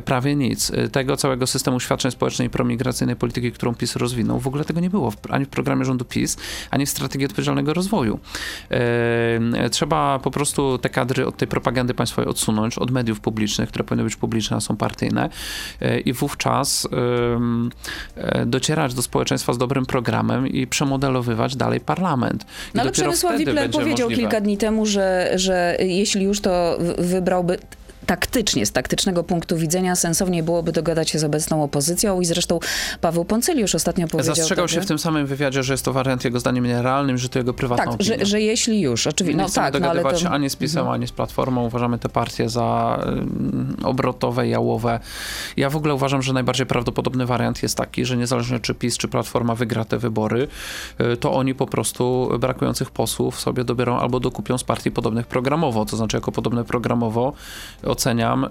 Prawie 0.05 0.18
prawie 0.19 0.37
nic. 0.37 0.71
Y, 0.71 0.89
tego 0.89 1.17
całego 1.17 1.47
systemu 1.47 1.81
świadczeń 1.81 2.11
społecznej 2.11 2.49
i 2.49 2.51
promigracyjnej 2.51 3.17
polityki, 3.17 3.53
którą 3.53 3.75
PiS 3.75 3.97
rozwinął, 3.97 4.41
w 4.41 4.47
ogóle 4.47 4.65
tego 4.65 4.81
nie 4.81 4.91
było 4.91 5.13
ani 5.31 5.45
w 5.45 5.49
programie 5.49 5.85
rządu 5.85 6.05
PiS, 6.05 6.37
ani 6.71 6.87
w 6.87 6.91
strategii 6.91 7.27
odpowiedzialnego 7.27 7.75
rozwoju. 7.75 8.19
Y, 9.67 9.71
trzeba 9.71 10.19
po 10.19 10.31
prostu 10.31 10.79
te 10.79 10.89
kadry 10.89 11.27
od 11.27 11.37
tej 11.37 11.49
propagandy 11.49 11.95
państwowej 11.95 12.31
odsunąć, 12.31 12.79
od 12.79 12.91
mediów 12.91 13.21
publicznych, 13.21 13.69
które 13.69 13.85
powinny 13.85 14.05
być 14.05 14.17
publiczne, 14.17 14.57
a 14.57 14.61
są 14.61 14.77
partyjne 14.77 15.31
y, 15.83 16.01
i 16.01 16.13
wówczas 16.13 16.89
docierać 18.47 18.95
do 18.95 19.03
społeczeństwa 19.03 19.53
z 19.53 19.59
dobrym 19.59 19.87
programem 19.87 20.47
i 20.47 20.67
przemodelowywać 20.67 21.57
dalej 21.57 21.81
parlament. 21.81 22.43
I 22.43 22.47
no 22.75 22.83
ale 22.83 22.91
Przemysław 22.91 23.39
Wipler 23.39 23.71
powiedział 23.71 24.09
możliwe. 24.09 24.31
kilka 24.31 24.41
dni 24.41 24.57
temu, 24.57 24.87
że, 24.87 25.33
że 25.35 25.77
jeśli 25.81 26.25
już 26.25 26.41
to 26.41 26.79
wybrałby 26.99 27.59
taktycznie, 28.09 28.67
z 28.67 28.73
taktycznego 28.73 29.25
punktu 29.25 29.57
widzenia 29.57 29.97
sensowniej 29.97 30.43
byłoby 30.43 30.73
dogadać 30.73 31.11
się 31.11 31.19
z 31.19 31.25
obecną 31.25 31.63
opozycją 31.63 32.21
i 32.21 32.25
zresztą 32.25 32.59
Paweł 33.01 33.25
Poncyliusz 33.25 33.75
ostatnio 33.75 34.09
powiedział... 34.09 34.35
Zastrzegał 34.35 34.69
się 34.69 34.81
w 34.81 34.87
tym 34.87 34.99
samym 34.99 35.27
wywiadzie, 35.27 35.63
że 35.63 35.73
jest 35.73 35.85
to 35.85 35.93
wariant 35.93 36.25
jego 36.25 36.41
zdaniem 36.41 36.65
nierealnym, 36.65 37.19
że 37.19 37.29
to 37.29 37.39
jego 37.39 37.55
prywatna 37.55 37.93
Tak, 37.93 38.03
że, 38.03 38.27
że, 38.27 38.41
jeśli 38.41 38.81
już, 38.81 39.07
oczywiście. 39.07 39.37
Nie 39.37 39.43
no 39.43 39.49
chcemy 39.49 39.67
tak, 39.67 39.73
dogadywać 39.73 40.13
no, 40.13 40.19
się 40.19 40.25
to... 40.25 40.31
ani 40.31 40.51
z 40.51 40.57
PiSem, 40.57 40.81
mhm. 40.81 40.95
ani 40.95 41.07
z 41.07 41.13
Platformą. 41.13 41.67
Uważamy 41.67 41.99
te 41.99 42.09
partie 42.09 42.49
za 42.49 42.99
y, 43.83 43.87
obrotowe, 43.87 44.49
jałowe. 44.49 45.01
Ja 45.57 45.71
w 45.71 45.77
ogóle 45.77 45.95
uważam, 45.95 46.23
że 46.23 46.33
najbardziej 46.33 46.67
prawdopodobny 46.67 47.27
wariant 47.27 47.63
jest 47.63 47.77
taki, 47.77 48.05
że 48.05 48.17
niezależnie 48.17 48.61
czy 48.61 48.75
PiS, 48.75 48.99
czy 48.99 49.09
Platforma 49.09 49.55
wygra 49.55 49.85
te 49.85 49.99
wybory, 49.99 50.49
y, 51.01 51.17
to 51.17 51.33
oni 51.33 51.55
po 51.55 51.67
prostu 51.67 52.31
brakujących 52.41 52.91
posłów 52.91 53.41
sobie 53.41 53.65
dobiorą 53.65 53.99
albo 53.99 54.21
dokupią 54.21 54.59
z 54.59 54.65
partii 54.65 54.91
podobnych 54.91 55.27
programowo. 55.27 55.85
To 55.85 55.97
znaczy 55.97 56.17
jako 56.17 56.33
podobne 56.33 56.65
programowo 56.65 57.33
oceniam 57.99 58.45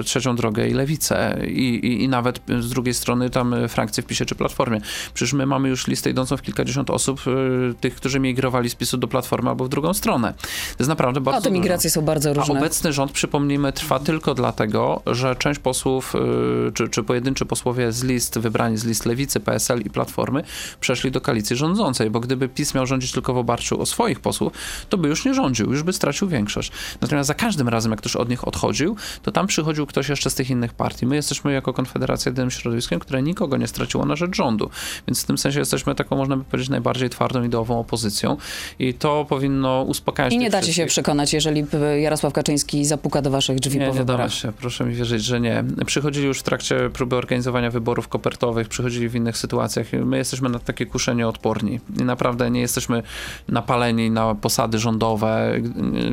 y, 0.00 0.04
Trzecią 0.04 0.36
Drogę 0.36 0.68
i 0.68 0.74
Lewicę 0.74 1.38
i, 1.46 1.74
i, 1.74 2.02
i, 2.02 2.08
nawet 2.08 2.40
z 2.60 2.68
drugiej 2.68 2.94
strony 2.94 3.30
tam 3.30 3.54
frakcje 3.68 4.02
w 4.02 4.06
PiSie 4.06 4.26
czy 4.26 4.34
Platformie. 4.34 4.80
Przecież 5.14 5.32
my 5.32 5.46
mamy 5.46 5.68
już 5.68 5.86
listę 5.86 6.10
idącą 6.10 6.36
w 6.36 6.42
kilkadziesiąt 6.42 6.90
osób, 6.90 7.20
y, 7.26 7.74
tych, 7.80 7.94
którzy 7.94 8.20
migrowali 8.20 8.70
z 8.70 8.74
PiSu 8.74 8.96
do 8.96 9.08
Platformy 9.08 9.50
albo 9.50 9.64
w 9.64 9.68
drugą 9.68 9.94
stronę. 9.94 10.34
To 10.42 10.76
jest 10.78 10.88
naprawdę 10.88 11.20
bardzo 11.20 11.38
A 11.38 11.42
te 11.42 11.50
migracje 11.50 11.90
są 11.90 12.02
bardzo 12.02 12.34
różne. 12.34 12.54
A 12.54 12.58
obecny 12.58 12.92
rząd, 12.92 13.12
przypomnijmy, 13.12 13.72
trwa 13.72 13.98
tylko 13.98 14.34
dlatego, 14.34 15.02
że 15.06 15.36
część 15.36 15.60
posłów, 15.60 16.14
y, 16.68 16.72
czy, 16.72 16.88
czy 16.88 17.02
pojedynczy 17.02 17.46
posłowie 17.46 17.92
z 17.92 18.04
list, 18.04 18.38
wybrani 18.38 18.76
z 18.76 18.84
list 18.84 19.06
Lewicy, 19.06 19.40
PSL 19.40 19.80
i 19.80 19.90
Platformy, 19.90 20.42
przeszli 20.80 21.10
do 21.10 21.20
koalicji 21.20 21.56
rządzącej, 21.56 22.10
bo 22.10 22.20
gdyby 22.20 22.48
PiS 22.48 22.74
miał 22.74 22.86
rządzić 22.86 23.12
tylko 23.12 23.34
w 23.34 23.38
oparciu 23.38 23.80
o 23.80 23.86
swoich 23.86 24.20
posłów, 24.20 24.52
to 24.88 24.98
by 24.98 25.08
już 25.08 25.24
nie 25.24 25.34
rządził, 25.34 25.70
już 25.70 25.82
by 25.82 25.92
stracił 25.92 26.28
większość. 26.28 26.72
Natomiast 27.00 27.26
za 27.26 27.34
każdym 27.34 27.68
razem, 27.68 27.92
jak 27.92 28.00
ktoś 28.00 28.16
od 28.16 28.28
nich 28.28 28.48
odchodził, 28.48 28.87
to 29.22 29.32
tam 29.32 29.46
przychodził 29.46 29.86
ktoś 29.86 30.08
jeszcze 30.08 30.30
z 30.30 30.34
tych 30.34 30.50
innych 30.50 30.74
partii. 30.74 31.06
My 31.06 31.16
jesteśmy 31.16 31.52
jako 31.52 31.72
Konfederacja 31.72 32.30
jedynym 32.30 32.50
środowiskiem, 32.50 33.00
które 33.00 33.22
nikogo 33.22 33.56
nie 33.56 33.66
straciło 33.66 34.04
na 34.04 34.16
rzecz 34.16 34.36
rządu. 34.36 34.70
Więc 35.06 35.22
w 35.22 35.26
tym 35.26 35.38
sensie 35.38 35.58
jesteśmy 35.58 35.94
taką, 35.94 36.16
można 36.16 36.36
by 36.36 36.44
powiedzieć, 36.44 36.68
najbardziej 36.70 37.10
twardą 37.10 37.42
ideową 37.42 37.80
opozycją 37.80 38.36
i 38.78 38.94
to 38.94 39.26
powinno 39.28 39.82
uspokajać. 39.82 40.32
I 40.32 40.38
nie 40.38 40.50
dacie 40.50 40.72
się 40.72 40.86
przekonać, 40.86 41.32
jeżeli 41.32 41.64
Jarosław 42.00 42.32
Kaczyński 42.32 42.84
zapuka 42.84 43.22
do 43.22 43.30
waszych 43.30 43.60
drzwi 43.60 43.78
nie, 43.78 43.86
po 43.86 43.92
nie 43.92 43.98
wyborach. 43.98 44.26
Nie 44.26 44.36
się, 44.36 44.52
proszę 44.52 44.84
mi 44.84 44.94
wierzyć, 44.94 45.24
że 45.24 45.40
nie. 45.40 45.64
Przychodzili 45.86 46.26
już 46.26 46.38
w 46.38 46.42
trakcie 46.42 46.90
próby 46.92 47.16
organizowania 47.16 47.70
wyborów 47.70 48.08
kopertowych, 48.08 48.68
przychodzili 48.68 49.08
w 49.08 49.14
innych 49.14 49.36
sytuacjach. 49.36 49.86
My 50.04 50.16
jesteśmy 50.16 50.48
na 50.48 50.58
takie 50.58 50.86
kuszenie 50.86 51.28
odporni 51.28 51.80
i 52.00 52.04
naprawdę 52.04 52.50
nie 52.50 52.60
jesteśmy 52.60 53.02
napaleni 53.48 54.10
na 54.10 54.34
posady 54.34 54.78
rządowe. 54.78 55.52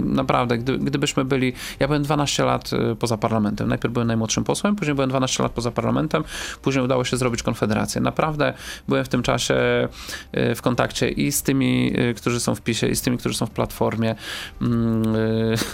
Naprawdę, 0.03 0.57
gdy, 0.57 0.77
gdybyśmy 0.77 1.25
byli, 1.25 1.53
ja 1.79 1.87
byłem 1.87 2.03
12 2.03 2.43
lat 2.43 2.54
y, 2.73 2.95
poza 2.95 3.17
parlamentem. 3.17 3.69
Najpierw 3.69 3.93
byłem 3.93 4.07
najmłodszym 4.07 4.43
posłem, 4.43 4.75
później 4.75 4.95
byłem 4.95 5.09
12 5.09 5.43
lat 5.43 5.51
poza 5.51 5.71
parlamentem, 5.71 6.23
później 6.61 6.85
udało 6.85 7.05
się 7.05 7.17
zrobić 7.17 7.43
konfederację. 7.43 8.01
Naprawdę 8.01 8.53
byłem 8.87 9.05
w 9.05 9.09
tym 9.09 9.23
czasie 9.23 9.55
y, 10.37 10.55
w 10.55 10.61
kontakcie 10.61 11.09
i 11.09 11.31
z 11.31 11.43
tymi, 11.43 11.99
y, 11.99 12.13
którzy 12.13 12.39
są 12.39 12.55
w 12.55 12.61
PiSie, 12.61 12.87
i 12.87 12.95
z 12.95 13.01
tymi, 13.01 13.17
którzy 13.17 13.35
są 13.35 13.45
w 13.45 13.51
Platformie. 13.51 14.15
Mm, 14.61 15.03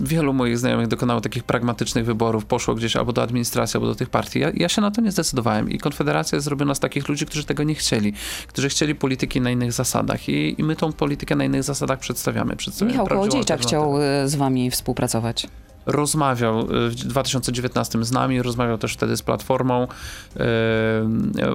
wielu 0.00 0.32
moich 0.32 0.58
znajomych 0.58 0.88
dokonało 0.88 1.20
takich 1.20 1.44
pragmatycznych 1.44 2.04
wyborów, 2.04 2.44
poszło 2.44 2.74
gdzieś 2.74 2.96
albo 2.96 3.12
do 3.12 3.22
administracji, 3.22 3.78
albo 3.78 3.86
do 3.86 3.94
tych 3.94 4.10
partii. 4.10 4.40
Ja, 4.40 4.50
ja 4.54 4.68
się 4.68 4.82
na 4.82 4.90
to 4.90 5.00
nie 5.00 5.12
zdecydowałem 5.12 5.70
i 5.70 5.78
Konfederacja 5.78 6.36
jest 6.36 6.44
zrobiona 6.44 6.74
z 6.74 6.80
takich 6.80 7.08
ludzi, 7.08 7.26
którzy 7.26 7.44
tego 7.44 7.62
nie 7.62 7.74
chcieli, 7.74 8.12
którzy 8.48 8.68
chcieli 8.68 8.94
polityki 8.94 9.40
na 9.40 9.50
innych 9.50 9.72
zasadach 9.72 10.28
i, 10.28 10.60
i 10.60 10.64
my 10.64 10.76
tą 10.76 10.92
politykę 10.92 11.36
na 11.36 11.44
innych 11.44 11.62
zasadach 11.62 11.98
przedstawiamy. 11.98 12.56
przedstawiamy 12.56 12.92
Michał 12.92 13.06
Kołodziejczak 13.06 13.60
chciał 13.60 13.94
z 14.24 14.34
wami 14.34 14.70
współpracować 14.70 15.46
rozmawiał 15.86 16.66
w 16.66 16.94
2019 16.94 18.04
z 18.04 18.12
nami, 18.12 18.42
rozmawiał 18.42 18.78
też 18.78 18.92
wtedy 18.92 19.16
z 19.16 19.22
Platformą. 19.22 19.88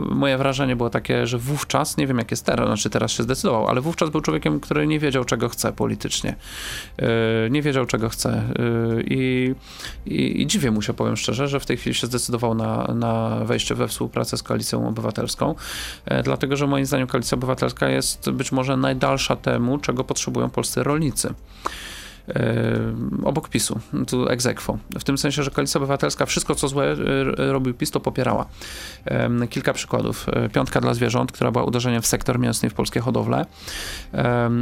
Moje 0.09 0.37
wrażenie 0.37 0.75
było 0.75 0.89
takie, 0.89 1.27
że 1.27 1.37
wówczas, 1.37 1.97
nie 1.97 2.07
wiem 2.07 2.17
jak 2.17 2.31
jest 2.31 2.45
teraz, 2.45 2.67
znaczy 2.67 2.89
teraz 2.89 3.11
się 3.11 3.23
zdecydował, 3.23 3.67
ale 3.67 3.81
wówczas 3.81 4.09
był 4.09 4.21
człowiekiem, 4.21 4.59
który 4.59 4.87
nie 4.87 4.99
wiedział, 4.99 5.25
czego 5.25 5.49
chce 5.49 5.73
politycznie. 5.73 6.35
Nie 7.51 7.61
wiedział, 7.61 7.85
czego 7.85 8.09
chce. 8.09 8.43
I, 9.05 9.55
i, 10.05 10.41
i 10.41 10.47
dziwię 10.47 10.71
mu 10.71 10.81
się, 10.81 10.93
powiem 10.93 11.17
szczerze, 11.17 11.47
że 11.47 11.59
w 11.59 11.65
tej 11.65 11.77
chwili 11.77 11.95
się 11.95 12.07
zdecydował 12.07 12.55
na, 12.55 12.87
na 12.95 13.39
wejście 13.45 13.75
we 13.75 13.87
współpracę 13.87 14.37
z 14.37 14.43
Koalicją 14.43 14.87
Obywatelską, 14.87 15.55
dlatego, 16.23 16.55
że 16.55 16.67
moim 16.67 16.85
zdaniem 16.85 17.07
Koalicja 17.07 17.35
Obywatelska 17.35 17.89
jest 17.89 18.29
być 18.29 18.51
może 18.51 18.77
najdalsza 18.77 19.35
temu, 19.35 19.77
czego 19.77 20.03
potrzebują 20.03 20.49
polscy 20.49 20.83
rolnicy 20.83 21.33
obok 23.23 23.49
PiSu, 23.49 23.79
tu 24.07 24.29
egzekwo. 24.29 24.77
W 24.99 25.03
tym 25.03 25.17
sensie, 25.17 25.43
że 25.43 25.51
Koalicja 25.51 25.77
Obywatelska 25.77 26.25
wszystko, 26.25 26.55
co 26.55 26.67
złe 26.67 26.95
robił 27.37 27.73
PiS, 27.73 27.91
to 27.91 27.99
popierała. 27.99 28.45
Kilka 29.49 29.73
przykładów. 29.73 30.25
E, 30.29 30.49
piątka 30.49 30.81
dla 30.81 30.93
zwierząt, 30.93 31.31
która 31.31 31.51
była 31.51 31.63
uderzeniem 31.63 32.01
w 32.01 32.07
sektor 32.07 32.39
mięsny 32.39 32.69
w 32.69 32.73
polskie 32.73 32.99
hodowle. 32.99 33.45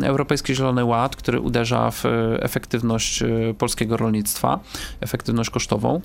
Europejski 0.04 0.56
Zielony 0.56 0.86
Ład, 0.86 1.16
który 1.16 1.40
uderza 1.40 1.92
w 1.92 2.06
e, 2.06 2.10
efektywność 2.44 3.22
e, 3.22 3.28
polskiego 3.58 3.98
rolnictwa, 3.98 4.60
efektywność 5.02 5.50
kosztową. 5.50 6.02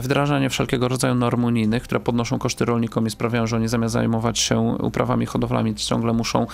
Wdrażanie 0.00 0.50
wszelkiego 0.50 0.88
rodzaju 0.88 1.14
norm 1.14 1.44
unijnych, 1.44 1.82
które 1.82 2.00
podnoszą 2.00 2.38
koszty 2.38 2.64
rolnikom 2.64 3.06
i 3.06 3.10
sprawiają, 3.10 3.46
że 3.46 3.56
oni 3.56 3.68
zamiast 3.68 3.92
zajmować 3.92 4.38
się 4.38 4.60
uprawami 4.60 5.26
hodowlami, 5.26 5.74
ciągle 5.74 6.12
muszą 6.12 6.46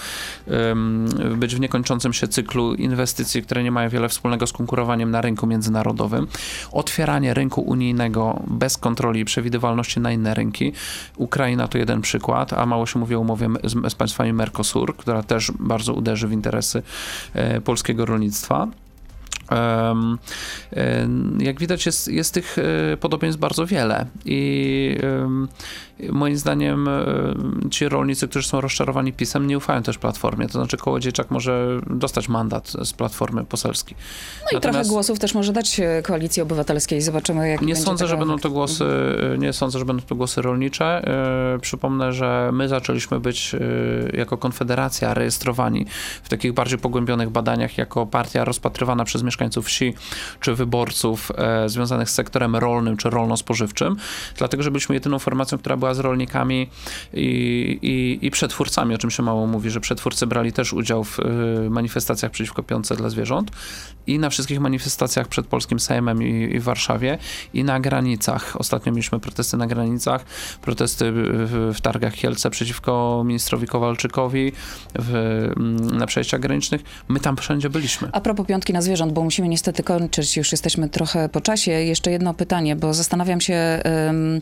być 1.37 1.57
w 1.57 1.61
niekończącym 1.61 2.13
się 2.13 2.29
cyklu 2.29 2.75
inwestycji, 2.75 3.43
które 3.43 3.63
nie 3.63 3.71
mają 3.71 3.89
wiele 3.89 4.09
wspólnego 4.09 4.18
wspólnego 4.19 4.47
z 4.47 4.53
konkurowaniem 4.53 5.11
na 5.11 5.21
rynku 5.21 5.47
międzynarodowym, 5.47 6.27
otwieranie 6.73 7.35
rynku 7.35 7.61
unijnego 7.61 8.43
bez 8.47 8.79
kontroli 8.79 9.21
i 9.21 9.25
przewidywalności 9.25 10.01
na 10.01 10.13
inne 10.13 10.35
rynki. 10.35 10.73
Ukraina 11.17 11.69
to 11.69 11.79
jeden 11.79 12.01
przykład, 12.01 12.53
a 12.53 12.67
mało 12.67 12.87
się 12.87 12.99
mówi 12.99 13.15
o 13.15 13.21
umowie 13.21 13.49
z, 13.65 13.93
z 13.93 13.95
państwami 13.95 14.33
Mercosur, 14.33 14.97
która 14.97 15.23
też 15.23 15.53
bardzo 15.59 15.95
uderzy 15.95 16.29
w 16.29 16.33
interesy 16.33 16.83
e, 17.35 17.61
polskiego 17.61 18.07
rolnictwa. 18.07 18.69
Jak 21.39 21.61
widać, 21.61 21.87
jest, 21.87 22.09
jest 22.09 22.35
tych 22.35 22.57
e, 22.59 22.97
podobieństw 22.97 23.41
bardzo 23.41 23.67
wiele. 23.67 24.07
I 24.25 24.99
moim 26.13 26.37
zdaniem 26.37 26.89
e, 26.89 27.71
ci 27.71 27.89
rolnicy, 27.89 28.29
którzy 28.29 28.49
są 28.49 28.61
rozczarowani 28.61 29.13
pisem, 29.13 29.47
nie 29.47 29.57
ufają 29.57 29.83
też 29.83 29.99
Platformie. 29.99 30.47
To 30.47 30.53
znaczy 30.53 30.77
Kołodziejczak 30.77 31.31
może 31.31 31.81
dostać 31.87 32.29
mandat 32.29 32.73
z 32.85 32.93
Platformy 32.93 33.45
Poselskiej. 33.45 33.97
No 34.53 34.59
i 34.59 34.61
trochę 34.61 34.85
głosów 34.85 35.19
też 35.19 35.35
może 35.35 35.53
dać 35.53 35.81
e, 35.81 36.03
Koalicji 36.03 36.43
Obywatelskiej. 36.43 37.03
Zobaczymy, 37.03 37.49
jak 37.49 37.63
Nie 37.63 37.77
sądzę, 37.77 38.07
że 38.07 38.17
będą 38.17 38.39
to 38.39 38.51
głosy, 38.51 38.85
nie 39.39 39.53
sądzę, 39.53 39.79
że 39.79 39.85
będą 39.85 40.03
to 40.03 40.15
głosy 40.15 40.43
rolnicze. 40.43 40.85
E, 41.55 41.59
Przypomnę, 41.59 42.13
że 42.13 42.51
my 42.53 42.69
zaczęliśmy 42.69 43.21
być 43.21 43.57
jako 44.13 44.39
Konfederacja 44.39 45.15
rejestrowani 45.15 45.87
w 46.23 46.29
takich 46.29 46.53
bardziej 46.53 46.79
pogłębionych 46.79 47.31
badaniach 47.31 47.79
jako 47.79 48.07
partia 48.07 48.45
rozpatrywana 48.45 49.05
przez 49.05 49.23
mieszkańców 49.23 49.67
wsi 49.67 49.95
czy 50.41 50.55
wyborców 50.55 51.33
związanych 51.67 52.11
z 52.11 52.15
sektorem 52.15 52.57
rolnym 52.57 52.97
czy 52.97 53.11
rolno-spożywczym, 53.11 53.97
dlatego, 54.37 54.63
że 54.63 54.71
byliśmy 54.71 54.95
jedyną 54.95 55.19
formacją, 55.19 55.59
która 55.59 55.77
była 55.77 55.88
z 55.95 55.99
rolnikami 55.99 56.71
i, 57.15 57.79
i, 57.83 58.27
i 58.27 58.31
przetwórcami, 58.31 58.95
o 58.95 58.99
czym 58.99 59.11
się 59.11 59.23
mało 59.23 59.47
mówi, 59.47 59.71
że 59.71 59.81
przetwórcy 59.81 60.27
brali 60.27 60.53
też 60.53 60.73
udział 60.73 61.05
w 61.05 61.21
e, 61.21 61.71
manifestacjach 61.71 62.33
przeciwko 62.33 62.63
piątce 62.63 62.97
dla 62.97 63.09
zwierząt 63.09 63.51
i 64.07 64.19
na 64.19 64.31
wszystkich 64.31 64.61
manifestacjach 64.61 65.29
przed 65.29 65.47
Polskim 65.47 65.81
Sejmem 65.81 66.23
i, 66.23 66.55
i 66.55 66.59
w 66.59 66.63
Warszawie 66.63 67.19
i 67.55 67.65
na 67.65 67.81
granicach. 67.81 68.57
Ostatnio 68.61 68.93
mieliśmy 68.93 69.21
protesty 69.21 69.57
na 69.57 69.67
granicach, 69.67 70.25
protesty 70.63 71.13
w, 71.13 71.73
w 71.75 71.81
targach 71.81 72.15
Kielce 72.15 72.51
przeciwko 72.51 73.23
ministrowi 73.27 73.67
Kowalczykowi 73.67 74.53
w, 74.99 75.15
mm, 75.57 75.99
na 75.99 76.07
przejściach 76.07 76.41
granicznych. 76.41 76.83
My 77.09 77.21
tam 77.21 77.37
wszędzie 77.37 77.71
byliśmy. 77.71 78.09
A 78.13 78.21
propos 78.21 78.47
piątki 78.47 78.73
na 78.73 78.83
zwierząt, 78.83 79.13
bo 79.13 79.25
musimy 79.25 79.49
niestety 79.49 79.83
kończyć, 79.83 80.37
już 80.37 80.53
jesteśmy 80.53 80.89
trochę 80.89 81.29
po 81.29 81.41
czasie. 81.41 81.71
Jeszcze 81.71 82.11
jedno 82.11 82.35
pytanie, 82.35 82.77
bo 82.77 82.95
zastanawiam 82.95 83.41
się, 83.41 83.83
ym, 84.09 84.41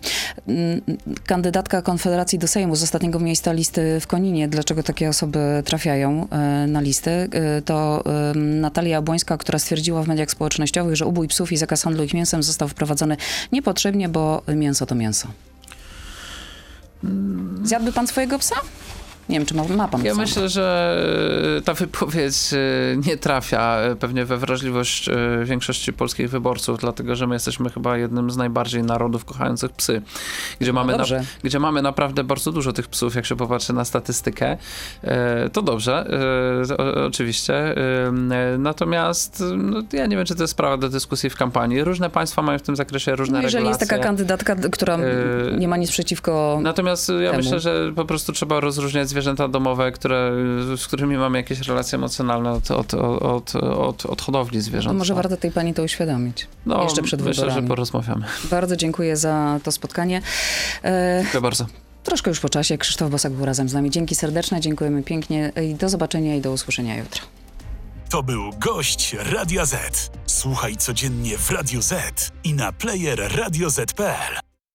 kandydatka 1.37 1.83
Konfederacji 1.83 2.39
do 2.39 2.49
Sejmu 2.49 2.77
z 2.77 2.83
ostatniego 2.83 3.19
miejsca 3.19 3.53
listy 3.53 4.01
w 4.01 4.07
Koninie, 4.07 4.49
dlaczego 4.49 4.83
takie 4.83 5.09
osoby 5.09 5.63
trafiają 5.65 6.29
y, 6.65 6.67
na 6.67 6.81
listy, 6.81 7.11
y, 7.59 7.63
to 7.63 8.05
Natalia 8.35 9.03
Błońska, 9.03 9.39
która 9.39 9.59
stwierdziła 9.59 10.03
w 10.03 10.09
mediach 10.09 10.31
społecznościowych, 10.31 10.97
że 10.97 11.07
ubój 11.07 11.29
psów 11.29 11.53
i 11.53 11.57
zakaz 11.57 11.83
handlu 11.83 12.05
ich 12.05 12.15
mięsem 12.15 12.43
został 12.43 12.69
wprowadzony 12.69 13.17
niepotrzebnie, 13.53 14.09
bo 14.09 14.43
mięso 14.49 14.87
to 14.87 14.95
mięso. 14.95 15.29
Zjadłby 17.63 17.93
pan 17.93 18.07
swojego 18.07 18.39
psa? 18.39 18.57
Nie 19.29 19.39
wiem, 19.39 19.47
czy 19.47 19.55
ma, 19.55 19.65
ma 19.65 19.89
pan 19.89 20.05
Ja 20.05 20.15
myślę, 20.15 20.49
że 20.49 20.97
e, 21.59 21.63
ta 21.63 21.75
wypowiedź 21.75 22.53
e, 22.53 22.57
nie 23.07 23.17
trafia 23.17 23.77
e, 23.77 23.97
pewnie 23.97 24.25
we 24.25 24.37
wrażliwość 24.37 25.11
większości 25.45 25.93
polskich 25.93 26.31
wyborców, 26.31 26.79
dlatego 26.79 27.17
że 27.17 27.27
my 27.27 27.35
jesteśmy 27.35 27.71
chyba 27.71 27.99
jednym 27.99 28.31
z 28.31 28.37
najbardziej 28.37 28.83
narodów 28.83 29.25
kochających 29.25 29.73
psy, 29.73 30.03
gdzie 30.61 30.73
mamy, 30.73 30.97
na, 30.97 31.05
gdzie 31.43 31.59
mamy 31.59 31.83
naprawdę 31.83 32.25
bardzo 32.25 32.53
dużo 32.53 32.73
tych 32.73 32.89
psów, 32.89 33.15
jak 33.15 33.27
się 33.27 33.37
popatrzy 33.37 33.73
na 33.73 33.85
statystykę. 33.85 34.57
To 35.53 35.63
dobrze, 35.63 36.07
oczywiście. 37.07 37.75
Natomiast 38.59 39.43
no, 39.57 39.83
ja 39.93 40.07
nie 40.07 40.17
wiem, 40.17 40.27
czy 40.27 40.35
to 40.35 40.43
jest 40.43 40.51
sprawa 40.51 40.77
do 40.77 40.89
dyskusji 40.89 41.31
w 41.31 41.37
kampanii. 41.37 41.85
Różne 41.85 42.11
państwa 42.11 42.43
mają 42.43 42.59
w 42.59 42.63
tym 42.63 42.77
zakresie 42.77 43.17
różne 43.17 43.39
No, 43.39 43.43
jeżeli 43.43 43.67
jest 43.67 43.81
regulacje. 43.81 43.99
taka 43.99 44.09
kandydatka, 44.09 44.57
która 44.73 44.99
nie 45.59 45.69
ma 45.69 45.77
nic 45.77 45.91
przeciwko... 45.91 46.59
Natomiast 46.63 47.09
ja 47.09 47.31
temu. 47.31 47.43
myślę, 47.43 47.61
że 47.61 47.93
po 47.97 48.05
prostu 48.05 48.33
trzeba 48.33 48.61
rozróżniać 48.61 49.09
zwierzęta 49.17 49.49
domowe, 49.49 49.93
które, 49.93 50.31
z 50.77 50.87
którymi 50.87 51.17
mamy 51.17 51.39
jakieś 51.39 51.61
relacje 51.61 51.97
emocjonalne 51.97 52.53
od, 52.53 52.71
od, 52.71 52.95
od, 52.95 53.55
od, 53.57 54.07
od 54.07 54.23
hodowli 54.23 54.59
To 54.59 54.65
zwierząt. 54.65 54.99
może 54.99 55.15
warto 55.15 55.37
tej 55.37 55.51
pani 55.51 55.75
to 55.75 55.83
uświadomić. 55.83 56.47
no, 56.67 56.83
jeszcze 56.83 57.03
przed 57.03 57.23
myślę, 57.23 57.43
wyborami. 57.43 57.63
że 57.63 57.69
porozmawiamy. 57.69 58.27
Bardzo 58.51 58.77
dziękuję 58.77 59.17
za 59.17 59.61
to 59.63 59.73
spotkanie. 59.73 60.23
E, 60.85 61.19
Dziękuję 61.23 61.41
bardzo. 61.41 61.67
troszkę 62.05 62.31
już 62.31 62.41
po 62.41 62.49
czasie. 62.49 62.79
Krzysztof 62.79 63.11
Bosak 63.11 63.33
był 63.33 63.45
razem 63.45 63.69
z 63.69 63.75
nami. 63.75 63.91
Dzięki 63.91 64.15
serdeczne, 64.15 64.61
dziękujemy 64.61 65.03
pięknie 65.03 65.53
i 65.71 65.75
do 65.75 65.89
zobaczenia 65.89 66.37
i 66.37 66.41
do 66.41 66.53
usłyszenia 66.53 66.97
jutro. 66.97 67.23
To 68.11 68.23
był 68.23 68.51
gość 68.59 69.17
Radia 69.33 69.65
Z. 69.65 70.11
Słuchaj 70.27 70.77
codziennie 70.77 71.39
w 71.39 71.51
Radio 71.51 71.83
Z 71.83 71.93
i 72.45 72.55
na 72.55 72.73
player 72.73 73.37
radioz.pl. 73.37 74.37